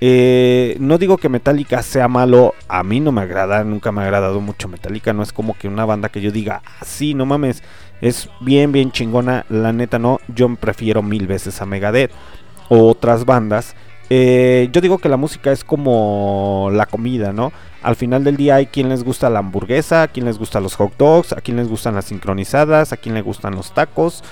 Eh, 0.01 0.77
no 0.79 0.97
digo 0.97 1.17
que 1.17 1.29
Metallica 1.29 1.83
sea 1.83 2.07
malo, 2.07 2.55
a 2.67 2.81
mí 2.81 2.99
no 2.99 3.11
me 3.11 3.21
agrada, 3.21 3.63
nunca 3.63 3.91
me 3.91 4.01
ha 4.01 4.05
agradado 4.05 4.41
mucho 4.41 4.67
Metallica, 4.67 5.13
no 5.13 5.21
es 5.21 5.31
como 5.31 5.55
que 5.55 5.67
una 5.67 5.85
banda 5.85 6.09
que 6.09 6.21
yo 6.21 6.31
diga, 6.31 6.63
así, 6.79 7.13
no 7.13 7.27
mames, 7.27 7.61
es 8.01 8.31
bien, 8.41 8.71
bien 8.71 8.91
chingona, 8.91 9.45
la 9.49 9.71
neta 9.71 9.99
no, 9.99 10.19
yo 10.27 10.55
prefiero 10.55 11.03
mil 11.03 11.27
veces 11.27 11.61
a 11.61 11.67
Megadeth 11.67 12.11
o 12.69 12.89
otras 12.89 13.25
bandas 13.25 13.75
Eh, 14.09 14.69
yo 14.71 14.79
digo 14.79 14.99
que 14.99 15.09
la 15.09 15.17
música 15.17 15.51
es 15.51 15.63
como 15.63 16.69
la 16.71 16.85
comida, 16.85 17.33
¿no? 17.33 17.51
Al 17.81 17.95
final 17.95 18.23
del 18.23 18.37
día 18.37 18.55
hay 18.55 18.67
quien 18.67 18.89
les 18.89 19.03
gusta 19.03 19.29
la 19.29 19.39
hamburguesa, 19.39 20.03
a 20.03 20.07
quien 20.07 20.25
les 20.25 20.37
gustan 20.37 20.63
los 20.63 20.75
hot 20.75 20.95
dogs, 20.97 21.33
a 21.33 21.41
quien 21.41 21.57
les 21.57 21.67
gustan 21.67 21.95
las 21.95 22.05
sincronizadas, 22.05 22.93
a 22.93 22.97
quien 22.97 23.15
le 23.15 23.21
gustan 23.21 23.55
los 23.55 23.73
tacos. 23.73 24.23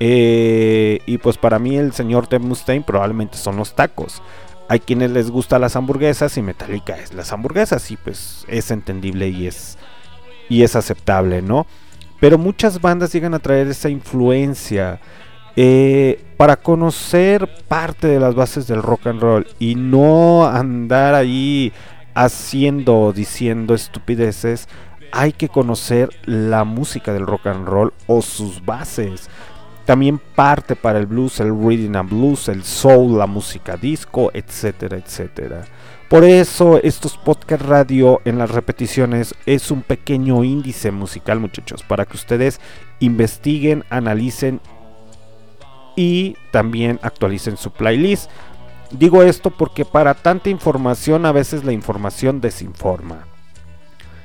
Eh, 0.00 1.00
y 1.06 1.18
pues 1.18 1.38
para 1.38 1.58
mí 1.58 1.76
el 1.76 1.92
señor 1.92 2.28
Dave 2.28 2.44
Mustaine 2.44 2.84
probablemente 2.84 3.36
son 3.36 3.56
los 3.56 3.74
tacos. 3.74 4.22
Hay 4.68 4.80
quienes 4.80 5.10
les 5.10 5.30
gustan 5.30 5.60
las 5.60 5.76
hamburguesas 5.76 6.36
y 6.36 6.42
Metallica 6.42 6.96
es 6.96 7.12
las 7.12 7.32
hamburguesas 7.32 7.90
y 7.90 7.96
pues 7.96 8.44
es 8.48 8.70
entendible 8.70 9.28
y 9.28 9.46
es 9.46 9.78
y 10.48 10.62
es 10.62 10.76
aceptable, 10.76 11.42
¿no? 11.42 11.66
Pero 12.20 12.38
muchas 12.38 12.80
bandas 12.80 13.12
llegan 13.12 13.34
a 13.34 13.38
traer 13.38 13.68
esa 13.68 13.88
influencia 13.88 15.00
eh, 15.56 16.23
para 16.36 16.56
conocer 16.56 17.48
parte 17.68 18.08
de 18.08 18.20
las 18.20 18.34
bases 18.34 18.66
del 18.66 18.82
rock 18.82 19.06
and 19.06 19.20
roll 19.20 19.46
y 19.58 19.74
no 19.74 20.46
andar 20.46 21.14
ahí 21.14 21.72
haciendo 22.14 22.98
o 22.98 23.12
diciendo 23.12 23.74
estupideces. 23.74 24.68
Hay 25.12 25.32
que 25.32 25.48
conocer 25.48 26.10
la 26.24 26.64
música 26.64 27.12
del 27.12 27.26
rock 27.26 27.46
and 27.46 27.66
roll 27.66 27.92
o 28.06 28.20
sus 28.20 28.64
bases. 28.64 29.28
También 29.84 30.18
parte 30.18 30.76
para 30.76 30.98
el 30.98 31.06
blues, 31.06 31.40
el 31.40 31.56
reading 31.56 31.94
and 31.94 32.08
blues, 32.08 32.48
el 32.48 32.64
soul, 32.64 33.18
la 33.18 33.26
música 33.26 33.76
disco, 33.76 34.30
etcétera, 34.32 34.96
etcétera. 34.96 35.66
Por 36.08 36.24
eso 36.24 36.80
estos 36.82 37.16
podcast 37.16 37.62
radio 37.62 38.20
en 38.24 38.38
las 38.38 38.50
repeticiones 38.50 39.34
es 39.46 39.70
un 39.70 39.82
pequeño 39.82 40.42
índice 40.44 40.90
musical, 40.90 41.40
muchachos, 41.40 41.82
para 41.82 42.06
que 42.06 42.16
ustedes 42.16 42.60
investiguen, 43.00 43.84
analicen 43.90 44.60
y 45.96 46.36
también 46.50 46.98
actualicen 47.02 47.56
su 47.56 47.70
playlist. 47.70 48.30
Digo 48.90 49.22
esto 49.22 49.50
porque 49.50 49.84
para 49.84 50.14
tanta 50.14 50.50
información 50.50 51.26
a 51.26 51.32
veces 51.32 51.64
la 51.64 51.72
información 51.72 52.40
desinforma. 52.40 53.26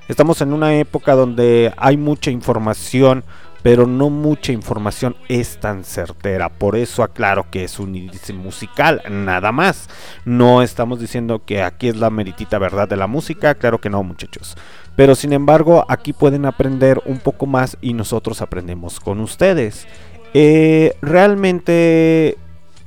Estamos 0.07 0.41
en 0.41 0.53
una 0.53 0.75
época 0.75 1.13
donde 1.13 1.73
hay 1.77 1.97
mucha 1.97 2.31
información 2.31 3.23
pero 3.61 3.85
no 3.85 4.09
mucha 4.09 4.51
información 4.51 5.15
es 5.27 5.59
tan 5.59 5.83
certera. 5.83 6.49
Por 6.49 6.75
eso 6.75 7.03
aclaro 7.03 7.49
que 7.49 7.63
es 7.63 7.79
un 7.79 7.95
índice 7.95 8.33
musical, 8.33 9.01
nada 9.09 9.51
más. 9.51 9.89
No 10.25 10.61
estamos 10.61 10.99
diciendo 10.99 11.43
que 11.45 11.61
aquí 11.61 11.89
es 11.89 11.97
la 11.97 12.09
meritita 12.09 12.57
verdad 12.57 12.87
de 12.87 12.97
la 12.97 13.07
música, 13.07 13.55
claro 13.55 13.79
que 13.79 13.89
no, 13.89 14.01
muchachos. 14.03 14.55
Pero 14.95 15.15
sin 15.15 15.33
embargo, 15.33 15.85
aquí 15.87 16.13
pueden 16.13 16.45
aprender 16.45 17.01
un 17.05 17.19
poco 17.19 17.45
más 17.45 17.77
y 17.81 17.93
nosotros 17.93 18.41
aprendemos 18.41 18.99
con 18.99 19.19
ustedes. 19.19 19.87
Eh, 20.33 20.95
realmente 21.01 22.37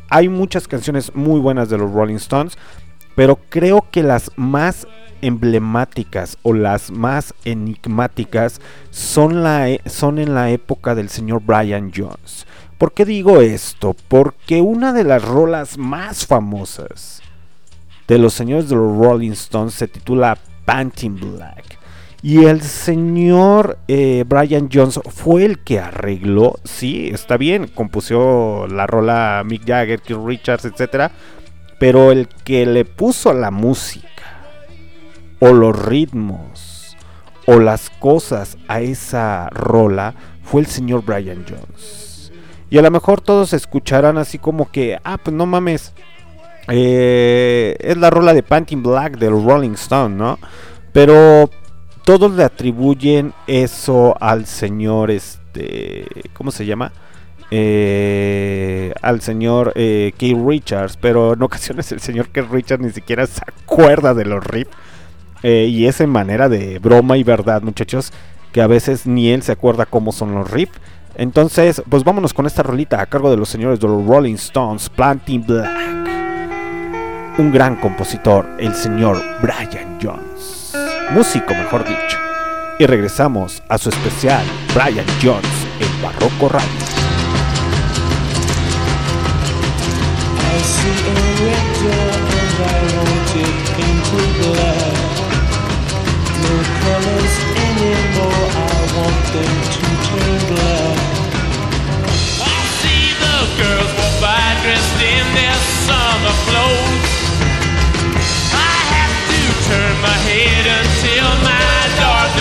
hay 0.09 0.29
muchas 0.29 0.69
canciones 0.69 1.15
muy 1.15 1.41
buenas 1.41 1.69
de 1.69 1.79
los 1.79 1.91
Rolling 1.91 2.17
Stones, 2.17 2.57
pero 3.15 3.39
creo 3.49 3.87
que 3.91 4.03
las 4.03 4.31
más 4.37 4.87
emblemáticas 5.23 6.37
o 6.43 6.53
las 6.53 6.91
más 6.91 7.33
enigmáticas 7.45 8.61
son, 8.91 9.43
la, 9.43 9.71
e, 9.71 9.81
son 9.87 10.19
en 10.19 10.35
la 10.35 10.51
época 10.51 10.95
del 10.95 11.09
señor 11.09 11.43
Brian 11.45 11.93
Jones. 11.95 12.47
¿Por 12.77 12.93
qué 12.93 13.05
digo 13.05 13.41
esto? 13.41 13.95
Porque 14.09 14.61
una 14.61 14.93
de 14.93 15.05
las 15.05 15.23
rolas 15.23 15.79
más 15.79 16.27
famosas 16.27 17.23
de 18.09 18.19
los 18.19 18.35
señores 18.35 18.69
de 18.69 18.75
los 18.75 18.97
Rolling 18.97 19.31
Stones 19.31 19.75
se 19.75 19.89
titula 19.89 20.37
Panting 20.65 21.19
Black. 21.19 21.79
Y 22.23 22.45
el 22.45 22.63
señor 22.63 23.79
eh, 23.89 24.25
Brian 24.27 24.69
Jones 24.73 25.01
fue 25.11 25.45
el 25.45 25.59
que 25.59 25.81
arregló, 25.81 26.55
sí, 26.63 27.11
está 27.13 27.37
bien, 27.37 27.67
compuso 27.67 28.69
la 28.69 28.87
rola 28.87 29.43
Mick 29.45 29.67
Jagger, 29.67 30.01
Keith 30.01 30.21
Richards, 30.25 30.65
etc. 30.65 31.11
Pero 31.81 32.13
el 32.13 32.29
que 32.29 32.65
le 32.65 32.85
puso 32.85 33.33
la 33.33 33.51
música 33.51 34.07
o 35.41 35.53
los 35.53 35.77
ritmos 35.85 36.97
o 37.47 37.59
las 37.59 37.91
cosas 37.91 38.57
a 38.69 38.81
esa 38.81 39.49
rola 39.51 40.15
fue 40.45 40.61
el 40.61 40.69
señor 40.69 41.05
Brian 41.05 41.45
Jones. 41.49 42.33
Y 42.71 42.79
a 42.79 42.83
lo 42.83 42.91
mejor 42.93 43.21
todos 43.21 43.53
escucharán 43.53 44.17
así 44.17 44.39
como 44.39 44.71
que, 44.71 44.97
ah, 45.03 45.19
pues 45.19 45.35
no 45.35 45.45
mames, 45.45 45.93
eh, 46.69 47.77
es 47.81 47.97
la 47.97 48.11
rola 48.11 48.33
de 48.33 48.45
Panting 48.45 48.83
Black 48.85 49.19
del 49.19 49.33
Rolling 49.33 49.73
Stone, 49.73 50.15
¿no? 50.15 50.39
Pero 50.93 51.51
todos 52.05 52.33
le 52.33 52.45
atribuyen 52.45 53.33
eso 53.47 54.17
al 54.21 54.47
señor, 54.47 55.11
este, 55.11 56.07
¿cómo 56.35 56.51
se 56.51 56.67
llama? 56.67 56.93
Eh, 57.51 58.95
al 59.03 59.21
señor 59.21 59.73
eh, 59.75 60.13
Keith 60.17 60.39
Richards, 60.43 60.97
pero 60.97 61.35
en 61.35 61.43
ocasiones 61.43 61.93
el 61.93 62.01
señor 62.01 62.29
Keith 62.29 62.51
Richards 62.51 62.83
ni 62.83 62.91
siquiera 62.91 63.27
se 63.27 63.43
acuerda 63.47 64.15
de 64.15 64.25
los 64.25 64.43
riffs 64.43 64.71
eh, 65.43 65.67
y 65.69 65.87
es 65.87 66.01
en 66.01 66.09
manera 66.09 66.49
de 66.49 66.79
broma 66.79 67.19
y 67.19 67.25
verdad, 67.25 67.63
muchachos, 67.63 68.13
que 68.53 68.63
a 68.63 68.67
veces 68.67 69.07
ni 69.07 69.31
él 69.31 69.43
se 69.43 69.53
acuerda 69.53 69.87
cómo 69.87 70.13
son 70.13 70.35
los 70.35 70.51
riffs. 70.51 70.81
Entonces, 71.15 71.83
pues 71.89 72.05
vámonos 72.05 72.33
con 72.33 72.47
esta 72.47 72.63
rolita 72.63 73.03
a 73.03 73.07
cargo 73.07 73.31
de 73.31 73.37
los 73.37 73.51
señores 73.51 73.79
de 73.81 73.87
los 73.87 74.07
Rolling 74.07 74.35
Stones, 74.35 74.89
Planting 74.89 75.45
Black. 75.47 75.69
Un 77.39 77.53
gran 77.53 77.77
compositor, 77.77 78.47
el 78.59 78.75
señor 78.75 79.23
Brian 79.43 79.99
Jones. 80.03 80.62
Músico, 81.11 81.55
mejor 81.55 81.87
dicho. 81.87 82.19
Y 82.79 82.87
regresamos 82.87 83.63
a 83.69 83.79
su 83.79 83.91
especial, 83.91 84.45
Brian 84.75 85.07
Jones, 85.23 85.47
en 85.79 86.03
Barroco 86.03 86.49
Radio. 86.49 86.93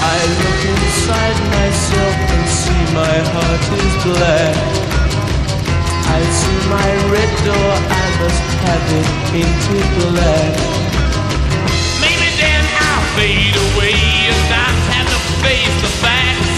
I 0.00 0.18
look 0.30 0.62
inside 0.62 1.38
myself 1.58 2.14
and 2.30 2.46
see 2.48 2.82
my 2.94 3.16
heart 3.34 3.64
is 3.82 3.94
black. 4.06 4.54
I 6.06 6.20
see 6.22 6.60
my 6.70 6.90
red 7.10 7.32
door, 7.42 7.70
I 7.90 8.06
must 8.22 8.46
have 8.62 8.86
it 8.94 9.08
painted 9.30 9.86
black. 9.98 10.54
Maybe 11.98 12.30
then 12.38 12.62
I'll 12.78 13.06
fade 13.18 13.58
away 13.58 13.98
and 14.30 14.42
not 14.54 14.78
have 14.94 15.08
to 15.10 15.20
face 15.42 15.76
the 15.82 15.92
facts. 15.98 16.56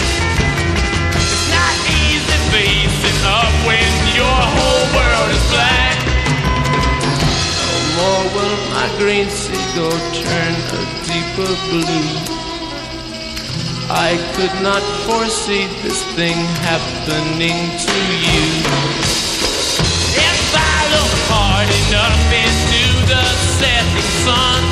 It's 1.16 1.46
not 1.48 1.76
easy 1.96 2.38
facing 2.52 3.20
up 3.24 3.52
when 3.64 3.88
your 4.12 4.40
whole 4.52 4.86
world 4.92 5.30
is 5.32 5.44
black. 5.48 5.96
No 7.64 7.72
more 7.96 8.24
will 8.36 8.56
my 8.68 8.86
green 9.00 9.28
seagull 9.32 9.96
turn 10.12 10.54
a 10.76 10.80
deeper 11.08 11.52
blue. 11.72 12.39
I 13.92 14.14
could 14.38 14.54
not 14.62 14.82
foresee 15.02 15.66
this 15.82 16.04
thing 16.14 16.38
happening 16.62 17.58
to 17.74 17.98
you. 18.22 18.46
If 20.14 20.54
I 20.54 20.78
look 20.94 21.14
hard 21.26 21.66
enough 21.66 22.22
into 22.30 22.86
the 23.10 23.24
setting 23.58 24.10
sun, 24.22 24.62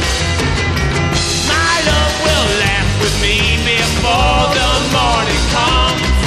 my 1.50 1.74
love 1.90 2.14
will 2.22 2.48
laugh 2.62 2.90
with 3.02 3.16
me 3.18 3.58
before 3.66 4.54
the 4.54 4.70
morning 4.94 5.44
comes 5.50 6.18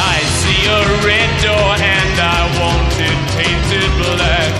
I 0.00 0.24
see 0.40 0.64
a 0.72 0.80
red 1.04 1.30
door 1.44 1.72
and 1.76 2.16
I 2.16 2.40
want 2.64 2.96
it 2.96 3.18
painted 3.36 3.92
black. 4.08 4.52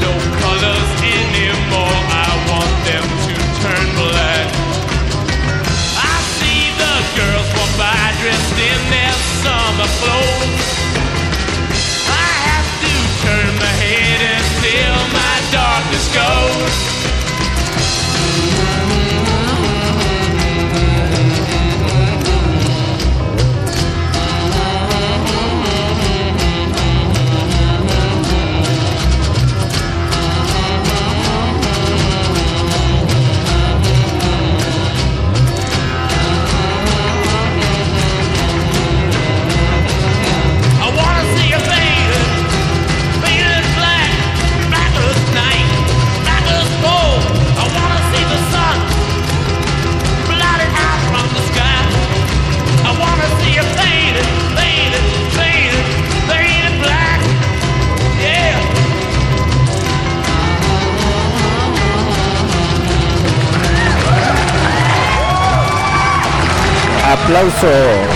No 0.00 0.12
colors 0.40 0.90
anymore, 1.04 2.00
I 2.16 2.30
want 2.48 2.74
them 2.88 3.04
to 3.28 3.34
turn 3.60 3.86
black. 4.00 4.59
Dressed 8.20 8.52
in 8.52 8.90
their 8.90 9.12
summer 9.40 9.88
clothes. 10.00 10.68
I 12.06 12.28
have 12.48 12.68
to 12.84 12.92
turn 13.24 13.54
my 13.56 13.74
head 13.80 14.20
until 14.36 14.94
my 15.16 15.36
darkness 15.50 16.06
goes. 16.14 16.89
Aplausos. 67.12 68.08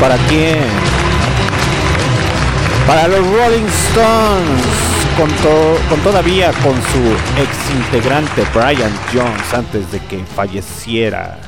¿Para 0.00 0.16
quién? 0.28 0.58
Para 2.86 3.08
los 3.08 3.20
Rolling 3.20 3.66
Stones. 3.90 4.62
Con, 5.16 5.28
to- 5.28 5.78
con 5.90 6.00
todavía 6.00 6.52
con 6.62 6.72
su 6.74 6.98
ex 7.38 7.70
integrante 7.76 8.44
Brian 8.54 8.90
Jones 9.12 9.52
antes 9.52 9.92
de 9.92 10.00
que 10.00 10.24
falleciera 10.24 11.38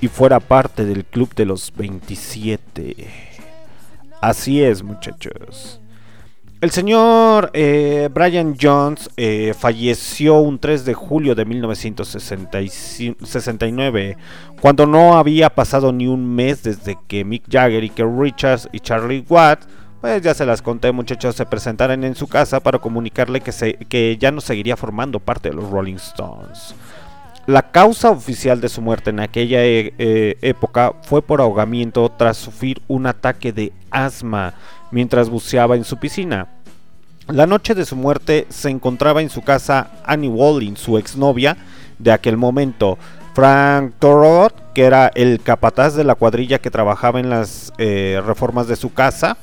y 0.00 0.06
fuera 0.06 0.38
parte 0.38 0.84
del 0.84 1.04
club 1.04 1.34
de 1.34 1.44
los 1.44 1.72
27. 1.74 3.08
Así 4.22 4.62
es, 4.62 4.84
muchachos. 4.84 5.80
El 6.64 6.70
señor 6.70 7.50
eh, 7.52 8.08
Brian 8.10 8.56
Jones 8.58 9.10
eh, 9.18 9.52
falleció 9.52 10.36
un 10.36 10.58
3 10.58 10.86
de 10.86 10.94
julio 10.94 11.34
de 11.34 11.44
1969, 11.44 14.16
cuando 14.62 14.86
no 14.86 15.18
había 15.18 15.50
pasado 15.50 15.92
ni 15.92 16.06
un 16.06 16.34
mes 16.34 16.62
desde 16.62 16.96
que 17.06 17.22
Mick 17.22 17.42
Jagger 17.50 17.84
y 17.84 17.90
Keith 17.90 18.08
Richards 18.18 18.70
y 18.72 18.80
Charlie 18.80 19.26
Watt, 19.28 19.64
pues 20.00 20.22
ya 20.22 20.32
se 20.32 20.46
las 20.46 20.62
conté 20.62 20.90
muchachos, 20.90 21.36
se 21.36 21.44
presentaran 21.44 22.02
en 22.02 22.14
su 22.14 22.28
casa 22.28 22.60
para 22.60 22.78
comunicarle 22.78 23.42
que, 23.42 23.52
se, 23.52 23.74
que 23.74 24.16
ya 24.16 24.30
no 24.30 24.40
seguiría 24.40 24.78
formando 24.78 25.20
parte 25.20 25.50
de 25.50 25.56
los 25.56 25.68
Rolling 25.68 25.96
Stones. 25.96 26.74
La 27.46 27.72
causa 27.72 28.08
oficial 28.08 28.62
de 28.62 28.70
su 28.70 28.80
muerte 28.80 29.10
en 29.10 29.20
aquella 29.20 29.62
eh, 29.62 30.38
época 30.40 30.94
fue 31.02 31.20
por 31.20 31.42
ahogamiento 31.42 32.08
tras 32.08 32.38
sufrir 32.38 32.80
un 32.88 33.06
ataque 33.06 33.52
de 33.52 33.70
asma 33.90 34.54
mientras 34.94 35.28
buceaba 35.28 35.76
en 35.76 35.84
su 35.84 35.98
piscina. 35.98 36.46
La 37.28 37.46
noche 37.46 37.74
de 37.74 37.86
su 37.86 37.96
muerte 37.96 38.46
se 38.50 38.68
encontraba 38.68 39.22
en 39.22 39.30
su 39.30 39.40
casa 39.40 39.90
Annie 40.04 40.28
Walling, 40.28 40.76
su 40.76 40.98
exnovia 40.98 41.56
de 41.98 42.12
aquel 42.12 42.36
momento, 42.36 42.98
Frank 43.34 43.94
Torot, 43.98 44.54
que 44.74 44.84
era 44.84 45.10
el 45.14 45.40
capataz 45.40 45.94
de 45.94 46.04
la 46.04 46.16
cuadrilla 46.16 46.58
que 46.58 46.70
trabajaba 46.70 47.20
en 47.20 47.30
las 47.30 47.72
eh, 47.78 48.20
reformas 48.26 48.68
de 48.68 48.76
su 48.76 48.92
casa, 48.92 49.38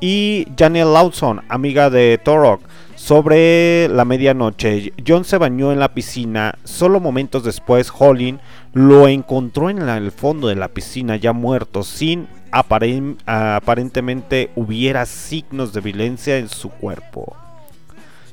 y 0.00 0.46
Janet 0.58 0.86
Lawson, 0.86 1.42
amiga 1.48 1.90
de 1.90 2.18
Torok. 2.24 2.62
Sobre 2.96 3.88
la 3.88 4.04
medianoche, 4.04 4.92
John 5.06 5.24
se 5.24 5.38
bañó 5.38 5.72
en 5.72 5.78
la 5.78 5.92
piscina. 5.92 6.58
Solo 6.64 7.00
momentos 7.00 7.44
después, 7.44 7.92
Holling 7.96 8.38
lo 8.72 9.08
encontró 9.08 9.68
en 9.68 9.88
el 9.88 10.10
fondo 10.10 10.48
de 10.48 10.56
la 10.56 10.68
piscina 10.68 11.16
ya 11.16 11.32
muerto, 11.32 11.82
sin 11.82 12.28
aparentemente 12.50 14.50
hubiera 14.56 15.06
signos 15.06 15.72
de 15.72 15.80
violencia 15.80 16.38
en 16.38 16.48
su 16.48 16.70
cuerpo. 16.70 17.36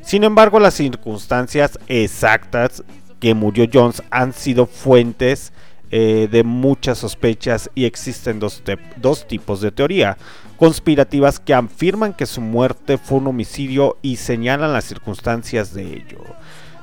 Sin 0.02 0.24
embargo, 0.24 0.60
las 0.60 0.76
circunstancias 0.76 1.78
exactas 1.88 2.84
que 3.20 3.34
murió 3.34 3.68
Jones 3.72 4.02
han 4.10 4.34
sido 4.34 4.66
fuentes 4.66 5.52
eh, 5.90 6.28
de 6.32 6.44
muchas 6.44 6.98
sospechas 6.98 7.70
y 7.76 7.86
existen 7.86 8.40
dos, 8.40 8.64
dos 8.98 9.28
tipos 9.28 9.62
de 9.62 9.72
teoría 9.72 10.18
conspirativas 10.58 11.40
que 11.40 11.54
afirman 11.54 12.14
que 12.14 12.26
su 12.26 12.42
muerte 12.42 12.98
fue 12.98 13.20
un 13.20 13.28
homicidio 13.28 13.98
y 14.02 14.18
señalan 14.18 14.74
las 14.74 14.86
circunstancias 14.86 15.74
de 15.74 15.84
ello. 15.84 16.20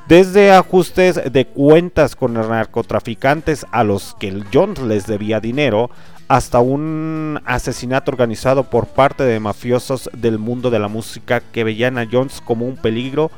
Desde 0.09 0.53
ajustes 0.53 1.21
de 1.33 1.47
cuentas 1.47 2.15
con 2.15 2.35
narcotraficantes 2.35 3.67
a 3.73 3.85
los 3.85 4.15
que 4.21 4.43
Jones 4.53 4.81
les 4.81 5.07
debía 5.07 5.41
dinero, 5.41 5.91
hasta 6.29 6.61
un 6.61 7.41
asesinato 7.45 8.11
organizado 8.11 8.65
por 8.65 8.87
parte 8.87 9.25
de 9.25 9.41
mafiosos 9.41 10.09
del 10.13 10.39
mundo 10.39 10.71
de 10.71 10.79
la 10.79 10.89
música 10.89 11.41
que 11.41 11.65
veían 11.65 11.99
a 11.99 12.07
Jones 12.11 12.41
como 12.45 12.67
un 12.67 12.77
peligro, 12.77 13.31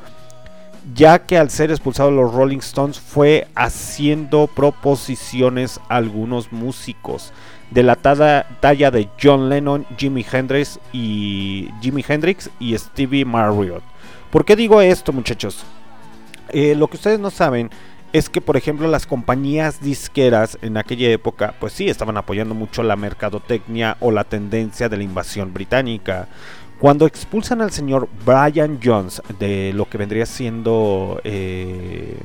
ya 0.93 1.19
que 1.19 1.37
al 1.37 1.49
ser 1.49 1.71
expulsado 1.71 2.09
de 2.09 2.15
los 2.15 2.33
Rolling 2.33 2.59
Stones 2.59 2.99
fue 2.99 3.47
haciendo 3.55 4.47
proposiciones 4.47 5.79
a 5.89 5.97
algunos 5.97 6.51
músicos 6.51 7.33
de 7.71 7.83
la 7.83 7.95
talla 7.95 8.91
de 8.91 9.09
John 9.21 9.49
Lennon, 9.49 9.85
Jimi 9.97 10.25
Hendrix 10.31 10.79
y 10.93 11.69
Jimi 11.81 12.03
Hendrix 12.07 12.49
y 12.59 12.77
Stevie 12.77 13.25
Marriott. 13.25 13.83
¿Por 14.31 14.45
qué 14.45 14.55
digo 14.55 14.81
esto, 14.81 15.11
muchachos? 15.11 15.63
Eh, 16.49 16.75
lo 16.75 16.87
que 16.87 16.95
ustedes 16.95 17.19
no 17.19 17.29
saben 17.29 17.69
es 18.13 18.29
que, 18.29 18.41
por 18.41 18.57
ejemplo, 18.57 18.87
las 18.87 19.05
compañías 19.05 19.81
disqueras 19.81 20.57
en 20.61 20.77
aquella 20.77 21.09
época, 21.09 21.53
pues 21.59 21.73
sí, 21.73 21.89
estaban 21.89 22.17
apoyando 22.17 22.55
mucho 22.55 22.83
la 22.83 22.95
mercadotecnia 22.95 23.97
o 23.99 24.11
la 24.11 24.23
tendencia 24.23 24.89
de 24.89 24.97
la 24.97 25.03
invasión 25.03 25.53
británica. 25.53 26.27
Cuando 26.79 27.05
expulsan 27.05 27.61
al 27.61 27.71
señor 27.71 28.07
Brian 28.25 28.79
Jones 28.83 29.21
de 29.39 29.73
lo 29.73 29.89
que 29.89 29.97
vendría 29.97 30.25
siendo 30.25 31.19
eh, 31.23 32.15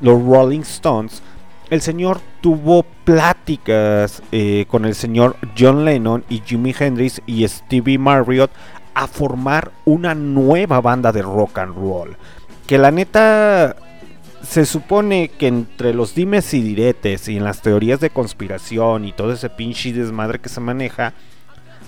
los 0.00 0.22
Rolling 0.22 0.60
Stones, 0.60 1.22
el 1.70 1.80
señor 1.80 2.20
tuvo 2.40 2.84
pláticas 3.04 4.22
eh, 4.32 4.64
con 4.68 4.84
el 4.84 4.94
señor 4.94 5.36
John 5.58 5.84
Lennon 5.84 6.24
y 6.28 6.40
Jimi 6.40 6.74
Hendrix 6.78 7.22
y 7.26 7.46
Stevie 7.46 7.98
Marriott 7.98 8.50
a 8.94 9.06
formar 9.06 9.72
una 9.84 10.14
nueva 10.14 10.80
banda 10.80 11.12
de 11.12 11.22
rock 11.22 11.58
and 11.58 11.74
roll. 11.74 12.16
Que 12.66 12.78
la 12.78 12.90
neta 12.90 13.76
se 14.44 14.66
supone 14.66 15.28
que 15.28 15.46
entre 15.46 15.94
los 15.94 16.14
dimes 16.14 16.52
y 16.54 16.62
diretes 16.62 17.28
y 17.28 17.36
en 17.36 17.44
las 17.44 17.62
teorías 17.62 18.00
de 18.00 18.10
conspiración 18.10 19.04
y 19.04 19.12
todo 19.12 19.32
ese 19.32 19.50
pinche 19.50 19.92
desmadre 19.92 20.38
que 20.38 20.48
se 20.48 20.60
maneja, 20.60 21.14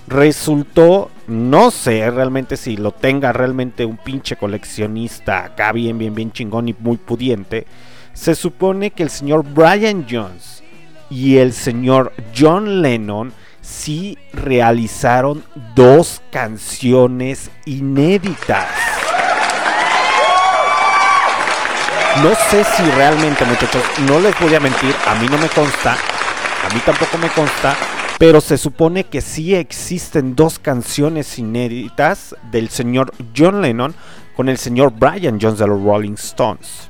resultó, 0.07 1.11
no 1.27 1.69
sé 1.71 2.09
realmente 2.09 2.57
si 2.57 2.77
lo 2.77 2.91
tenga 2.91 3.33
realmente 3.33 3.85
un 3.85 3.97
pinche 3.97 4.37
coleccionista 4.37 5.45
acá 5.45 5.71
bien, 5.71 5.97
bien, 5.97 6.15
bien 6.15 6.31
chingón 6.31 6.69
y 6.69 6.75
muy 6.79 6.97
pudiente, 6.97 7.67
se 8.13 8.33
supone 8.33 8.91
que 8.91 9.03
el 9.03 9.09
señor 9.09 9.43
Brian 9.43 10.05
Jones 10.09 10.63
y 11.09 11.37
el 11.37 11.53
señor 11.53 12.13
John 12.35 12.81
Lennon 12.81 13.33
sí 13.61 14.17
realizaron 14.33 15.43
dos 15.75 16.21
canciones 16.31 17.51
inéditas. 17.65 19.06
No 22.23 22.33
sé 22.49 22.63
si 22.63 22.83
realmente, 22.91 23.45
muchachos, 23.45 23.83
no 24.07 24.19
les 24.19 24.37
voy 24.39 24.55
a 24.55 24.59
mentir, 24.59 24.95
a 25.05 25.13
mí 25.15 25.27
no 25.29 25.37
me 25.37 25.47
consta, 25.49 25.93
a 25.93 26.73
mí 26.73 26.81
tampoco 26.83 27.15
me 27.19 27.29
consta, 27.29 27.75
pero 28.17 28.41
se 28.41 28.57
supone 28.57 29.03
que 29.03 29.21
sí 29.21 29.53
existen 29.53 30.35
dos 30.35 30.57
canciones 30.57 31.37
inéditas 31.37 32.35
del 32.51 32.69
señor 32.69 33.13
John 33.37 33.61
Lennon 33.61 33.93
con 34.35 34.49
el 34.49 34.57
señor 34.57 34.93
Brian 34.93 35.37
Jones 35.39 35.59
de 35.59 35.67
los 35.67 35.79
Rolling 35.83 36.13
Stones. 36.13 36.89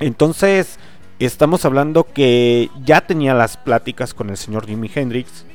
Entonces, 0.00 0.80
estamos 1.20 1.64
hablando 1.64 2.02
que 2.02 2.70
ya 2.84 3.02
tenía 3.02 3.34
las 3.34 3.56
pláticas 3.56 4.14
con 4.14 4.30
el 4.30 4.36
señor 4.36 4.66
Jimi 4.66 4.90
Hendrix, 4.92 5.46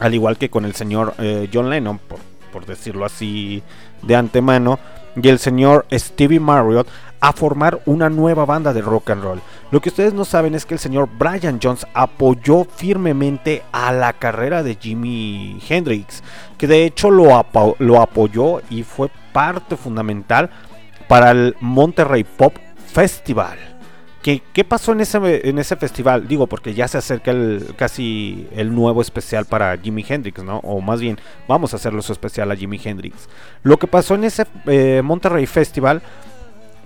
al 0.00 0.14
igual 0.14 0.38
que 0.38 0.48
con 0.48 0.64
el 0.64 0.74
señor 0.74 1.14
eh, 1.18 1.50
John 1.52 1.68
Lennon, 1.68 1.98
por, 1.98 2.20
por 2.50 2.64
decirlo 2.64 3.04
así 3.04 3.62
de 4.02 4.16
antemano, 4.16 4.78
y 5.22 5.28
el 5.28 5.38
señor 5.38 5.86
Stevie 5.92 6.40
Marriott 6.40 6.88
a 7.20 7.32
formar 7.32 7.80
una 7.86 8.08
nueva 8.08 8.44
banda 8.44 8.72
de 8.72 8.80
rock 8.80 9.10
and 9.10 9.22
roll. 9.22 9.40
Lo 9.70 9.80
que 9.80 9.88
ustedes 9.88 10.14
no 10.14 10.24
saben 10.24 10.54
es 10.54 10.64
que 10.64 10.74
el 10.74 10.80
señor 10.80 11.08
Brian 11.18 11.58
Jones 11.62 11.86
apoyó 11.94 12.64
firmemente 12.64 13.62
a 13.72 13.92
la 13.92 14.12
carrera 14.12 14.62
de 14.62 14.76
Jimi 14.76 15.60
Hendrix, 15.68 16.22
que 16.56 16.66
de 16.66 16.84
hecho 16.84 17.10
lo, 17.10 17.44
lo 17.78 18.00
apoyó 18.00 18.60
y 18.70 18.82
fue 18.82 19.10
parte 19.32 19.76
fundamental 19.76 20.50
para 21.08 21.30
el 21.30 21.56
Monterrey 21.60 22.24
Pop 22.24 22.54
Festival. 22.86 23.77
¿Qué, 24.22 24.64
pasó 24.64 24.92
en 24.92 25.00
ese, 25.00 25.48
en 25.48 25.58
ese 25.58 25.76
festival? 25.76 26.26
Digo, 26.26 26.46
porque 26.46 26.74
ya 26.74 26.88
se 26.88 26.98
acerca 26.98 27.30
el, 27.30 27.74
casi 27.76 28.48
el 28.54 28.74
nuevo 28.74 29.00
especial 29.00 29.44
para 29.44 29.76
Jimi 29.78 30.04
Hendrix, 30.06 30.42
¿no? 30.42 30.58
O 30.58 30.80
más 30.80 31.00
bien, 31.00 31.18
vamos 31.46 31.72
a 31.72 31.76
hacerlo 31.76 32.02
su 32.02 32.12
especial 32.12 32.50
a 32.50 32.56
Jimi 32.56 32.80
Hendrix. 32.82 33.28
Lo 33.62 33.78
que 33.78 33.86
pasó 33.86 34.16
en 34.16 34.24
ese 34.24 34.44
eh, 34.66 35.02
Monterrey 35.04 35.46
Festival 35.46 36.02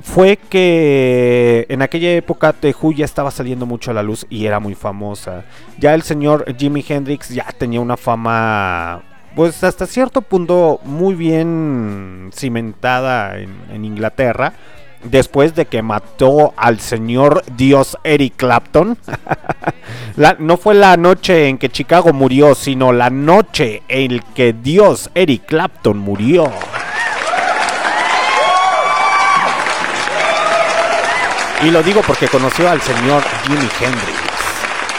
fue 0.02 0.36
que 0.36 1.66
en 1.68 1.80
aquella 1.80 2.12
época 2.12 2.54
Who 2.80 2.92
ya 2.92 3.04
estaba 3.04 3.30
saliendo 3.30 3.66
mucho 3.66 3.90
a 3.90 3.94
la 3.94 4.02
luz 4.02 4.26
y 4.28 4.46
era 4.46 4.60
muy 4.60 4.74
famosa. 4.74 5.44
Ya 5.78 5.94
el 5.94 6.02
señor 6.02 6.44
Jimi 6.58 6.84
Hendrix 6.86 7.30
ya 7.30 7.46
tenía 7.56 7.80
una 7.80 7.96
fama, 7.96 9.02
pues 9.34 9.64
hasta 9.64 9.86
cierto 9.86 10.20
punto 10.22 10.80
muy 10.84 11.14
bien 11.14 12.30
cimentada 12.34 13.38
en, 13.38 13.54
en 13.72 13.84
Inglaterra. 13.84 14.52
Después 15.04 15.54
de 15.54 15.66
que 15.66 15.82
mató 15.82 16.54
al 16.56 16.78
señor 16.80 17.42
Dios 17.56 17.98
Eric 18.04 18.34
Clapton. 18.36 18.96
La- 20.16 20.36
no 20.38 20.56
fue 20.56 20.74
la 20.74 20.96
noche 20.96 21.48
en 21.48 21.58
que 21.58 21.68
Chicago 21.70 22.12
murió, 22.12 22.54
sino 22.54 22.92
la 22.92 23.10
noche 23.10 23.82
en 23.88 24.22
que 24.34 24.52
Dios 24.52 25.10
Eric 25.14 25.46
Clapton 25.46 25.98
murió. 25.98 26.50
Y 31.64 31.70
lo 31.70 31.82
digo 31.82 32.02
porque 32.06 32.28
conoció 32.28 32.68
al 32.68 32.80
señor 32.80 33.22
Jimi 33.44 33.68
Hendrix. 33.80 34.18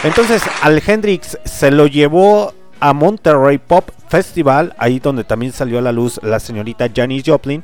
Entonces 0.04 0.42
al 0.62 0.82
Hendrix 0.86 1.38
se 1.44 1.72
lo 1.72 1.88
llevó 1.88 2.54
a 2.80 2.94
Monterrey 2.94 3.58
Pop 3.58 3.90
Festival, 4.08 4.74
ahí 4.78 5.00
donde 5.00 5.24
también 5.24 5.52
salió 5.52 5.80
a 5.80 5.82
la 5.82 5.92
luz 5.92 6.20
la 6.24 6.40
señorita 6.40 6.88
Janis 6.94 7.24
Joplin. 7.26 7.64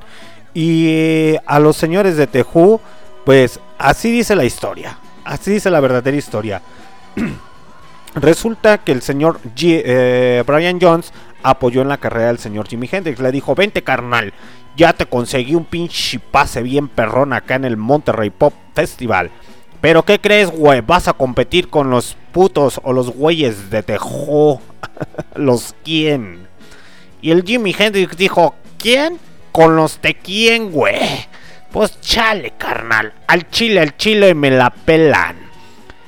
Y 0.53 0.88
eh, 0.89 1.39
a 1.45 1.59
los 1.59 1.77
señores 1.77 2.17
de 2.17 2.45
Who, 2.53 2.81
pues 3.26 3.59
así 3.77 4.11
dice 4.11 4.35
la 4.35 4.45
historia. 4.45 4.97
Así 5.23 5.51
dice 5.51 5.69
la 5.69 5.80
verdadera 5.80 6.17
historia. 6.17 6.61
Resulta 8.15 8.80
que 8.80 8.91
el 8.91 9.01
señor 9.01 9.39
G- 9.55 9.81
eh, 9.85 10.43
Brian 10.45 10.80
Jones 10.81 11.13
apoyó 11.43 11.81
en 11.81 11.88
la 11.89 11.97
carrera 11.97 12.27
del 12.27 12.39
señor 12.39 12.67
Jimi 12.67 12.89
Hendrix. 12.91 13.19
Le 13.19 13.31
dijo, 13.31 13.53
vente 13.53 13.84
carnal, 13.84 14.34
ya 14.76 14.93
te 14.93 15.05
conseguí 15.05 15.53
un 15.55 15.65
pinche 15.65 16.19
pase 16.19 16.63
bien 16.63 16.88
perrón 16.88 17.34
acá 17.34 17.55
en 17.55 17.65
el 17.65 17.77
Monterrey 17.77 18.31
Pop 18.31 18.53
Festival. 18.73 19.30
Pero 19.81 20.03
¿qué 20.03 20.19
crees, 20.19 20.49
güey? 20.49 20.81
Vas 20.81 21.07
a 21.07 21.13
competir 21.13 21.69
con 21.69 21.89
los 21.89 22.17
putos 22.34 22.81
o 22.84 22.91
los 22.91 23.11
güeyes 23.11 23.69
de 23.69 23.84
Tejo. 23.84 24.59
¿Los 25.35 25.76
quién? 25.85 26.47
Y 27.21 27.31
el 27.31 27.43
Jimi 27.43 27.76
Hendrix 27.77 28.17
dijo, 28.17 28.55
¿quién? 28.77 29.19
Con 29.51 29.76
los 29.76 30.01
de 30.01 30.15
quién, 30.15 30.71
güey. 30.71 31.27
Pues 31.71 31.99
chale, 32.01 32.53
carnal. 32.57 33.13
Al 33.27 33.49
chile, 33.49 33.81
al 33.81 33.97
chile 33.97 34.34
me 34.34 34.51
la 34.51 34.69
pelan. 34.69 35.38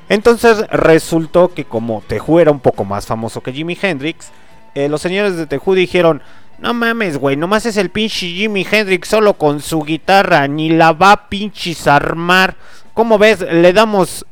Entonces 0.10 0.66
resultó 0.70 1.54
que 1.54 1.64
como 1.66 2.04
Teju 2.06 2.40
era 2.40 2.52
un 2.52 2.60
poco 2.60 2.84
más 2.84 3.06
famoso 3.06 3.42
que 3.42 3.54
Jimi 3.54 3.78
Hendrix, 3.82 4.30
eh, 4.76 4.90
los 4.90 5.02
señores 5.02 5.38
de 5.38 5.48
Teju 5.48 5.74
dijeron, 5.74 6.22
no 6.60 6.74
mames, 6.74 7.18
güey, 7.18 7.38
nomás 7.38 7.66
es 7.66 7.78
el 7.78 7.90
pinche 7.90 8.28
Jimi 8.28 8.68
Hendrix 8.70 9.08
solo 9.08 9.34
con 9.34 9.62
su 9.62 9.82
guitarra, 9.84 10.48
ni 10.48 10.70
la 10.70 10.92
va 10.92 11.12
a 11.14 11.30
pinches 11.30 11.88
armar. 11.88 12.56
¿Cómo 12.94 13.18
ves? 13.18 13.40
Le 13.40 13.74
damos 13.74 14.26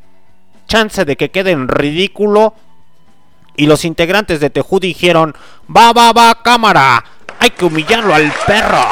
chance 0.67 1.05
de 1.05 1.15
que 1.15 1.31
quede 1.31 1.51
en 1.51 1.67
ridículo. 1.67 2.53
Y 3.55 3.65
los 3.65 3.83
integrantes 3.83 4.39
de 4.39 4.49
Teju 4.49 4.79
dijeron, 4.79 5.35
va, 5.75 5.91
va, 5.91 6.13
va, 6.13 6.41
cámara, 6.43 7.03
hay 7.39 7.49
que 7.51 7.65
humillarlo 7.65 8.13
al 8.13 8.31
perro. 8.45 8.83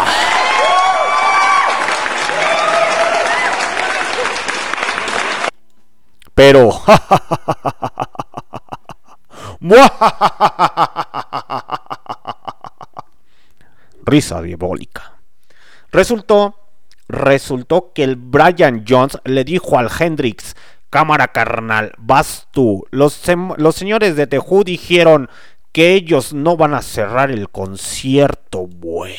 Pero... 6.33 6.69
Risa 14.05 14.41
diabólica. 14.41 15.13
Resultó, 15.91 16.55
resultó 17.09 17.91
que 17.93 18.03
el 18.03 18.15
Brian 18.15 18.85
Jones 18.87 19.19
le 19.25 19.43
dijo 19.43 19.77
al 19.77 19.89
Hendrix, 19.99 20.55
cámara 20.89 21.27
carnal, 21.29 21.93
vas 21.97 22.47
tú. 22.51 22.85
Los, 22.91 23.13
señores 23.13 24.15
de 24.15 24.39
Who 24.39 24.63
dijeron 24.63 25.29
que 25.77 25.93
ellos 25.93 26.33
no 26.33 26.57
van 26.57 26.73
a 26.73 26.81
cerrar 26.81 27.29
el 27.29 27.51
concierto, 27.51 28.67
güey. 28.67 29.13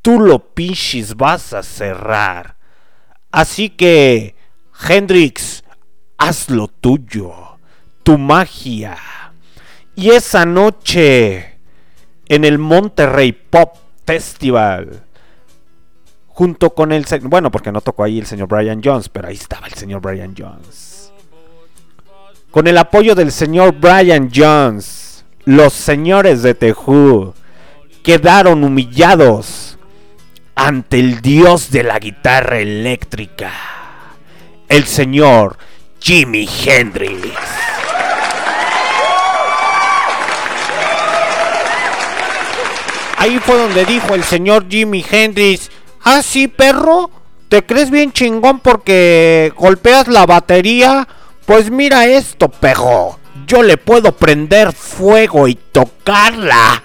Tú 0.00 0.18
lo 0.18 0.38
pinches 0.38 1.16
vas 1.16 1.52
a 1.52 1.62
cerrar. 1.62 2.56
Así 3.30 3.68
que, 3.68 4.36
Hendrix, 4.88 5.62
haz 6.16 6.48
lo 6.48 6.68
tuyo, 6.68 7.58
tu 8.02 8.16
magia. 8.16 8.96
Y 9.94 10.12
esa 10.12 10.46
noche, 10.46 11.58
en 12.26 12.46
el 12.46 12.58
Monterrey 12.58 13.32
Pop 13.32 13.76
Festival, 14.06 15.04
junto 16.26 16.70
con 16.70 16.90
el... 16.90 17.04
Bueno, 17.24 17.50
porque 17.50 17.70
no 17.70 17.82
tocó 17.82 18.04
ahí 18.04 18.18
el 18.18 18.24
señor 18.24 18.48
Brian 18.48 18.80
Jones, 18.82 19.10
pero 19.10 19.28
ahí 19.28 19.34
estaba 19.34 19.66
el 19.66 19.74
señor 19.74 20.00
Brian 20.00 20.34
Jones. 20.34 21.12
Con 22.50 22.66
el 22.66 22.78
apoyo 22.78 23.14
del 23.14 23.30
señor 23.30 23.72
Brian 23.78 24.30
Jones, 24.34 25.13
los 25.44 25.72
señores 25.72 26.42
de 26.42 26.54
Who 26.72 27.34
quedaron 28.02 28.64
humillados 28.64 29.78
ante 30.54 31.00
el 31.00 31.20
dios 31.20 31.70
de 31.70 31.82
la 31.82 31.98
guitarra 31.98 32.58
eléctrica, 32.58 33.52
el 34.68 34.86
señor 34.86 35.58
Jimi 36.00 36.48
Hendrix. 36.64 37.28
Ahí 43.16 43.38
fue 43.38 43.56
donde 43.56 43.86
dijo 43.86 44.14
el 44.14 44.22
señor 44.22 44.66
Jimi 44.68 45.04
Hendrix, 45.10 45.70
ah 46.02 46.22
sí 46.22 46.46
perro, 46.46 47.10
¿te 47.48 47.64
crees 47.64 47.90
bien 47.90 48.12
chingón 48.12 48.60
porque 48.60 49.52
golpeas 49.56 50.08
la 50.08 50.26
batería? 50.26 51.08
Pues 51.46 51.70
mira 51.70 52.06
esto, 52.06 52.48
pejo, 52.48 53.18
yo 53.46 53.62
le 53.62 53.76
puedo 53.76 54.12
prender 54.12 54.72
fuego 54.72 55.48
y 55.48 55.54
tocarla. 55.54 56.82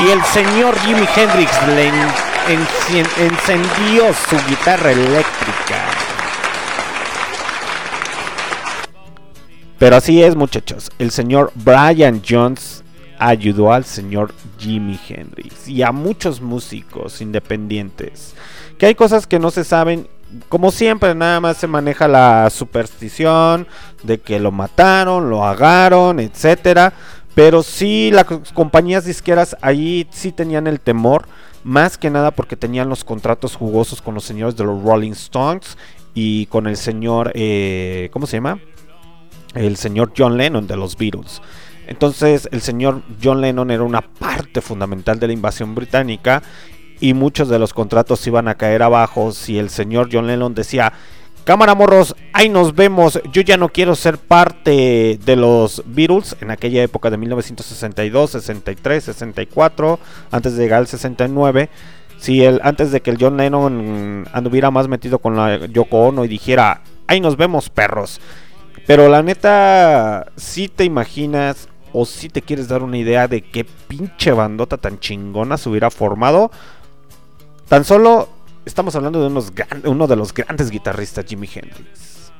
y 0.00 0.10
el 0.10 0.22
señor 0.24 0.78
Jimi 0.80 1.06
Hendrix 1.16 1.50
le 1.68 1.90
encendió 3.26 4.12
su 4.14 4.36
guitarra 4.48 4.92
eléctrica. 4.92 5.92
Pero 9.78 9.96
así 9.96 10.22
es, 10.22 10.36
muchachos. 10.36 10.90
El 10.98 11.10
señor 11.10 11.50
Brian 11.56 12.22
Jones 12.26 12.84
ayudó 13.18 13.72
al 13.72 13.84
señor 13.84 14.32
Jimi 14.58 14.98
Hendrix 15.08 15.66
y 15.68 15.82
a 15.82 15.92
muchos 15.92 16.40
músicos 16.40 17.20
independientes. 17.20 18.34
Que 18.78 18.86
hay 18.86 18.94
cosas 18.94 19.26
que 19.26 19.38
no 19.38 19.50
se 19.50 19.64
saben. 19.64 20.08
Como 20.48 20.70
siempre, 20.70 21.14
nada 21.14 21.40
más 21.40 21.56
se 21.56 21.66
maneja 21.66 22.08
la 22.08 22.48
superstición 22.50 23.66
de 24.02 24.18
que 24.18 24.40
lo 24.40 24.52
mataron, 24.52 25.30
lo 25.30 25.44
agaron, 25.44 26.20
etcétera. 26.20 26.92
Pero 27.34 27.62
sí, 27.62 28.10
las 28.12 28.26
compañías 28.54 29.04
disqueras 29.04 29.56
ahí 29.62 30.06
sí 30.10 30.32
tenían 30.32 30.66
el 30.66 30.80
temor. 30.80 31.26
Más 31.64 31.96
que 31.96 32.10
nada 32.10 32.32
porque 32.32 32.56
tenían 32.56 32.88
los 32.88 33.04
contratos 33.04 33.56
jugosos 33.56 34.02
con 34.02 34.14
los 34.14 34.24
señores 34.24 34.56
de 34.56 34.64
los 34.64 34.82
Rolling 34.82 35.12
Stones 35.12 35.78
y 36.12 36.46
con 36.46 36.66
el 36.66 36.76
señor, 36.76 37.30
eh, 37.34 38.10
¿cómo 38.12 38.26
se 38.26 38.38
llama? 38.38 38.58
el 39.54 39.76
señor 39.76 40.12
John 40.16 40.36
Lennon 40.36 40.66
de 40.66 40.76
los 40.76 40.96
Beatles. 40.96 41.42
Entonces 41.86 42.48
el 42.52 42.60
señor 42.60 43.02
John 43.22 43.40
Lennon 43.40 43.70
era 43.70 43.82
una 43.82 44.00
parte 44.00 44.60
fundamental 44.60 45.18
de 45.18 45.26
la 45.26 45.32
invasión 45.32 45.74
británica 45.74 46.42
y 47.02 47.14
muchos 47.14 47.48
de 47.48 47.58
los 47.58 47.74
contratos 47.74 48.24
iban 48.28 48.46
a 48.46 48.54
caer 48.54 48.80
abajo 48.84 49.32
si 49.32 49.58
el 49.58 49.70
señor 49.70 50.08
John 50.10 50.28
Lennon 50.28 50.54
decía, 50.54 50.92
cámara 51.42 51.74
morros, 51.74 52.14
ahí 52.32 52.48
nos 52.48 52.76
vemos, 52.76 53.20
yo 53.32 53.42
ya 53.42 53.56
no 53.56 53.70
quiero 53.70 53.96
ser 53.96 54.18
parte 54.18 55.18
de 55.24 55.36
los 55.36 55.82
Beatles 55.84 56.36
en 56.40 56.52
aquella 56.52 56.80
época 56.80 57.10
de 57.10 57.16
1962, 57.16 58.30
63, 58.30 59.02
64, 59.02 59.98
antes 60.30 60.54
de 60.54 60.62
llegar 60.62 60.78
al 60.78 60.86
69. 60.86 61.68
Si 62.18 62.44
él, 62.44 62.60
antes 62.62 62.92
de 62.92 63.00
que 63.00 63.10
el 63.10 63.18
John 63.20 63.36
Lennon 63.36 64.28
anduviera 64.32 64.70
más 64.70 64.86
metido 64.86 65.18
con 65.18 65.34
la 65.34 65.66
Yoko 65.66 66.06
Ono 66.06 66.24
y 66.24 66.28
dijera, 66.28 66.82
ahí 67.08 67.20
nos 67.20 67.36
vemos 67.36 67.68
perros. 67.68 68.20
Pero 68.86 69.08
la 69.08 69.24
neta, 69.24 70.26
si 70.36 70.68
te 70.68 70.84
imaginas 70.84 71.68
o 71.92 72.06
si 72.06 72.28
te 72.28 72.42
quieres 72.42 72.68
dar 72.68 72.84
una 72.84 72.96
idea 72.96 73.26
de 73.26 73.42
qué 73.42 73.64
pinche 73.64 74.30
bandota 74.30 74.76
tan 74.76 75.00
chingona 75.00 75.56
se 75.56 75.68
hubiera 75.68 75.90
formado, 75.90 76.52
tan 77.72 77.84
solo 77.86 78.28
estamos 78.66 78.94
hablando 78.96 79.22
de 79.22 79.28
unos 79.28 79.50
uno 79.84 80.06
de 80.06 80.14
los 80.14 80.34
grandes 80.34 80.70
guitarristas, 80.70 81.24
Jimi 81.24 81.48
Hendrix. 81.50 82.30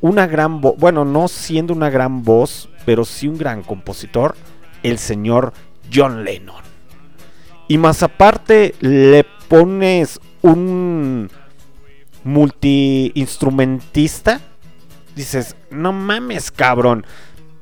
Una 0.00 0.28
gran 0.28 0.60
voz, 0.60 0.76
bueno, 0.78 1.04
no 1.04 1.26
siendo 1.26 1.74
una 1.74 1.90
gran 1.90 2.22
voz, 2.22 2.68
pero 2.86 3.04
sí 3.04 3.26
un 3.26 3.36
gran 3.36 3.64
compositor, 3.64 4.36
el 4.84 5.00
señor 5.00 5.52
John 5.92 6.22
Lennon. 6.22 6.62
Y 7.66 7.76
más 7.76 8.04
aparte 8.04 8.76
le 8.78 9.26
pones 9.48 10.20
un 10.42 11.28
multi-instrumentista, 12.22 14.40
dices, 15.16 15.56
no 15.72 15.92
mames, 15.92 16.52
cabrón, 16.52 17.04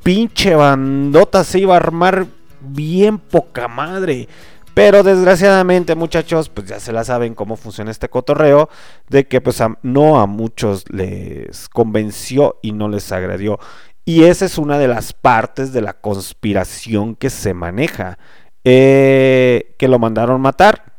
pinche 0.02 0.54
bandota 0.54 1.44
se 1.44 1.60
iba 1.60 1.72
a 1.72 1.78
armar 1.78 2.26
bien 2.60 3.16
poca 3.16 3.68
madre. 3.68 4.28
Pero 4.76 5.02
desgraciadamente, 5.02 5.94
muchachos, 5.94 6.50
pues 6.50 6.66
ya 6.66 6.78
se 6.80 6.92
la 6.92 7.02
saben 7.02 7.34
cómo 7.34 7.56
funciona 7.56 7.90
este 7.90 8.10
cotorreo, 8.10 8.68
de 9.08 9.26
que 9.26 9.40
pues 9.40 9.58
no 9.80 10.20
a 10.20 10.26
muchos 10.26 10.84
les 10.90 11.70
convenció 11.70 12.58
y 12.60 12.72
no 12.72 12.86
les 12.90 13.10
agradió. 13.10 13.58
Y 14.04 14.24
esa 14.24 14.44
es 14.44 14.58
una 14.58 14.78
de 14.78 14.86
las 14.86 15.14
partes 15.14 15.72
de 15.72 15.80
la 15.80 15.94
conspiración 15.94 17.14
que 17.16 17.30
se 17.30 17.54
maneja, 17.54 18.18
eh, 18.64 19.74
que 19.78 19.88
lo 19.88 19.98
mandaron 19.98 20.42
matar. 20.42 20.92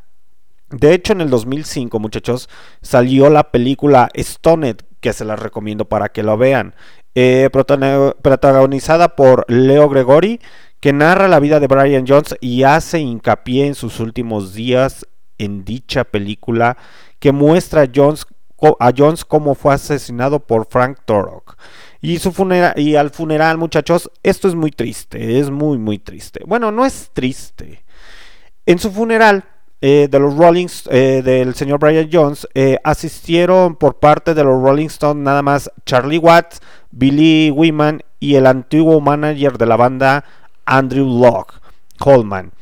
De 0.70 0.92
hecho, 0.92 1.12
en 1.12 1.20
el 1.20 1.30
2005, 1.30 2.00
muchachos, 2.00 2.48
salió 2.82 3.30
la 3.30 3.52
película 3.52 4.08
Stoned, 4.18 4.78
que 4.98 5.12
se 5.12 5.24
las 5.24 5.38
recomiendo 5.38 5.84
para 5.84 6.08
que 6.08 6.24
lo 6.24 6.36
vean. 6.36 6.74
Eh, 7.14 7.48
protagoni- 7.52 8.16
protagonizada 8.22 9.14
por 9.14 9.44
Leo 9.48 9.88
Gregori, 9.88 10.40
que 10.80 10.92
narra 10.92 11.28
la 11.28 11.40
vida 11.40 11.60
de 11.60 11.66
Brian 11.66 12.06
Jones 12.06 12.36
y 12.40 12.62
hace 12.62 13.00
hincapié 13.00 13.66
en 13.66 13.74
sus 13.74 14.00
últimos 14.00 14.54
días 14.54 15.06
en 15.38 15.64
dicha 15.64 16.04
película, 16.04 16.76
que 17.18 17.32
muestra 17.32 17.82
a 17.82 17.88
Jones, 17.94 18.26
a 18.80 18.92
Jones 18.96 19.24
cómo 19.24 19.54
fue 19.54 19.74
asesinado 19.74 20.40
por 20.40 20.66
Frank 20.68 20.98
Turok. 21.04 21.56
Y, 22.00 22.18
su 22.18 22.32
y 22.76 22.96
al 22.96 23.10
funeral, 23.10 23.58
muchachos, 23.58 24.10
esto 24.22 24.48
es 24.48 24.54
muy 24.54 24.70
triste, 24.70 25.38
es 25.38 25.50
muy, 25.50 25.78
muy 25.78 25.98
triste. 25.98 26.40
Bueno, 26.46 26.70
no 26.70 26.84
es 26.84 27.10
triste. 27.12 27.84
En 28.66 28.78
su 28.78 28.90
funeral, 28.90 29.44
eh, 29.80 30.08
de 30.10 30.18
los 30.18 30.36
Rollings 30.36 30.88
eh, 30.90 31.22
del 31.24 31.54
señor 31.54 31.78
Brian 31.78 32.08
Jones 32.12 32.48
eh, 32.52 32.78
asistieron 32.82 33.76
por 33.76 34.00
parte 34.00 34.34
de 34.34 34.42
los 34.42 34.60
Rolling 34.60 34.88
Stones 34.88 35.22
nada 35.22 35.40
más 35.40 35.70
Charlie 35.86 36.18
Watts, 36.18 36.60
Billy 36.90 37.52
Wyman 37.52 38.02
y 38.18 38.34
el 38.34 38.46
antiguo 38.46 39.00
manager 39.00 39.56
de 39.56 39.66
la 39.66 39.76
banda 39.76 40.24
Andrew 40.68 41.06
Locke 41.06 41.54
Coleman. 41.98 42.52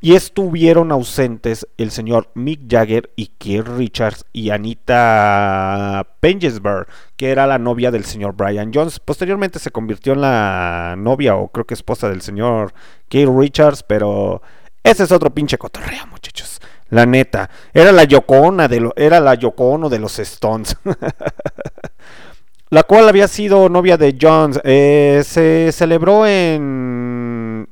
Y 0.00 0.14
estuvieron 0.14 0.92
ausentes 0.92 1.66
el 1.78 1.90
señor 1.90 2.28
Mick 2.34 2.60
Jagger 2.68 3.10
y 3.16 3.28
Keith 3.38 3.66
Richards 3.66 4.26
y 4.32 4.50
Anita 4.50 6.06
Pengesberg, 6.20 6.86
que 7.16 7.30
era 7.30 7.46
la 7.46 7.58
novia 7.58 7.90
del 7.90 8.04
señor 8.04 8.34
Brian 8.36 8.70
Jones. 8.72 9.00
Posteriormente 9.00 9.58
se 9.58 9.70
convirtió 9.70 10.12
en 10.12 10.20
la 10.20 10.94
novia 10.98 11.34
o 11.36 11.48
creo 11.48 11.64
que 11.64 11.74
esposa 11.74 12.10
del 12.10 12.20
señor 12.20 12.74
Keith 13.08 13.28
Richards, 13.34 13.82
pero 13.82 14.42
ese 14.84 15.04
es 15.04 15.12
otro 15.12 15.30
pinche 15.30 15.56
cotorreo, 15.56 16.06
muchachos. 16.08 16.60
La 16.90 17.06
neta, 17.06 17.50
era 17.72 17.90
la 17.90 18.04
Yoko 18.04 18.52
de 18.52 18.80
lo, 18.80 18.92
era 18.96 19.18
la 19.18 19.34
Yoko 19.34 19.70
Ono 19.70 19.88
de 19.88 19.98
los 19.98 20.18
Stones. 20.18 20.76
la 22.70 22.82
cual 22.82 23.08
había 23.08 23.28
sido 23.28 23.68
novia 23.68 23.96
de 23.96 24.16
Jones. 24.20 24.60
Eh, 24.62 25.22
se 25.24 25.70
celebró 25.72 26.26
en 26.26 27.25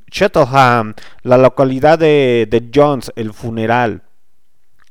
Cheltenham, 0.09 0.93
la 1.23 1.37
localidad 1.37 1.99
de, 1.99 2.47
de 2.49 2.69
Jones, 2.73 3.11
el 3.15 3.33
funeral. 3.33 4.03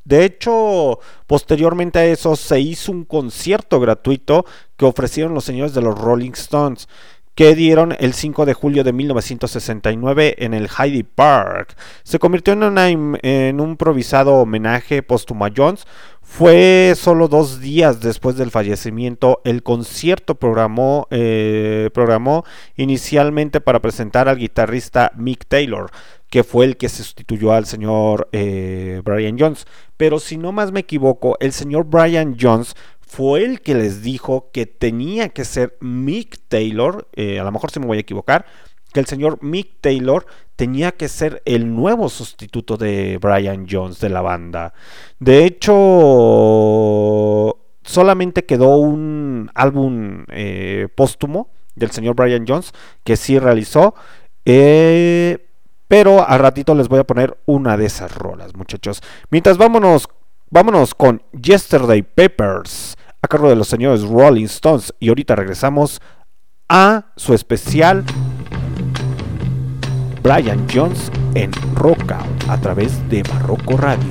De 0.04 0.24
hecho, 0.24 0.98
posteriormente 1.26 1.98
a 1.98 2.04
eso 2.04 2.36
se 2.36 2.60
hizo 2.60 2.92
un 2.92 3.04
concierto 3.04 3.80
gratuito 3.80 4.44
que 4.76 4.84
ofrecieron 4.84 5.32
los 5.32 5.44
señores 5.44 5.72
de 5.72 5.80
los 5.80 5.98
Rolling 5.98 6.32
Stones 6.32 6.88
que 7.34 7.54
dieron 7.54 7.96
el 7.98 8.14
5 8.14 8.46
de 8.46 8.54
julio 8.54 8.84
de 8.84 8.92
1969 8.92 10.36
en 10.38 10.54
el 10.54 10.68
Heidi 10.68 11.02
Park. 11.02 11.76
Se 12.04 12.18
convirtió 12.18 12.52
en 12.52 13.60
un 13.60 13.68
improvisado 13.68 14.34
homenaje 14.34 15.02
póstumo 15.02 15.44
a 15.44 15.50
Jones. 15.54 15.86
Fue 16.22 16.94
solo 16.96 17.28
dos 17.28 17.60
días 17.60 18.00
después 18.00 18.36
del 18.36 18.50
fallecimiento. 18.50 19.40
El 19.44 19.62
concierto 19.62 20.36
programó, 20.36 21.06
eh, 21.10 21.90
programó 21.92 22.44
inicialmente 22.76 23.60
para 23.60 23.80
presentar 23.80 24.28
al 24.28 24.38
guitarrista 24.38 25.12
Mick 25.16 25.44
Taylor, 25.46 25.90
que 26.30 26.42
fue 26.42 26.64
el 26.64 26.76
que 26.76 26.88
sustituyó 26.88 27.52
al 27.52 27.66
señor 27.66 28.28
eh, 28.32 29.02
Brian 29.04 29.36
Jones. 29.38 29.66
Pero 29.96 30.18
si 30.18 30.36
no 30.36 30.50
más 30.50 30.72
me 30.72 30.80
equivoco, 30.80 31.36
el 31.40 31.52
señor 31.52 31.84
Brian 31.84 32.36
Jones 32.40 32.74
fue 33.14 33.44
el 33.44 33.60
que 33.60 33.76
les 33.76 34.02
dijo 34.02 34.50
que 34.52 34.66
tenía 34.66 35.28
que 35.28 35.44
ser 35.44 35.76
Mick 35.80 36.36
Taylor, 36.48 37.06
eh, 37.14 37.38
a 37.38 37.44
lo 37.44 37.52
mejor 37.52 37.70
se 37.70 37.78
me 37.78 37.86
voy 37.86 37.98
a 37.98 38.00
equivocar, 38.00 38.44
que 38.92 38.98
el 38.98 39.06
señor 39.06 39.38
Mick 39.40 39.80
Taylor 39.80 40.26
tenía 40.56 40.90
que 40.90 41.06
ser 41.06 41.40
el 41.44 41.72
nuevo 41.76 42.08
sustituto 42.08 42.76
de 42.76 43.18
Brian 43.22 43.68
Jones 43.70 44.00
de 44.00 44.08
la 44.08 44.20
banda. 44.20 44.74
De 45.20 45.44
hecho, 45.44 45.76
solamente 47.84 48.44
quedó 48.44 48.78
un 48.78 49.48
álbum 49.54 50.24
eh, 50.32 50.88
póstumo 50.96 51.50
del 51.76 51.92
señor 51.92 52.16
Brian 52.16 52.44
Jones 52.48 52.72
que 53.04 53.16
sí 53.16 53.38
realizó. 53.38 53.94
eh, 54.44 55.38
pero 55.86 56.28
a 56.28 56.36
ratito 56.38 56.74
les 56.74 56.88
voy 56.88 56.98
a 56.98 57.04
poner 57.04 57.38
una 57.46 57.76
de 57.76 57.86
esas 57.86 58.12
rolas, 58.12 58.56
muchachos. 58.56 59.00
Mientras 59.30 59.56
vámonos, 59.56 60.08
vámonos 60.50 60.96
con 60.96 61.22
Yesterday 61.32 62.02
Papers 62.02 62.93
a 63.24 63.28
cargo 63.28 63.48
de 63.48 63.56
los 63.56 63.68
señores 63.68 64.02
Rolling 64.02 64.44
Stones. 64.44 64.94
Y 65.00 65.08
ahorita 65.08 65.34
regresamos 65.34 66.00
a 66.68 67.06
su 67.16 67.34
especial 67.34 68.04
Brian 70.22 70.66
Jones 70.72 71.10
en 71.34 71.50
Rockout 71.74 72.48
a 72.48 72.60
través 72.60 73.08
de 73.08 73.22
Barroco 73.22 73.76
Radio. 73.76 74.08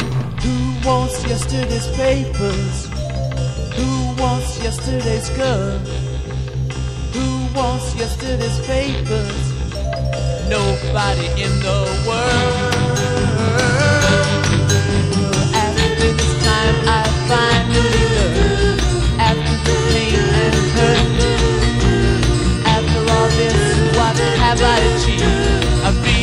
Nobody 10.50 11.26
in 11.42 11.60
the 11.62 12.04
world. 12.06 13.13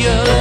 I 0.03 0.40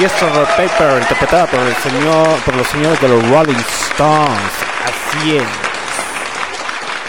Aplausos 0.00 0.20
para 0.20 0.40
Yesterday 0.40 0.68
Paper, 0.68 1.02
interpretada 1.02 1.46
por, 1.46 1.60
el 1.60 1.74
señor, 1.74 2.38
por 2.44 2.56
los 2.56 2.66
señores 2.68 3.00
de 3.00 3.08
los 3.08 3.28
Rolling 3.28 3.52
Stones. 3.54 4.52
Así 4.84 5.36
es. 5.36 5.44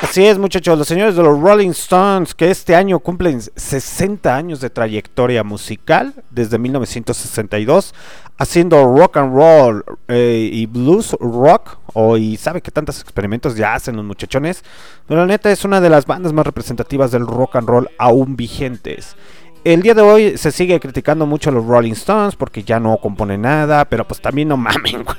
Así 0.02 0.26
es, 0.26 0.38
muchachos, 0.38 0.78
los 0.78 0.88
señores 0.88 1.16
de 1.16 1.24
los 1.24 1.40
Rolling 1.40 1.70
Stones 1.70 2.34
que 2.34 2.52
este 2.52 2.76
año 2.76 3.00
cumplen 3.00 3.40
60 3.40 4.36
años 4.36 4.60
de 4.60 4.70
trayectoria 4.70 5.44
musical 5.44 6.14
desde 6.32 6.58
1962, 6.58 7.94
haciendo 8.38 8.84
rock 8.84 9.18
and 9.18 9.36
roll 9.36 9.86
eh, 10.08 10.50
y 10.52 10.66
blues 10.66 11.16
rock. 11.20 11.78
O, 11.94 12.18
y 12.18 12.36
sabe 12.38 12.62
que 12.62 12.72
tantos 12.72 13.00
experimentos 13.00 13.56
ya 13.56 13.74
hacen 13.74 13.96
los 13.96 14.04
muchachones. 14.04 14.64
Pero 15.08 15.22
la 15.22 15.28
neta 15.28 15.52
es 15.52 15.64
una 15.64 15.80
de 15.80 15.90
las 15.90 16.06
bandas 16.06 16.34
más 16.34 16.46
representativas 16.46 17.12
del 17.12 17.26
rock 17.26 17.56
and 17.58 17.70
roll 17.70 17.90
aún 17.98 18.36
vigentes. 18.36 19.16
El 19.64 19.84
día 19.84 19.94
de 19.94 20.02
hoy 20.02 20.38
se 20.40 20.52
sigue 20.52 20.80
criticando 20.80 21.28
mucho 21.28 21.52
a 21.52 21.54
los 21.54 21.64
Rolling 21.64 21.92
Stones 21.92 22.36
porque 22.36 22.64
ya 22.64 22.80
no 22.80 22.98
componen 22.98 23.44
nada, 23.44 23.86
pero 23.86 24.08
pues 24.08 24.20
también 24.20 24.48
no 24.48 24.58
mamen, 24.58 25.04
güey. 25.04 25.18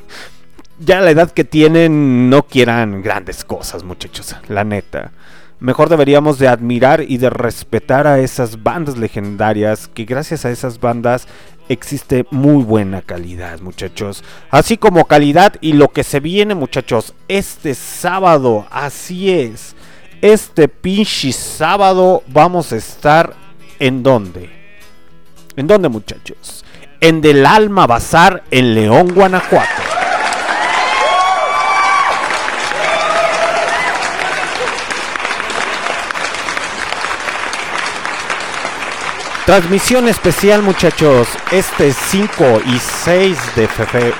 Ya 0.81 1.01
la 1.01 1.13
edad 1.13 1.31
que 1.31 1.45
tienen 1.45 2.29
no 2.29 2.43
quieran 2.43 3.03
grandes 3.03 3.45
cosas, 3.45 3.85
muchachos, 3.85 4.35
la 4.49 4.65
neta. 4.65 5.13
Mejor 5.61 5.89
deberíamos 5.89 6.41
de 6.41 6.49
admirar 6.49 7.05
y 7.07 7.19
de 7.19 7.31
respetar 7.31 8.09
a 8.09 8.19
esas 8.19 8.65
bandas 8.65 8.99
legendarias 8.99 9.87
que 9.87 10.05
gracias 10.05 10.45
a 10.45 10.51
esas 10.51 10.81
bandas 10.81 11.29
existe 11.69 12.27
muy 12.33 12.65
buena 12.65 13.01
calidad, 13.01 13.61
muchachos. 13.61 14.25
Así 14.51 14.77
como 14.77 15.05
calidad 15.05 15.55
y 15.61 15.75
lo 15.75 15.91
que 15.91 16.03
se 16.03 16.19
viene, 16.19 16.57
muchachos, 16.57 17.15
este 17.29 17.77
sábado, 17.77 18.67
así 18.73 19.31
es. 19.31 19.77
Este 20.21 20.67
pinche 20.67 21.31
sábado 21.31 22.25
vamos 22.27 22.73
a 22.73 22.77
estar 22.77 23.42
en 23.83 24.05
dónde? 24.05 24.49
¿En 25.57 25.67
dónde, 25.67 25.89
muchachos? 25.89 26.65
En 27.01 27.21
Del 27.21 27.45
Alma 27.45 27.89
Bazar, 27.89 28.45
en 28.53 28.77
León, 28.77 29.13
Guanajuato. 29.13 29.83
Transmisión 39.47 40.07
especial, 40.07 40.63
muchachos. 40.63 41.27
Este 41.51 41.93
5 41.93 42.61
y 42.65 42.79
6 42.79 43.37
de 43.57 43.67
febrero, 43.67 44.15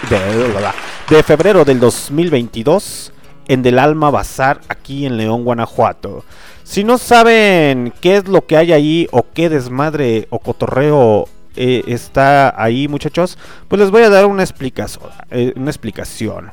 de, 1.09 1.23
febrero 1.23 1.65
del 1.65 1.79
2022 1.79 3.13
en 3.47 3.63
Del 3.63 3.79
Alma 3.79 4.11
Bazar, 4.11 4.61
aquí 4.67 5.07
en 5.07 5.17
León, 5.17 5.45
Guanajuato. 5.45 6.25
Si 6.73 6.85
no 6.85 6.97
saben 6.97 7.93
qué 8.01 8.17
es 8.17 8.29
lo 8.29 8.47
que 8.47 8.57
hay 8.57 8.73
ahí 8.73 9.07
o 9.13 9.27
qué 9.35 9.51
desmadre 9.51 10.27
o 10.31 10.39
cotorreo 10.39 11.29
eh, 11.55 11.83
está 11.87 12.55
ahí 12.57 12.89
muchachos, 12.89 13.37
pues 13.69 13.79
les 13.79 13.91
voy 13.91 14.05
a 14.05 14.09
dar 14.09 14.25
una 14.25 14.43
explicación. 14.43 15.11
eh, 15.31 15.53
explicación. 15.55 16.51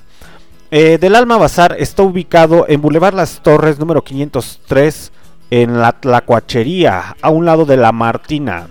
Eh, 0.71 0.97
Del 0.97 1.15
Alma 1.15 1.37
Bazar 1.37 1.77
está 1.79 2.03
ubicado 2.03 2.65
en 2.67 2.81
Boulevard 2.81 3.13
Las 3.13 3.41
Torres 3.41 3.79
número 3.79 4.03
503 4.03 5.13
en 5.51 5.79
la 5.79 5.93
Tlacuachería, 5.93 7.15
a 7.21 7.29
un 7.29 7.45
lado 7.45 7.63
de 7.63 7.77
la 7.77 7.93
Martina. 7.93 8.67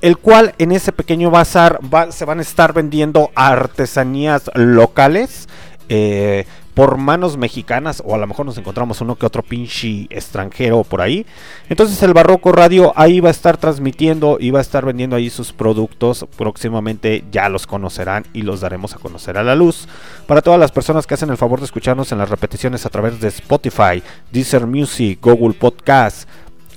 El 0.00 0.16
cual 0.16 0.54
en 0.56 0.72
ese 0.72 0.92
pequeño 0.92 1.30
bazar 1.30 1.80
se 2.08 2.24
van 2.24 2.38
a 2.38 2.42
estar 2.42 2.72
vendiendo 2.72 3.30
artesanías 3.34 4.50
locales 4.54 5.48
eh, 5.90 6.46
por 6.80 6.96
manos 6.96 7.36
mexicanas 7.36 8.02
o 8.06 8.14
a 8.14 8.18
lo 8.18 8.26
mejor 8.26 8.46
nos 8.46 8.56
encontramos 8.56 9.02
uno 9.02 9.14
que 9.14 9.26
otro 9.26 9.42
pinche 9.42 10.06
extranjero 10.08 10.82
por 10.82 11.02
ahí. 11.02 11.26
Entonces 11.68 12.02
el 12.02 12.14
Barroco 12.14 12.52
Radio 12.52 12.94
ahí 12.96 13.20
va 13.20 13.28
a 13.28 13.32
estar 13.32 13.58
transmitiendo 13.58 14.38
y 14.40 14.50
va 14.50 14.60
a 14.60 14.62
estar 14.62 14.86
vendiendo 14.86 15.14
ahí 15.14 15.28
sus 15.28 15.52
productos. 15.52 16.24
Próximamente 16.38 17.22
ya 17.30 17.50
los 17.50 17.66
conocerán 17.66 18.24
y 18.32 18.40
los 18.40 18.62
daremos 18.62 18.94
a 18.94 18.98
conocer 18.98 19.36
a 19.36 19.42
la 19.42 19.54
luz. 19.54 19.88
Para 20.26 20.40
todas 20.40 20.58
las 20.58 20.72
personas 20.72 21.06
que 21.06 21.12
hacen 21.12 21.28
el 21.28 21.36
favor 21.36 21.58
de 21.58 21.66
escucharnos 21.66 22.12
en 22.12 22.18
las 22.18 22.30
repeticiones 22.30 22.86
a 22.86 22.88
través 22.88 23.20
de 23.20 23.28
Spotify, 23.28 24.02
Deezer 24.32 24.66
Music, 24.66 25.18
Google 25.20 25.52
Podcast, 25.52 26.26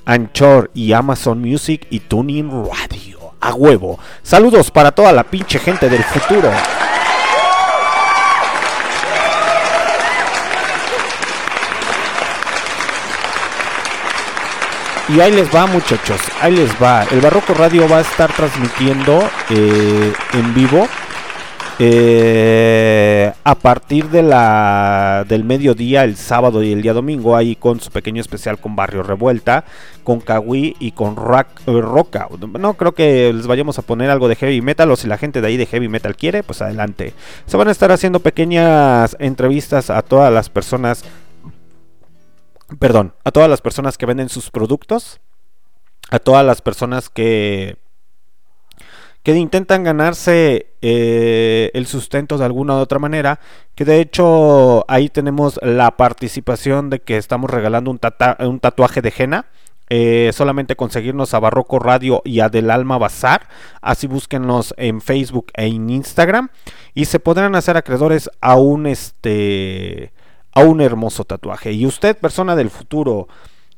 Anchor 0.03 0.69
y 0.73 0.91
Amazon 0.91 1.39
Music 1.39 1.87
y 1.89 2.01
Tuning 2.01 2.51
Radio. 2.51 3.35
A 3.39 3.53
huevo. 3.53 3.97
Saludos 4.21 4.69
para 4.69 4.91
toda 4.91 5.13
la 5.13 5.23
pinche 5.23 5.59
gente 5.59 5.87
del 5.87 6.03
futuro. 6.03 6.51
Y 15.09 15.19
ahí 15.19 15.33
les 15.33 15.53
va 15.53 15.67
muchachos, 15.67 16.21
ahí 16.41 16.55
les 16.55 16.71
va. 16.81 17.03
El 17.03 17.19
Barroco 17.19 17.53
Radio 17.53 17.87
va 17.89 17.97
a 17.97 18.01
estar 18.01 18.31
transmitiendo 18.31 19.21
eh, 19.49 20.13
en 20.33 20.53
vivo 20.53 20.87
eh, 21.79 23.33
a 23.43 23.55
partir 23.55 24.07
de 24.09 24.21
la 24.21 25.25
del 25.27 25.43
mediodía 25.43 26.03
el 26.03 26.15
sábado 26.15 26.61
y 26.61 26.71
el 26.71 26.83
día 26.83 26.93
domingo 26.93 27.35
ahí 27.35 27.55
con 27.55 27.79
su 27.79 27.89
pequeño 27.89 28.21
especial 28.21 28.59
con 28.59 28.75
Barrio 28.75 29.01
Revuelta, 29.01 29.65
con 30.03 30.19
Kawi 30.19 30.75
y 30.79 30.91
con 30.91 31.15
rock, 31.15 31.47
eh, 31.65 31.81
Rockout. 31.81 32.39
No 32.59 32.75
creo 32.75 32.93
que 32.93 33.33
les 33.33 33.47
vayamos 33.47 33.79
a 33.79 33.81
poner 33.81 34.11
algo 34.11 34.27
de 34.27 34.35
heavy 34.35 34.61
metal 34.61 34.91
o 34.91 34.95
si 34.95 35.07
la 35.07 35.17
gente 35.17 35.41
de 35.41 35.47
ahí 35.47 35.57
de 35.57 35.65
heavy 35.65 35.87
metal 35.89 36.15
quiere, 36.15 36.43
pues 36.43 36.61
adelante. 36.61 37.13
Se 37.47 37.57
van 37.57 37.67
a 37.67 37.71
estar 37.71 37.91
haciendo 37.91 38.19
pequeñas 38.19 39.17
entrevistas 39.19 39.89
a 39.89 40.03
todas 40.03 40.31
las 40.31 40.49
personas 40.49 41.03
perdón, 42.79 43.13
a 43.23 43.31
todas 43.31 43.49
las 43.49 43.61
personas 43.61 43.97
que 43.97 44.05
venden 44.05 44.29
sus 44.29 44.49
productos, 44.49 45.19
a 46.09 46.19
todas 46.19 46.45
las 46.45 46.61
personas 46.61 47.09
que 47.09 47.77
que 49.23 49.33
intentan 49.37 49.83
ganarse 49.83 50.67
eh, 50.81 51.71
el 51.73 51.87
sustento 51.87 52.37
de 52.37 52.43
alguna 52.43 52.75
u 52.75 52.79
otra 52.79 52.99
manera, 52.99 53.39
que 53.73 53.85
de 53.85 54.01
hecho 54.01 54.83
ahí 54.89 55.07
tenemos 55.07 55.59
la 55.63 55.91
participación 55.95 56.89
de 56.89 56.99
que 56.99 57.15
estamos 57.15 57.49
regalando 57.49 57.89
un, 57.89 58.59
tatuaje 58.59 59.01
de 59.01 59.13
henna. 59.17 59.45
eh, 59.89 60.31
solamente 60.33 60.75
conseguirnos 60.75 61.33
a 61.33 61.39
Barroco 61.39 61.79
Radio 61.79 62.21
y 62.25 62.41
a 62.41 62.49
Del 62.49 62.69
Alma 62.69 62.97
Bazar. 62.97 63.47
Así 63.81 64.07
búsquenlos 64.07 64.73
en 64.77 65.01
Facebook 65.01 65.47
e 65.55 65.67
en 65.67 65.89
Instagram. 65.89 66.49
Y 66.93 67.05
se 67.05 67.19
podrán 67.19 67.55
hacer 67.55 67.77
acreedores 67.77 68.29
a 68.41 68.55
un 68.55 68.87
este 68.87 70.11
a 70.53 70.61
un 70.61 70.81
hermoso 70.81 71.23
tatuaje. 71.23 71.71
Y 71.71 71.85
usted, 71.85 72.17
persona 72.17 72.55
del 72.55 72.69
futuro, 72.69 73.27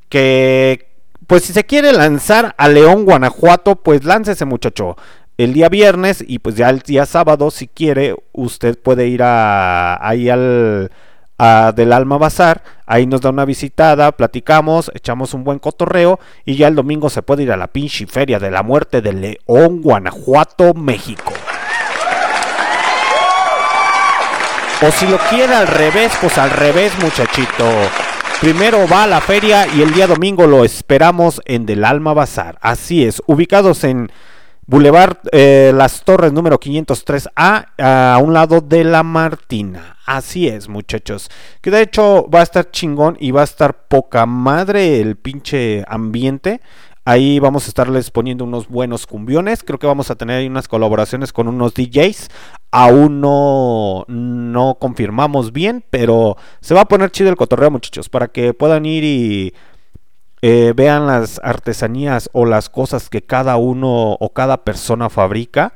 que 0.10 0.96
pues 1.28 1.44
si 1.44 1.54
se 1.54 1.64
quiere 1.64 1.92
lanzar 1.92 2.54
a 2.58 2.68
León, 2.68 3.06
Guanajuato, 3.06 3.76
pues 3.78 4.04
láncese 4.04 4.46
muchacho. 4.46 4.96
El 5.38 5.54
día 5.54 5.70
viernes 5.70 6.24
y 6.26 6.40
pues 6.40 6.56
ya 6.56 6.70
el 6.70 6.80
día 6.80 7.06
sábado, 7.06 7.52
si 7.52 7.68
quiere, 7.68 8.16
usted 8.32 8.80
puede 8.80 9.08
ir 9.08 9.24
a, 9.24 10.08
ahí 10.08 10.30
al 10.30 10.92
a 11.38 11.74
del 11.76 11.92
Alma 11.92 12.18
Bazar, 12.18 12.64
ahí 12.86 13.06
nos 13.06 13.22
da 13.22 13.30
una 13.30 13.46
visitada, 13.46 14.12
platicamos, 14.14 14.90
echamos 14.94 15.34
un 15.34 15.44
buen 15.44 15.60
cotorreo 15.60 16.20
y 16.46 16.56
ya 16.56 16.68
el 16.68 16.76
domingo 16.76 17.10
se 17.10 17.22
puede 17.22 17.44
ir 17.44 17.52
a 17.52 17.58
la 17.58 17.68
pinche 17.68 18.08
feria 18.08 18.40
de 18.40 18.52
la 18.52 18.64
muerte 18.64 19.02
de 19.02 19.14
León, 19.14 19.82
Guanajuato, 19.82 20.74
México. 20.74 21.34
O 24.86 24.92
si 24.92 25.08
lo 25.08 25.18
quiere 25.18 25.56
al 25.56 25.66
revés, 25.66 26.12
pues 26.22 26.38
al 26.38 26.52
revés, 26.52 26.94
muchachito. 27.02 27.66
Primero 28.40 28.88
va 28.88 29.06
a 29.06 29.08
la 29.08 29.20
feria 29.20 29.66
y 29.66 29.82
el 29.82 29.92
día 29.92 30.06
domingo 30.06 30.46
lo 30.46 30.64
esperamos 30.64 31.42
en 31.46 31.66
Del 31.66 31.84
Alma 31.84 32.14
Bazar. 32.14 32.60
Así 32.62 33.04
es, 33.04 33.20
ubicados 33.26 33.84
en 33.84 34.12
Boulevard 34.68 35.18
eh, 35.32 35.72
Las 35.74 36.04
Torres 36.04 36.34
número 36.34 36.60
503A, 36.60 37.66
a 37.80 38.20
un 38.22 38.34
lado 38.34 38.62
de 38.62 38.84
la 38.84 39.02
Martina. 39.02 39.98
Así 40.06 40.48
es, 40.48 40.70
muchachos. 40.70 41.32
Que 41.62 41.72
de 41.72 41.82
hecho 41.82 42.30
va 42.30 42.42
a 42.42 42.44
estar 42.44 42.70
chingón 42.70 43.18
y 43.20 43.32
va 43.32 43.42
a 43.42 43.46
estar 43.46 43.88
poca 43.88 44.28
madre 44.28 45.02
el 45.02 45.16
pinche 45.16 45.84
ambiente. 45.88 46.62
Ahí 47.08 47.38
vamos 47.38 47.66
a 47.66 47.68
estarles 47.68 48.10
poniendo 48.10 48.44
unos 48.44 48.68
buenos 48.68 49.06
cumbiones. 49.06 49.64
Creo 49.64 49.78
que 49.78 49.86
vamos 49.86 50.10
a 50.10 50.16
tener 50.16 50.38
ahí 50.38 50.48
unas 50.48 50.68
colaboraciones 50.68 51.32
con 51.32 51.48
unos 51.48 51.76
DJs. 51.76 52.30
Aún 52.72 53.22
no, 53.22 54.06
no 54.08 54.78
confirmamos 54.80 55.54
bien, 55.54 55.86
pero 55.92 56.36
se 56.62 56.74
va 56.74 56.82
a 56.82 56.88
poner 56.88 57.12
chido 57.12 57.30
el 57.30 57.36
cotorreo, 57.36 57.70
muchachos, 57.70 58.10
para 58.10 58.30
que 58.30 58.56
puedan 58.56 58.88
ir 58.88 59.04
y 59.04 59.54
eh, 60.42 60.74
vean 60.76 61.06
las 61.06 61.40
artesanías 61.44 62.28
o 62.34 62.48
las 62.48 62.70
cosas 62.70 63.08
que 63.10 63.22
cada 63.22 63.58
uno 63.58 64.14
o 64.20 64.34
cada 64.34 64.64
persona 64.64 65.12
fabrica. 65.12 65.74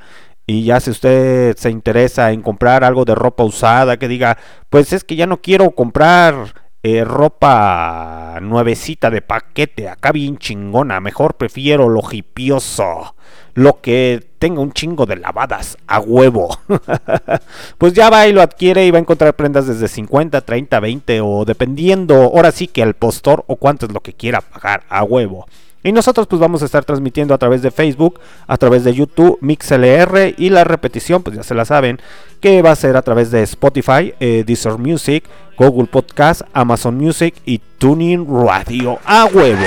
Y 0.48 0.64
ya 0.64 0.80
si 0.80 0.90
usted 0.90 1.56
se 1.56 1.70
interesa 1.70 2.32
en 2.32 2.42
comprar 2.42 2.82
algo 2.82 3.04
de 3.04 3.14
ropa 3.14 3.44
usada, 3.44 3.98
que 3.98 4.08
diga, 4.08 4.36
pues 4.68 4.92
es 4.92 5.04
que 5.04 5.14
ya 5.14 5.28
no 5.28 5.40
quiero 5.40 5.70
comprar 5.70 6.59
eh, 6.82 7.04
ropa 7.04 8.38
nuevecita 8.40 9.10
de 9.10 9.20
paquete, 9.20 9.88
acá 9.88 10.12
bien 10.12 10.38
chingona, 10.38 11.00
mejor 11.00 11.34
prefiero 11.34 11.88
lo 11.88 12.02
hipioso, 12.10 13.14
lo 13.54 13.80
que 13.80 14.26
tenga 14.38 14.62
un 14.62 14.72
chingo 14.72 15.04
de 15.04 15.16
lavadas 15.16 15.76
a 15.86 16.00
huevo. 16.00 16.58
pues 17.78 17.92
ya 17.92 18.08
va 18.08 18.26
y 18.26 18.32
lo 18.32 18.40
adquiere 18.40 18.86
y 18.86 18.90
va 18.90 18.98
a 18.98 19.02
encontrar 19.02 19.34
prendas 19.34 19.66
desde 19.66 19.88
50, 19.88 20.40
30, 20.40 20.80
20 20.80 21.20
o 21.20 21.44
dependiendo, 21.44 22.14
ahora 22.14 22.50
sí 22.50 22.66
que 22.66 22.82
al 22.82 22.94
postor 22.94 23.44
o 23.46 23.56
cuánto 23.56 23.86
es 23.86 23.92
lo 23.92 24.00
que 24.00 24.14
quiera 24.14 24.40
pagar 24.40 24.84
a 24.88 25.04
huevo. 25.04 25.46
Y 25.82 25.92
nosotros 25.92 26.26
pues 26.26 26.40
vamos 26.40 26.60
a 26.60 26.66
estar 26.66 26.84
transmitiendo 26.84 27.32
a 27.32 27.38
través 27.38 27.62
de 27.62 27.70
Facebook, 27.70 28.20
a 28.46 28.58
través 28.58 28.84
de 28.84 28.92
YouTube, 28.92 29.38
MixLR 29.40 30.34
y 30.36 30.50
la 30.50 30.64
repetición 30.64 31.22
pues 31.22 31.36
ya 31.36 31.42
se 31.42 31.54
la 31.54 31.64
saben 31.64 31.98
que 32.40 32.60
va 32.60 32.72
a 32.72 32.76
ser 32.76 32.96
a 32.96 33.02
través 33.02 33.30
de 33.30 33.42
Spotify, 33.42 34.12
eh, 34.20 34.44
Deezer 34.46 34.76
Music, 34.76 35.24
Google 35.60 35.88
Podcast, 35.88 36.40
Amazon 36.54 36.96
Music 36.96 37.34
y 37.44 37.60
Tuning 37.76 38.26
Radio 38.26 38.98
a 39.04 39.26
huevo. 39.26 39.66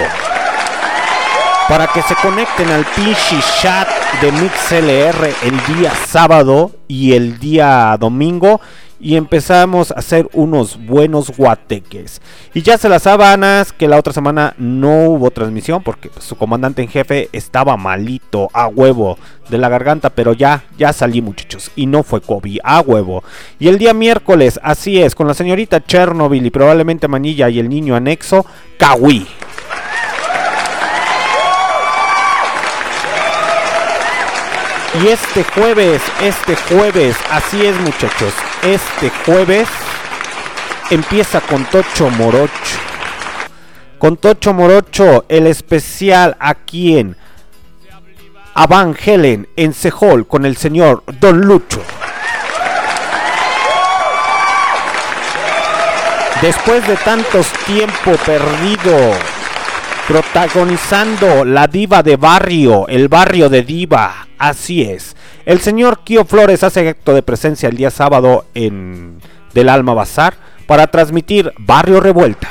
Para 1.69 1.85
que 1.85 2.01
se 2.01 2.15
conecten 2.15 2.67
al 2.69 2.83
pinche 2.95 3.37
chat 3.61 3.87
de 4.19 4.31
MixLR 4.31 5.29
el 5.43 5.75
día 5.75 5.93
sábado 6.07 6.71
y 6.87 7.13
el 7.13 7.37
día 7.37 7.95
domingo 7.99 8.59
y 9.03 9.17
empezamos 9.17 9.91
a 9.91 9.95
hacer 9.95 10.29
unos 10.31 10.83
buenos 10.83 11.35
guateques. 11.35 12.21
Y 12.53 12.61
ya 12.61 12.77
se 12.77 12.87
las 12.87 13.03
sabanas 13.03 13.73
que 13.73 13.89
la 13.89 13.99
otra 13.99 14.13
semana 14.13 14.55
no 14.57 15.09
hubo 15.09 15.29
transmisión 15.29 15.83
porque 15.83 16.09
su 16.19 16.37
comandante 16.37 16.81
en 16.81 16.87
jefe 16.87 17.27
estaba 17.33 17.75
malito 17.75 18.49
a 18.53 18.67
huevo 18.67 19.17
de 19.49 19.57
la 19.57 19.67
garganta, 19.67 20.09
pero 20.09 20.31
ya, 20.31 20.63
ya 20.77 20.93
salí 20.93 21.21
muchachos 21.21 21.69
y 21.75 21.85
no 21.85 22.03
fue 22.03 22.21
COVID 22.21 22.59
a 22.63 22.79
huevo. 22.79 23.25
Y 23.59 23.67
el 23.67 23.77
día 23.77 23.93
miércoles, 23.93 24.57
así 24.63 25.01
es, 25.01 25.15
con 25.15 25.27
la 25.27 25.33
señorita 25.33 25.83
Chernobyl 25.85 26.45
y 26.45 26.49
probablemente 26.49 27.09
Manilla 27.09 27.49
y 27.49 27.59
el 27.59 27.67
niño 27.67 27.95
anexo, 27.95 28.45
Kawi. 28.77 29.27
Y 35.01 35.07
este 35.07 35.43
jueves, 35.43 36.03
este 36.21 36.55
jueves, 36.55 37.15
así 37.31 37.65
es 37.65 37.75
muchachos, 37.79 38.31
este 38.61 39.09
jueves 39.25 39.67
empieza 40.91 41.41
con 41.41 41.65
Tocho 41.65 42.09
Morocho. 42.11 42.77
Con 43.97 44.17
Tocho 44.17 44.53
Morocho, 44.53 45.25
el 45.29 45.47
especial 45.47 46.37
aquí 46.39 46.99
en 46.99 47.17
a 48.53 48.67
Van 48.67 48.95
Helen 49.03 49.47
en 49.55 49.73
Sehol 49.73 50.27
con 50.27 50.45
el 50.45 50.57
señor 50.57 51.03
Don 51.19 51.41
Lucho. 51.41 51.81
Después 56.39 56.85
de 56.85 56.97
tantos 56.97 57.51
tiempo 57.65 58.11
perdido 58.25 59.13
protagonizando 60.07 61.45
la 61.45 61.67
diva 61.67 62.03
de 62.03 62.17
barrio, 62.17 62.87
el 62.87 63.07
barrio 63.07 63.49
de 63.49 63.63
diva, 63.63 64.27
así 64.37 64.81
es. 64.81 65.15
El 65.45 65.61
señor 65.61 65.99
Kio 66.03 66.25
Flores 66.25 66.63
hace 66.63 66.89
acto 66.89 67.13
de 67.13 67.23
presencia 67.23 67.69
el 67.69 67.77
día 67.77 67.89
sábado 67.89 68.45
en 68.53 69.19
Del 69.53 69.69
Alma 69.69 69.93
Bazar 69.93 70.35
para 70.67 70.87
transmitir 70.87 71.53
Barrio 71.57 72.01
Revuelta. 72.01 72.49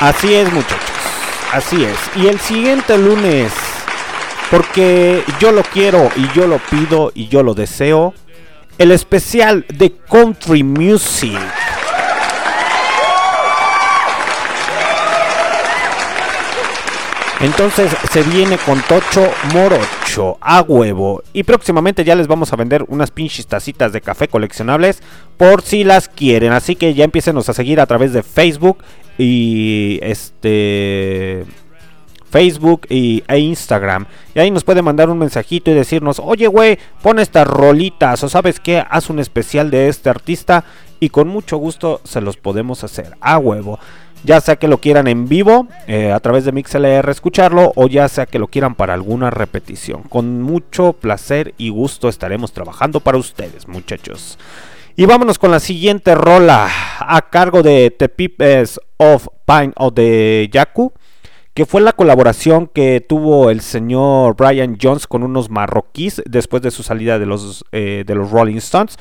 Así 0.00 0.34
es 0.34 0.50
muchachos, 0.50 0.78
así 1.52 1.84
es. 1.84 1.98
Y 2.16 2.28
el 2.28 2.40
siguiente 2.40 2.96
lunes, 2.96 3.52
porque 4.50 5.22
yo 5.38 5.52
lo 5.52 5.62
quiero 5.62 6.10
y 6.16 6.26
yo 6.32 6.46
lo 6.46 6.58
pido 6.58 7.12
y 7.14 7.28
yo 7.28 7.42
lo 7.42 7.52
deseo, 7.52 8.14
el 8.80 8.92
especial 8.92 9.66
de 9.74 9.92
Country 10.10 10.62
Music. 10.62 11.38
Entonces 17.40 17.92
se 18.10 18.22
viene 18.22 18.56
con 18.56 18.80
Tocho 18.80 19.30
Morocho 19.52 20.38
a 20.40 20.62
huevo. 20.62 21.22
Y 21.34 21.42
próximamente 21.42 22.04
ya 22.04 22.14
les 22.14 22.26
vamos 22.26 22.54
a 22.54 22.56
vender 22.56 22.86
unas 22.88 23.10
pinches 23.10 23.46
tacitas 23.46 23.92
de 23.92 24.00
café 24.00 24.28
coleccionables 24.28 25.02
por 25.36 25.60
si 25.60 25.84
las 25.84 26.08
quieren. 26.08 26.54
Así 26.54 26.74
que 26.74 26.94
ya 26.94 27.04
empiecenos 27.04 27.50
a 27.50 27.52
seguir 27.52 27.80
a 27.80 27.86
través 27.86 28.14
de 28.14 28.22
Facebook 28.22 28.78
y 29.18 29.98
este 30.00 31.44
Facebook 32.30 32.86
y, 32.88 33.22
e 33.28 33.38
Instagram. 33.38 34.06
Y 34.34 34.38
ahí 34.38 34.50
nos 34.50 34.64
puede 34.64 34.82
mandar 34.82 35.10
un 35.10 35.18
mensajito 35.18 35.70
y 35.70 35.74
decirnos, 35.74 36.20
oye 36.20 36.46
güey, 36.46 36.78
pon 37.02 37.18
estas 37.18 37.46
rolitas 37.46 38.22
o 38.22 38.28
sabes 38.28 38.60
qué, 38.60 38.84
haz 38.88 39.10
un 39.10 39.18
especial 39.18 39.70
de 39.70 39.88
este 39.88 40.08
artista 40.08 40.64
y 41.00 41.10
con 41.10 41.28
mucho 41.28 41.56
gusto 41.56 42.00
se 42.04 42.20
los 42.20 42.36
podemos 42.36 42.84
hacer 42.84 43.16
a 43.20 43.38
huevo. 43.38 43.78
Ya 44.22 44.40
sea 44.42 44.56
que 44.56 44.68
lo 44.68 44.78
quieran 44.78 45.08
en 45.08 45.28
vivo 45.28 45.66
eh, 45.86 46.12
a 46.12 46.20
través 46.20 46.44
de 46.44 46.52
MixLR 46.52 47.08
escucharlo 47.08 47.72
o 47.74 47.88
ya 47.88 48.06
sea 48.06 48.26
que 48.26 48.38
lo 48.38 48.48
quieran 48.48 48.74
para 48.74 48.92
alguna 48.92 49.30
repetición. 49.30 50.02
Con 50.02 50.42
mucho 50.42 50.92
placer 50.92 51.54
y 51.56 51.70
gusto 51.70 52.08
estaremos 52.08 52.52
trabajando 52.52 53.00
para 53.00 53.16
ustedes 53.16 53.66
muchachos. 53.66 54.38
Y 54.94 55.06
vámonos 55.06 55.38
con 55.38 55.50
la 55.50 55.60
siguiente 55.60 56.14
rola 56.14 56.68
a 56.98 57.30
cargo 57.30 57.62
de 57.62 57.90
The 57.90 58.10
Pipes 58.10 58.78
of 58.98 59.28
Pine 59.46 59.72
o 59.76 59.90
de 59.90 60.50
Yaku 60.52 60.92
que 61.60 61.66
fue 61.66 61.82
la 61.82 61.92
colaboración 61.92 62.68
que 62.68 63.04
tuvo 63.06 63.50
el 63.50 63.60
señor 63.60 64.34
Brian 64.34 64.78
Jones 64.80 65.06
con 65.06 65.22
unos 65.22 65.50
marroquíes 65.50 66.22
después 66.24 66.62
de 66.62 66.70
su 66.70 66.82
salida 66.82 67.18
de 67.18 67.26
los, 67.26 67.66
eh, 67.70 68.02
de 68.06 68.14
los 68.14 68.30
Rolling 68.30 68.56
Stones. 68.56 68.96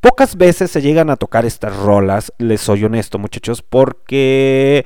Pocas 0.00 0.34
veces 0.34 0.72
se 0.72 0.82
llegan 0.82 1.08
a 1.08 1.14
tocar 1.14 1.46
estas 1.46 1.76
rolas, 1.76 2.32
les 2.38 2.62
soy 2.62 2.82
honesto 2.82 3.20
muchachos, 3.20 3.62
porque 3.62 4.84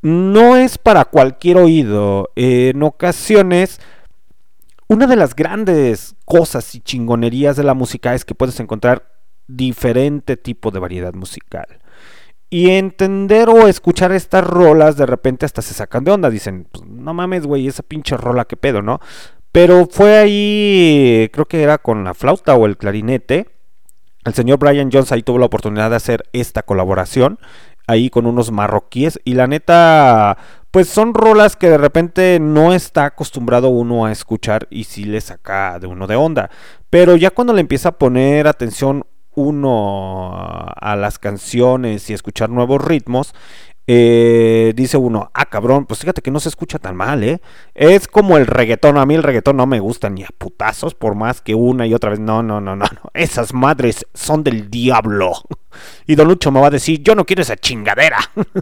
no 0.00 0.56
es 0.56 0.78
para 0.78 1.04
cualquier 1.04 1.58
oído. 1.58 2.30
en 2.34 2.82
ocasiones, 2.82 3.78
una 4.88 5.06
de 5.06 5.16
las 5.16 5.36
grandes 5.36 6.16
cosas 6.24 6.74
y 6.74 6.80
chingonerías 6.80 7.56
de 7.56 7.64
la 7.64 7.74
música 7.74 8.14
es 8.14 8.24
que 8.24 8.34
puedes 8.34 8.58
encontrar 8.58 9.12
diferente 9.46 10.38
tipo 10.38 10.70
de 10.70 10.78
variedad 10.78 11.12
musical. 11.12 11.83
Y 12.50 12.70
entender 12.70 13.48
o 13.48 13.66
escuchar 13.66 14.12
estas 14.12 14.46
rolas 14.46 14.96
de 14.96 15.06
repente 15.06 15.44
hasta 15.44 15.62
se 15.62 15.74
sacan 15.74 16.04
de 16.04 16.12
onda. 16.12 16.30
Dicen, 16.30 16.68
pues, 16.70 16.84
no 16.86 17.14
mames, 17.14 17.46
güey, 17.46 17.66
esa 17.66 17.82
pinche 17.82 18.16
rola, 18.16 18.44
qué 18.44 18.56
pedo, 18.56 18.82
¿no? 18.82 19.00
Pero 19.50 19.86
fue 19.90 20.18
ahí, 20.18 21.28
creo 21.32 21.46
que 21.46 21.62
era 21.62 21.78
con 21.78 22.04
la 22.04 22.14
flauta 22.14 22.54
o 22.54 22.66
el 22.66 22.76
clarinete 22.76 23.54
el 24.24 24.32
señor 24.32 24.58
Brian 24.58 24.90
Jones 24.90 25.12
ahí 25.12 25.22
tuvo 25.22 25.38
la 25.38 25.46
oportunidad 25.46 25.90
de 25.90 25.96
hacer 25.96 26.24
esta 26.32 26.62
colaboración 26.62 27.38
ahí 27.86 28.08
con 28.08 28.26
unos 28.26 28.50
marroquíes 28.50 29.20
y 29.24 29.34
la 29.34 29.46
neta 29.46 30.38
pues 30.70 30.88
son 30.88 31.12
rolas 31.12 31.56
que 31.56 31.68
de 31.68 31.76
repente 31.76 32.38
no 32.40 32.72
está 32.72 33.04
acostumbrado 33.04 33.68
uno 33.68 34.06
a 34.06 34.12
escuchar 34.12 34.66
y 34.70 34.84
sí 34.84 35.04
le 35.04 35.20
saca 35.20 35.78
de 35.78 35.86
uno 35.86 36.06
de 36.06 36.16
onda 36.16 36.50
pero 36.88 37.16
ya 37.16 37.30
cuando 37.30 37.52
le 37.52 37.60
empieza 37.60 37.90
a 37.90 37.98
poner 37.98 38.48
atención 38.48 39.04
uno 39.34 40.32
a 40.76 40.96
las 40.96 41.18
canciones 41.18 42.08
y 42.10 42.14
escuchar 42.14 42.50
nuevos 42.50 42.84
ritmos 42.84 43.34
eh, 43.86 44.72
dice 44.74 44.96
uno, 44.96 45.30
ah 45.34 45.44
cabrón, 45.44 45.84
pues 45.84 46.00
fíjate 46.00 46.22
que 46.22 46.30
no 46.30 46.40
se 46.40 46.48
escucha 46.48 46.78
tan 46.78 46.96
mal, 46.96 47.22
¿eh? 47.22 47.40
Es 47.74 48.08
como 48.08 48.38
el 48.38 48.46
reggaetón, 48.46 48.96
a 48.96 49.04
mí 49.04 49.14
el 49.14 49.22
reggaetón 49.22 49.58
no 49.58 49.66
me 49.66 49.78
gusta 49.78 50.08
ni 50.08 50.22
a 50.22 50.28
putazos, 50.38 50.94
por 50.94 51.14
más 51.14 51.42
que 51.42 51.54
una 51.54 51.86
y 51.86 51.92
otra 51.92 52.08
vez, 52.08 52.18
no, 52.18 52.42
no, 52.42 52.62
no, 52.62 52.76
no, 52.76 52.86
no. 52.86 53.10
esas 53.12 53.52
madres 53.52 54.06
son 54.14 54.42
del 54.42 54.70
diablo. 54.70 55.32
Y 56.06 56.14
Don 56.14 56.28
Lucho 56.28 56.50
me 56.50 56.60
va 56.60 56.68
a 56.68 56.70
decir, 56.70 57.02
yo 57.02 57.14
no 57.14 57.26
quiero 57.26 57.42
esa 57.42 57.56
chingadera. 57.56 58.18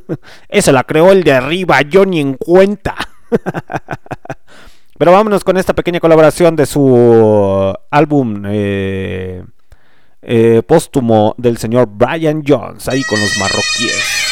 Esa 0.49 0.73
la 0.73 0.85
creó 0.85 1.12
el 1.12 1.23
de 1.23 1.32
arriba, 1.32 1.82
yo 1.82 2.05
ni 2.05 2.20
en 2.20 2.35
cuenta. 2.35 2.97
Pero 4.99 5.12
vámonos 5.12 5.44
con 5.44 5.57
esta 5.57 5.74
pequeña 5.74 6.01
colaboración 6.01 6.57
de 6.57 6.66
su 6.66 7.74
álbum 7.90 8.44
eh, 8.47 9.44
eh, 10.23 10.62
póstumo 10.66 11.35
del 11.36 11.59
señor 11.59 11.89
Brian 11.93 12.43
Jones, 12.47 12.89
ahí 12.89 13.03
con 13.05 13.20
los 13.20 13.36
marroquíes. 13.39 14.31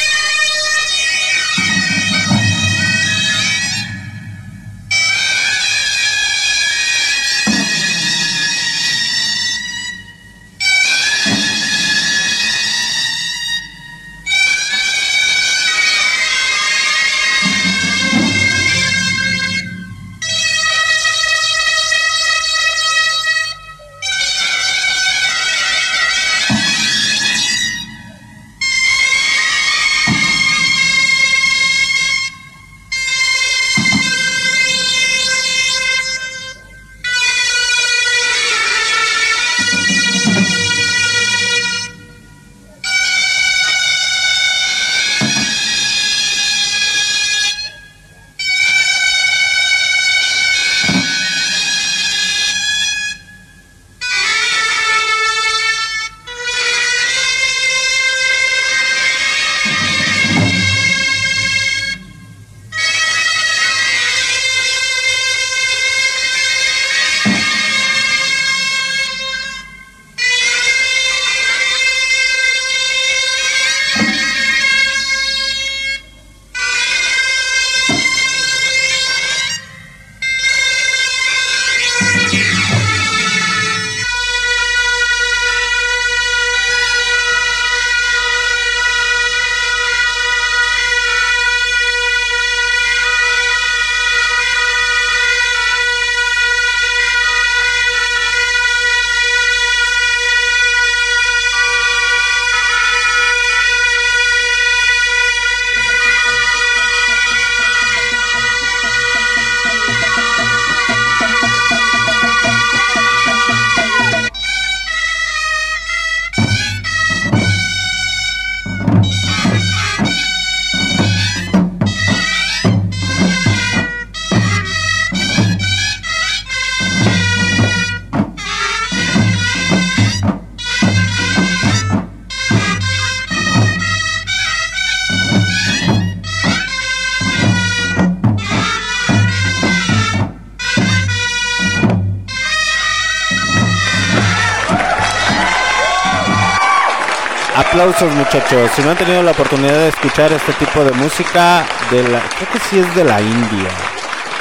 Aplausos 147.81 148.15
muchachos. 148.15 148.71
Si 148.77 148.83
no 148.83 148.91
han 148.91 148.99
tenido 148.99 149.23
la 149.23 149.31
oportunidad 149.31 149.73
de 149.73 149.89
escuchar 149.89 150.31
este 150.35 150.53
tipo 150.53 150.85
de 150.85 150.93
música, 150.93 151.65
creo 151.89 152.53
que 152.53 152.59
sí 152.69 152.79
es 152.79 152.95
de 152.95 153.05
la 153.05 153.23
India. 153.23 153.71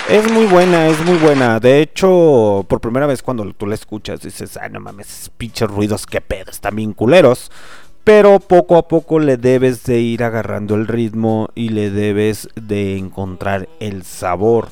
Es 0.10 0.30
muy 0.30 0.45
buena, 0.45 0.88
es 0.88 0.99
muy 1.06 1.18
buena. 1.18 1.57
De 1.61 1.80
hecho, 1.80 2.66
por 2.68 2.82
primera 2.82 3.07
vez 3.07 3.24
cuando 3.24 3.49
tú 3.53 3.66
la 3.66 3.76
escuchas 3.76 4.20
dices, 4.20 4.57
ay 4.57 4.72
no 4.72 4.82
mames, 4.82 5.32
pinches 5.38 5.70
ruidos, 5.70 6.06
qué 6.06 6.20
pedo, 6.20 6.52
están 6.52 6.76
bien 6.76 6.91
culeros. 6.91 7.49
Pero 8.03 8.41
poco 8.41 8.76
a 8.76 8.90
poco 8.90 9.20
le 9.20 9.38
debes 9.38 9.86
de 9.86 10.02
ir 10.02 10.26
agarrando 10.26 10.76
el 10.76 10.86
ritmo 10.86 11.48
y 11.56 11.70
le 11.70 11.91
debes 11.91 12.49
de 12.56 12.98
encontrar 12.98 13.70
el 13.80 14.03
sabor. 14.03 14.68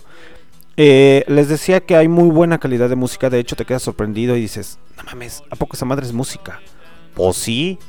Eh, 0.76 1.24
les 1.28 1.48
decía 1.48 1.80
que 1.80 1.96
hay 1.96 2.10
muy 2.10 2.30
buena 2.30 2.58
calidad 2.58 2.90
de 2.90 2.98
música, 2.98 3.30
de 3.30 3.40
hecho 3.40 3.56
te 3.56 3.64
quedas 3.64 3.84
sorprendido 3.84 4.36
y 4.36 4.42
dices, 4.42 4.78
no 4.98 5.04
mames, 5.06 5.42
¿a 5.52 5.56
poco 5.56 5.78
esa 5.78 5.86
madre 5.86 6.06
es 6.06 6.12
música? 6.12 6.60
Pues 7.18 7.36
sí, 7.36 7.80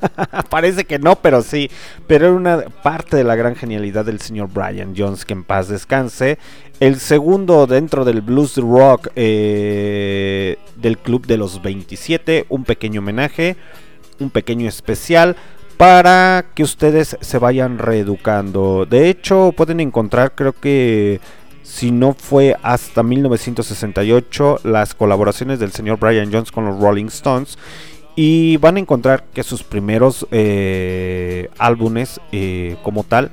parece 0.50 0.84
que 0.84 0.98
no, 0.98 1.14
pero 1.14 1.42
sí, 1.42 1.70
pero 2.08 2.26
era 2.26 2.34
una 2.34 2.60
parte 2.82 3.16
de 3.16 3.22
la 3.22 3.36
gran 3.36 3.54
genialidad 3.54 4.04
del 4.04 4.20
señor 4.20 4.48
Brian 4.52 4.94
Jones, 4.96 5.24
que 5.24 5.34
en 5.34 5.44
paz 5.44 5.68
descanse. 5.68 6.36
El 6.80 6.98
segundo 6.98 7.68
dentro 7.68 8.04
del 8.04 8.22
blues 8.22 8.56
rock 8.56 9.06
eh, 9.14 10.56
del 10.74 10.98
Club 10.98 11.28
de 11.28 11.36
los 11.36 11.62
27, 11.62 12.46
un 12.48 12.64
pequeño 12.64 13.02
homenaje, 13.02 13.54
un 14.18 14.30
pequeño 14.30 14.68
especial 14.68 15.36
para 15.76 16.46
que 16.52 16.64
ustedes 16.64 17.16
se 17.20 17.38
vayan 17.38 17.78
reeducando. 17.78 18.84
De 18.84 19.08
hecho, 19.08 19.52
pueden 19.56 19.78
encontrar, 19.78 20.34
creo 20.34 20.54
que 20.54 21.20
si 21.62 21.92
no 21.92 22.14
fue 22.14 22.56
hasta 22.64 23.04
1968, 23.04 24.62
las 24.64 24.96
colaboraciones 24.96 25.60
del 25.60 25.70
señor 25.70 26.00
Brian 26.00 26.32
Jones 26.32 26.50
con 26.50 26.64
los 26.66 26.80
Rolling 26.80 27.06
Stones. 27.06 27.56
Y 28.14 28.58
van 28.58 28.76
a 28.76 28.80
encontrar 28.80 29.24
que 29.32 29.42
sus 29.42 29.62
primeros 29.62 30.26
eh, 30.30 31.48
álbumes 31.58 32.20
eh, 32.30 32.76
como 32.82 33.04
tal, 33.04 33.30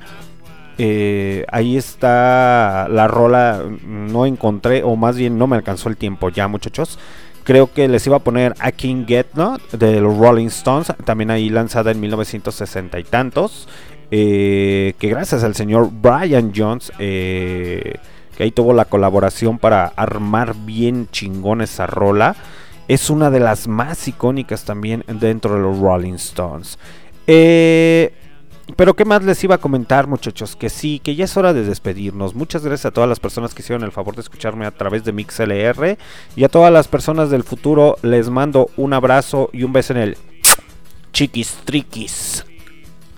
eh, 0.78 1.44
ahí 1.52 1.76
está 1.76 2.88
la 2.88 3.06
rola, 3.06 3.62
no 3.86 4.24
encontré, 4.24 4.82
o 4.82 4.96
más 4.96 5.16
bien 5.16 5.36
no 5.36 5.46
me 5.46 5.56
alcanzó 5.56 5.90
el 5.90 5.98
tiempo 5.98 6.30
ya 6.30 6.48
muchachos. 6.48 6.98
Creo 7.44 7.72
que 7.72 7.88
les 7.88 8.06
iba 8.06 8.16
a 8.16 8.20
poner 8.20 8.54
I 8.66 8.72
Can 8.72 9.06
Get 9.06 9.26
Not 9.34 9.72
de 9.72 10.00
los 10.00 10.16
Rolling 10.16 10.46
Stones, 10.46 10.92
también 11.04 11.30
ahí 11.30 11.50
lanzada 11.50 11.90
en 11.90 12.00
1960 12.00 12.98
y 12.98 13.04
tantos. 13.04 13.68
que 14.10 14.94
gracias 14.98 15.44
al 15.44 15.54
señor 15.54 15.90
Brian 15.92 16.52
Jones, 16.56 16.90
que 16.96 17.98
ahí 18.38 18.50
tuvo 18.50 18.72
la 18.72 18.86
colaboración 18.86 19.58
para 19.58 19.86
armar 19.86 20.54
bien 20.64 21.08
chingón 21.10 21.60
esa 21.60 21.86
rola 21.86 22.36
es 22.90 23.08
una 23.08 23.30
de 23.30 23.38
las 23.38 23.68
más 23.68 24.08
icónicas 24.08 24.64
también 24.64 25.04
dentro 25.06 25.54
de 25.54 25.60
los 25.60 25.78
Rolling 25.78 26.14
Stones. 26.14 26.76
Eh, 27.28 28.12
pero 28.74 28.94
qué 28.94 29.04
más 29.04 29.22
les 29.22 29.44
iba 29.44 29.54
a 29.54 29.58
comentar 29.58 30.08
muchachos, 30.08 30.56
que 30.56 30.70
sí, 30.70 30.98
que 30.98 31.14
ya 31.14 31.26
es 31.26 31.36
hora 31.36 31.52
de 31.52 31.64
despedirnos. 31.64 32.34
Muchas 32.34 32.64
gracias 32.64 32.86
a 32.86 32.90
todas 32.90 33.08
las 33.08 33.20
personas 33.20 33.54
que 33.54 33.62
hicieron 33.62 33.84
el 33.84 33.92
favor 33.92 34.16
de 34.16 34.22
escucharme 34.22 34.66
a 34.66 34.72
través 34.72 35.04
de 35.04 35.12
MixLR 35.12 35.98
y 36.34 36.42
a 36.42 36.48
todas 36.48 36.72
las 36.72 36.88
personas 36.88 37.30
del 37.30 37.44
futuro 37.44 37.96
les 38.02 38.28
mando 38.28 38.70
un 38.76 38.92
abrazo 38.92 39.50
y 39.52 39.62
un 39.62 39.72
beso 39.72 39.92
en 39.92 40.00
el 40.00 40.18
chiquis 41.12 41.58
triquis. 41.64 42.44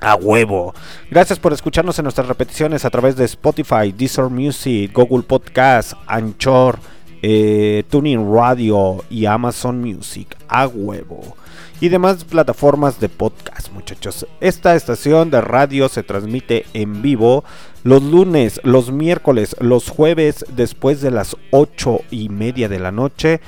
A 0.01 0.17
huevo. 0.17 0.75
Gracias 1.11 1.39
por 1.39 1.55
escucharnos 1.55 1.99
en 1.99 2.03
nuestras 2.03 2.29
repeticiones 2.29 2.85
a 2.85 2.91
través 2.91 3.17
de 3.17 3.25
Spotify, 3.25 3.91
Deezer 3.97 4.27
Music, 4.27 4.93
Google 4.93 5.23
Podcast, 5.23 5.95
Anchor 6.07 6.79
eh, 7.23 7.85
Tuning 7.89 8.35
Radio 8.35 9.05
y 9.09 9.27
Amazon 9.27 9.81
Music 9.81 10.37
a 10.49 10.67
huevo. 10.67 11.37
Y 11.81 11.89
demás 11.89 12.25
plataformas 12.25 13.01
de 13.01 13.09
podcast, 13.09 13.73
muchachos. 13.73 14.27
Esta 14.41 14.77
estación 14.77 15.31
de 15.31 15.41
radio 15.41 15.89
se 15.89 16.03
transmite 16.05 16.65
en 16.75 17.03
vivo 17.03 17.45
los 17.83 18.03
lunes, 18.03 18.61
los 18.63 18.93
miércoles, 18.93 19.57
los 19.59 19.89
jueves 19.89 20.45
después 20.55 21.01
de 21.01 21.11
las 21.11 21.37
8 21.51 22.03
y 22.11 22.29
media 22.29 22.69
de 22.69 22.79
la 22.79 22.93
noche 22.93 23.41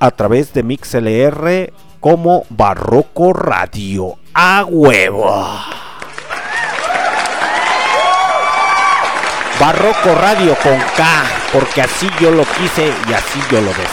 a 0.00 0.10
través 0.10 0.52
de 0.52 0.62
MixLR 0.62 1.72
como 2.00 2.44
Barroco 2.50 3.32
Radio. 3.32 4.16
A 4.34 4.64
huevo. 4.64 5.87
Barroco 9.60 10.14
Radio 10.14 10.56
con 10.62 10.78
K, 10.96 11.04
porque 11.52 11.82
así 11.82 12.08
yo 12.20 12.30
lo 12.30 12.44
quise 12.44 12.92
y 13.08 13.12
así 13.12 13.40
yo 13.50 13.60
lo 13.60 13.70
decía. 13.70 13.88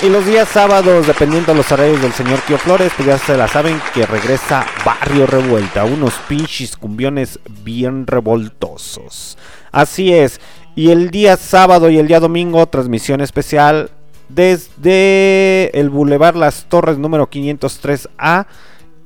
y 0.02 0.08
los 0.08 0.24
días 0.24 0.48
sábados, 0.48 1.06
dependiendo 1.06 1.52
de 1.52 1.58
los 1.58 1.70
horarios 1.70 2.00
del 2.00 2.14
señor 2.14 2.38
Tío 2.46 2.56
Flores, 2.56 2.90
pues 2.96 3.06
ya 3.06 3.18
se 3.18 3.36
la 3.36 3.46
saben 3.46 3.82
que 3.92 4.06
regresa 4.06 4.64
Barrio 4.82 5.26
Revuelta, 5.26 5.84
unos 5.84 6.14
pinches 6.26 6.74
cumbiones 6.74 7.38
bien 7.62 8.06
revoltosos. 8.06 9.36
Así 9.70 10.14
es, 10.14 10.40
y 10.74 10.90
el 10.90 11.10
día 11.10 11.36
sábado 11.36 11.90
y 11.90 11.98
el 11.98 12.08
día 12.08 12.20
domingo, 12.20 12.66
transmisión 12.66 13.20
especial 13.20 13.90
desde 14.30 15.78
el 15.78 15.90
Boulevard 15.90 16.36
Las 16.36 16.64
Torres 16.64 16.96
número 16.96 17.28
503A, 17.28 18.46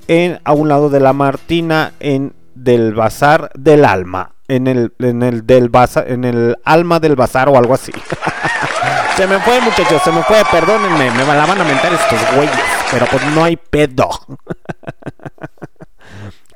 en, 0.06 0.40
a 0.44 0.52
un 0.52 0.68
lado 0.68 0.90
de 0.90 1.00
la 1.00 1.12
Martina, 1.12 1.92
en 1.98 2.32
del 2.62 2.94
bazar 2.94 3.50
del 3.54 3.84
alma. 3.84 4.32
En 4.48 4.66
el, 4.66 4.94
en 5.00 5.22
el 5.22 5.46
del 5.46 5.68
bazar, 5.68 6.10
en 6.10 6.24
el 6.24 6.56
alma 6.64 7.00
del 7.00 7.16
bazar 7.16 7.48
o 7.50 7.58
algo 7.58 7.74
así. 7.74 7.92
se 9.16 9.26
me 9.26 9.38
fue, 9.40 9.60
muchachos, 9.60 10.00
se 10.02 10.10
me 10.10 10.22
fue, 10.22 10.42
perdónenme, 10.50 11.10
me 11.10 11.24
la 11.24 11.44
van 11.44 11.60
a 11.60 11.64
mentar 11.64 11.92
estos 11.92 12.18
güeyes, 12.34 12.58
pero 12.90 13.06
pues 13.06 13.22
no 13.34 13.44
hay 13.44 13.56
pedo. 13.56 14.08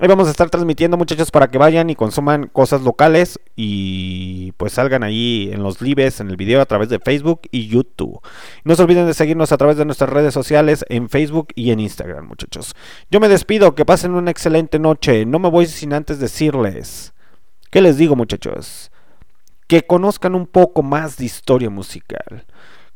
Ahí 0.02 0.08
vamos 0.08 0.26
a 0.26 0.32
estar 0.32 0.50
transmitiendo 0.50 0.96
muchachos 0.96 1.30
para 1.30 1.46
que 1.46 1.58
vayan 1.58 1.88
y 1.88 1.94
consuman 1.94 2.48
cosas 2.48 2.82
locales 2.82 3.38
y 3.54 4.50
pues 4.56 4.72
salgan 4.72 5.04
ahí 5.04 5.48
en 5.52 5.62
los 5.62 5.80
lives, 5.80 6.18
en 6.18 6.28
el 6.28 6.36
video 6.36 6.60
a 6.60 6.66
través 6.66 6.88
de 6.88 6.98
Facebook 6.98 7.42
y 7.52 7.68
YouTube. 7.68 8.20
No 8.64 8.74
se 8.74 8.82
olviden 8.82 9.06
de 9.06 9.14
seguirnos 9.14 9.52
a 9.52 9.56
través 9.58 9.76
de 9.76 9.84
nuestras 9.84 10.10
redes 10.10 10.34
sociales 10.34 10.84
en 10.88 11.08
Facebook 11.08 11.50
y 11.54 11.70
en 11.70 11.78
Instagram 11.78 12.26
muchachos. 12.26 12.74
Yo 13.12 13.20
me 13.20 13.28
despido, 13.28 13.76
que 13.76 13.84
pasen 13.84 14.16
una 14.16 14.32
excelente 14.32 14.80
noche. 14.80 15.24
No 15.24 15.38
me 15.38 15.48
voy 15.48 15.66
sin 15.66 15.92
antes 15.92 16.18
decirles. 16.18 17.14
¿Qué 17.70 17.80
les 17.80 17.96
digo 17.96 18.16
muchachos? 18.16 18.90
Que 19.68 19.82
conozcan 19.82 20.34
un 20.34 20.48
poco 20.48 20.82
más 20.82 21.16
de 21.16 21.26
historia 21.26 21.70
musical 21.70 22.44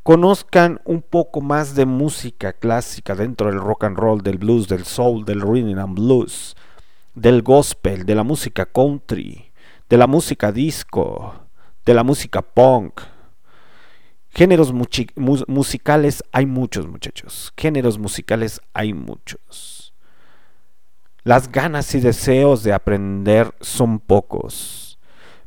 conozcan 0.02 0.80
un 0.84 1.02
poco 1.02 1.40
más 1.40 1.74
de 1.74 1.84
música 1.84 2.52
clásica 2.52 3.16
dentro 3.16 3.48
del 3.48 3.58
rock 3.58 3.82
and 3.84 3.96
roll, 3.96 4.22
del 4.22 4.38
blues, 4.38 4.68
del 4.68 4.84
soul, 4.84 5.24
del 5.24 5.40
rhythm 5.40 5.80
and 5.80 5.96
blues 5.96 6.54
del 7.16 7.42
gospel, 7.42 8.04
de 8.06 8.14
la 8.14 8.22
música 8.22 8.66
country, 8.66 9.50
de 9.88 9.96
la 9.96 10.06
música 10.06 10.52
disco, 10.52 11.34
de 11.84 11.94
la 11.94 12.04
música 12.04 12.42
punk. 12.42 13.00
Géneros 14.30 14.72
musicales 14.72 16.22
hay 16.30 16.44
muchos, 16.44 16.86
muchachos. 16.86 17.52
Géneros 17.56 17.98
musicales 17.98 18.60
hay 18.74 18.92
muchos. 18.92 19.94
Las 21.24 21.50
ganas 21.50 21.94
y 21.94 22.00
deseos 22.00 22.62
de 22.62 22.74
aprender 22.74 23.54
son 23.60 23.98
pocos. 23.98 24.98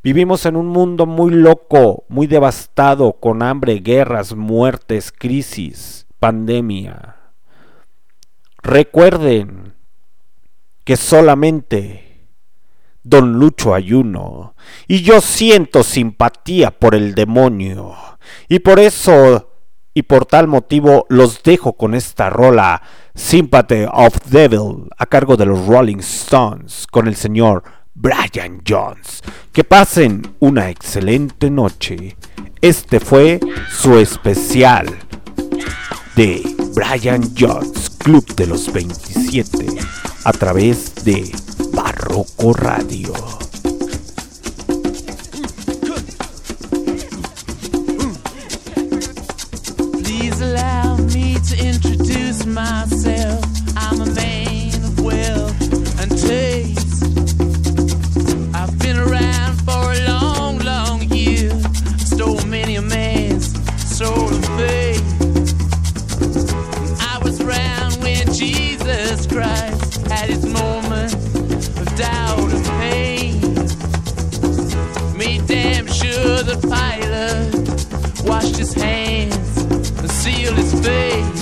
Vivimos 0.01 0.45
en 0.47 0.55
un 0.55 0.67
mundo 0.67 1.05
muy 1.05 1.31
loco, 1.31 2.05
muy 2.09 2.25
devastado, 2.25 3.13
con 3.13 3.43
hambre, 3.43 3.79
guerras, 3.79 4.35
muertes, 4.35 5.11
crisis, 5.11 6.07
pandemia. 6.19 7.17
Recuerden 8.63 9.75
que 10.83 10.97
solamente 10.97 12.27
Don 13.03 13.33
Lucho 13.33 13.73
Ayuno. 13.73 14.55
Y 14.87 15.01
yo 15.01 15.21
siento 15.21 15.83
simpatía 15.83 16.71
por 16.71 16.95
el 16.95 17.15
demonio. 17.15 17.95
Y 18.47 18.59
por 18.59 18.79
eso 18.79 19.49
y 19.93 20.03
por 20.03 20.25
tal 20.25 20.47
motivo 20.47 21.05
los 21.09 21.41
dejo 21.43 21.73
con 21.73 21.93
esta 21.95 22.29
rola 22.29 22.81
Sympathy 23.15 23.85
of 23.91 24.15
Devil 24.29 24.87
a 24.97 25.05
cargo 25.07 25.35
de 25.35 25.45
los 25.45 25.65
Rolling 25.65 25.97
Stones 25.97 26.85
con 26.89 27.07
el 27.07 27.15
señor 27.15 27.63
Brian 27.93 28.61
Jones. 28.65 29.21
Que 29.51 29.63
pasen 29.63 30.35
una 30.39 30.69
excelente 30.69 31.49
noche. 31.49 32.15
Este 32.61 32.99
fue 32.99 33.39
su 33.69 33.97
especial 33.97 34.87
de 36.15 36.43
Brian 36.75 37.33
Jones, 37.37 37.89
Club 37.99 38.25
de 38.35 38.47
los 38.47 38.71
27 38.71 39.67
a 40.23 40.31
través 40.31 40.95
de 41.03 41.31
Barroco 41.73 42.53
Radio. 42.53 43.13
Please 49.93 50.41
allow 50.41 50.97
me 51.13 51.35
to 51.35 51.55
introduce 51.63 52.45
myself. 52.45 53.43
I'm 53.75 54.01
a 54.01 54.05
man 54.13 54.83
of 54.83 54.99
wealth 55.01 56.01
and 56.01 56.11
taste. 56.17 57.03
I've 58.55 58.77
been 58.79 58.97
around 58.97 59.57
for 59.65 59.93
a 59.93 60.07
long, 60.07 60.59
long 60.59 61.01
year. 61.09 61.51
Stole 61.97 62.43
many 62.45 62.75
a 62.75 62.81
man's 62.81 63.53
soul 63.97 64.29
of 64.29 64.45
faith. 64.57 64.78
Christ 69.27 70.05
at 70.11 70.29
his 70.29 70.45
moment 70.45 71.13
of 71.13 71.95
doubt 71.97 72.51
and 72.51 72.65
pain. 72.79 73.41
Made 75.17 75.47
damn 75.47 75.87
sure 75.87 76.43
the 76.43 76.57
pilot 76.67 78.23
washed 78.23 78.57
his 78.57 78.73
hands 78.73 79.57
and 79.99 80.11
sealed 80.11 80.57
his 80.57 80.73
face. 80.85 81.38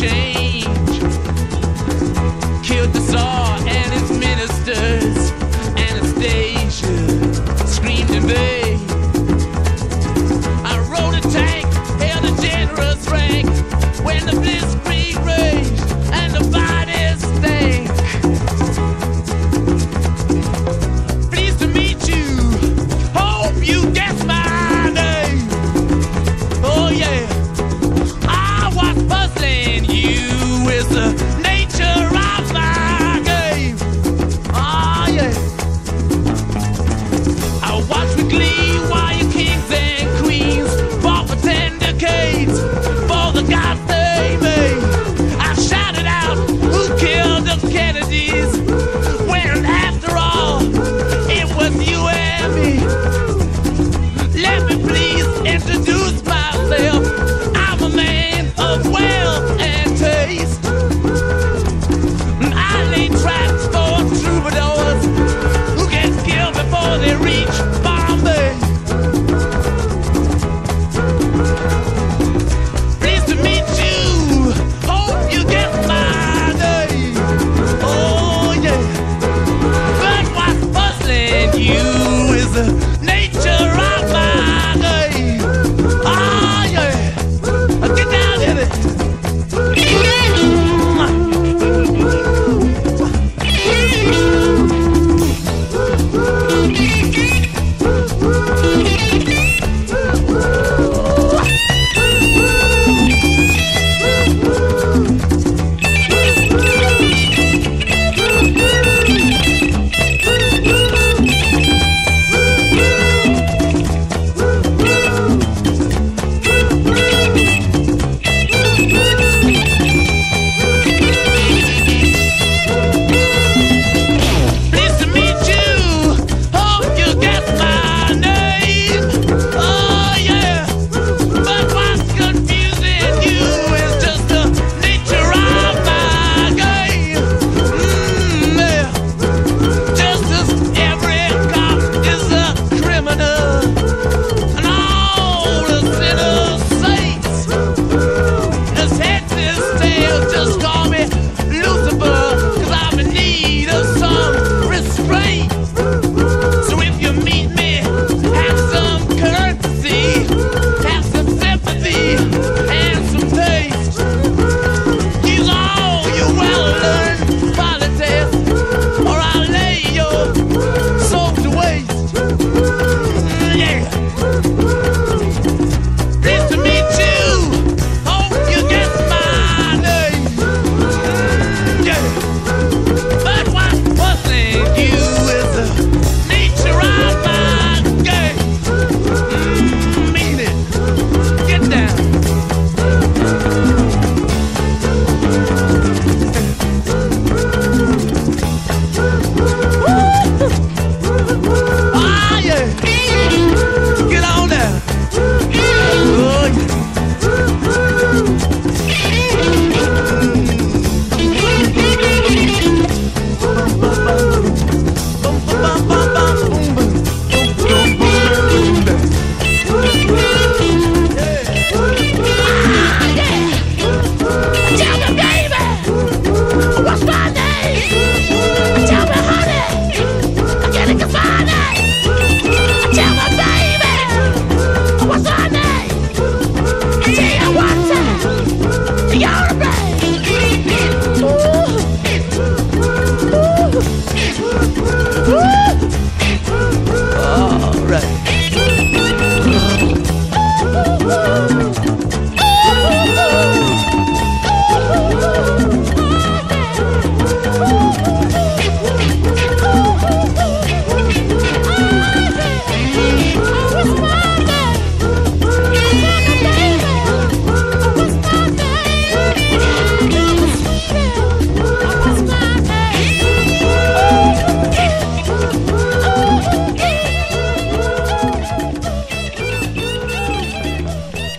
change 0.00 0.64
killed 2.64 2.92
the 2.92 3.00
Tsar 3.00 3.58
and 3.68 3.92
his 3.92 4.10
ministers. 4.18 5.30
Anastasia 5.88 7.66
screamed 7.66 8.10
in 8.10 8.26
vain. 8.26 8.80
I 10.64 10.78
rode 10.90 11.14
a 11.14 11.20
tank, 11.30 11.66
held 12.02 12.24
a 12.24 12.42
generous 12.42 13.06
rank 13.08 13.48
when 14.04 14.26
the 14.26 14.32
blizzard. 14.32 14.73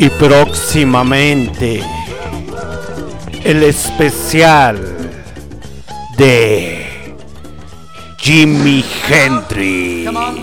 Y 0.06 0.10
próximamente 0.10 1.82
el 3.44 3.64
especial 3.64 4.78
de 6.16 7.16
Jimi 8.20 8.86
Hendrix. 9.10 10.08
On. 10.16 10.36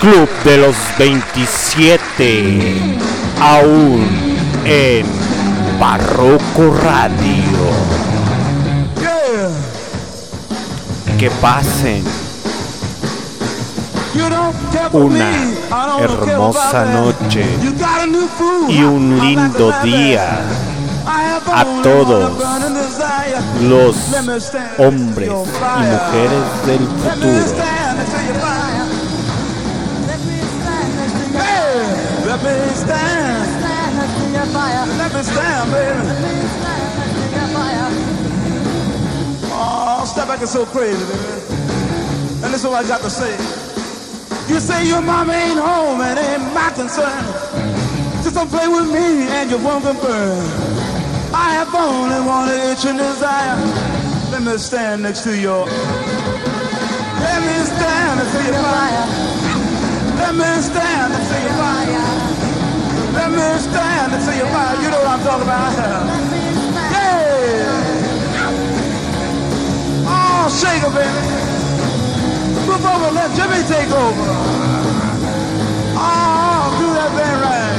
Club 0.00 0.26
de 0.42 0.56
los 0.56 0.74
27 0.98 2.96
aún 3.38 4.08
en 4.64 5.04
Barroco 5.78 6.74
Radio. 6.82 7.58
Que 11.18 11.30
pasen 11.42 12.04
una 14.92 15.30
hermosa 16.00 16.84
noche 16.86 17.44
y 18.68 18.82
un 18.82 19.18
lindo 19.20 19.72
día 19.82 20.40
a 21.06 21.64
todos 21.82 22.32
los 23.62 23.96
hombres 24.78 25.28
y 25.28 25.30
mujeres 25.30 26.42
del 26.66 26.86
futuro. 26.86 27.68
Oh, 39.60 40.04
step 40.06 40.28
back 40.28 40.40
so 40.46 40.64
crazy, 40.66 41.04
baby. 41.06 41.58
And 42.44 42.54
this 42.54 42.62
is 42.62 42.66
what 42.70 42.84
I 42.84 42.88
got 42.88 43.00
to 43.00 43.10
say. 43.10 43.57
You 44.48 44.60
say 44.60 44.88
your 44.88 45.02
mama 45.02 45.32
ain't 45.34 45.58
home 45.60 46.00
and 46.00 46.18
ain't 46.18 46.54
my 46.54 46.70
concern. 46.72 47.22
Just 48.24 48.34
don't 48.34 48.48
play 48.48 48.66
with 48.66 48.88
me 48.90 49.28
and 49.28 49.50
you 49.50 49.58
won't 49.58 49.84
burned. 49.84 50.48
I 51.34 51.52
have 51.52 51.74
only 51.74 52.20
one 52.26 52.48
itch 52.48 52.86
and 52.86 52.96
desire. 52.96 53.56
Let 54.32 54.42
me 54.42 54.56
stand 54.56 55.02
next 55.02 55.22
to 55.24 55.36
your. 55.38 55.66
Let 55.66 57.40
me 57.44 57.56
stand 57.68 58.18
next 58.18 58.32
to 58.32 58.42
your 58.48 58.56
fire. 58.64 59.06
Let 60.16 60.34
me 60.34 60.50
stand 60.64 61.12
and 61.12 61.24
see 61.28 61.42
you 61.44 61.54
fire. 61.60 62.08
Let 63.20 63.30
me 63.30 63.46
stand 63.60 64.14
and 64.14 64.22
see 64.22 64.36
you 64.38 64.46
fire. 64.48 64.76
You 64.82 64.88
know 64.90 65.00
what 65.04 65.12
I'm 65.12 65.22
talking 65.28 65.44
about. 65.44 65.76
Yeah. 66.96 67.68
Oh, 70.08 70.48
shake 70.48 70.82
it, 70.82 70.94
baby. 70.94 71.37
Move 72.78 72.86
over, 72.86 73.10
let 73.10 73.34
Jimmy 73.34 73.62
take 73.66 73.90
over. 73.90 74.22
Oh, 76.00 76.76
do 76.78 76.86
that 76.94 77.10
thing 77.18 77.40
right. 77.42 77.78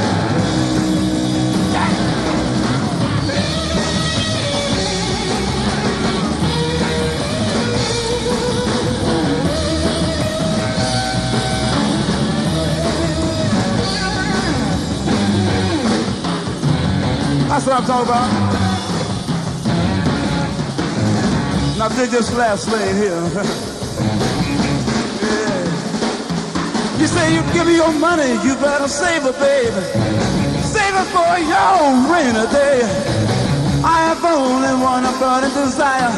That's 17.48 17.64
what 17.66 17.74
I'm 17.76 17.84
talking 17.86 18.06
about. 18.06 18.28
Now 21.78 21.88
dig 21.88 22.10
this 22.10 22.30
last 22.34 22.68
lane 22.70 22.96
here. 22.96 23.56
You 27.00 27.06
say 27.06 27.32
you 27.34 27.42
give 27.54 27.66
me 27.66 27.76
your 27.76 27.92
money, 27.94 28.32
you 28.44 28.54
better 28.56 28.86
save 28.86 29.24
it, 29.24 29.38
baby. 29.40 29.80
Save 30.60 30.94
it 31.00 31.08
for 31.16 31.32
your 31.40 31.96
rainy 32.12 32.44
day. 32.52 32.84
I 33.82 34.12
have 34.12 34.22
only 34.22 34.74
one 34.84 35.04
burning 35.18 35.48
desire. 35.54 36.12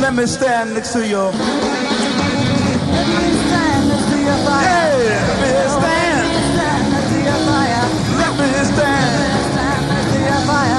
Let 0.00 0.14
me 0.14 0.24
stand 0.24 0.72
next 0.72 0.94
to 0.94 1.06
you. 1.06 1.18
Let 1.18 1.34
me 1.34 3.28
stand 3.36 3.88
next 3.90 4.08
to 4.08 4.18
your 4.18 4.38
fire. 4.48 4.64
Yeah, 4.64 5.28
let 5.28 5.38
me 5.44 5.52
stand. 5.76 6.24
Let 8.16 8.32
me 8.40 8.48
stand. 8.64 9.08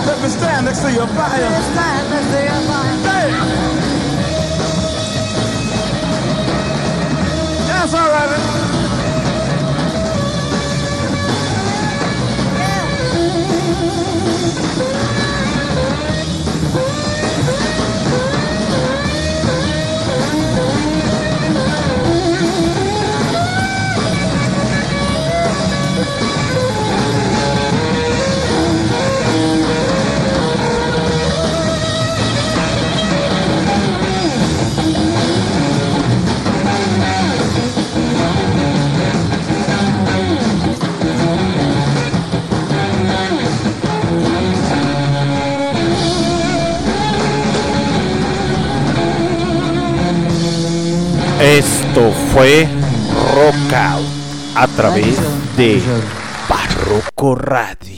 Let 0.10 0.18
me 0.22 0.30
stand 0.30 0.66
next 0.66 0.82
to 0.82 0.90
your 0.90 1.08
fire. 1.14 1.50
Let 1.50 1.62
me 1.62 1.70
stand 1.70 2.10
next 2.10 2.32
to 2.34 2.42
your 2.50 2.58
fire. 2.68 2.90
Hey. 3.06 3.32
That's 7.68 7.94
all 7.94 8.10
right. 8.10 8.59
Esto 51.42 52.12
fue 52.34 52.68
Rock 53.34 53.74
Out 53.74 54.06
a 54.56 54.68
través 54.68 55.18
de 55.56 55.82
Barroco 56.50 57.34
Radio. 57.34 57.89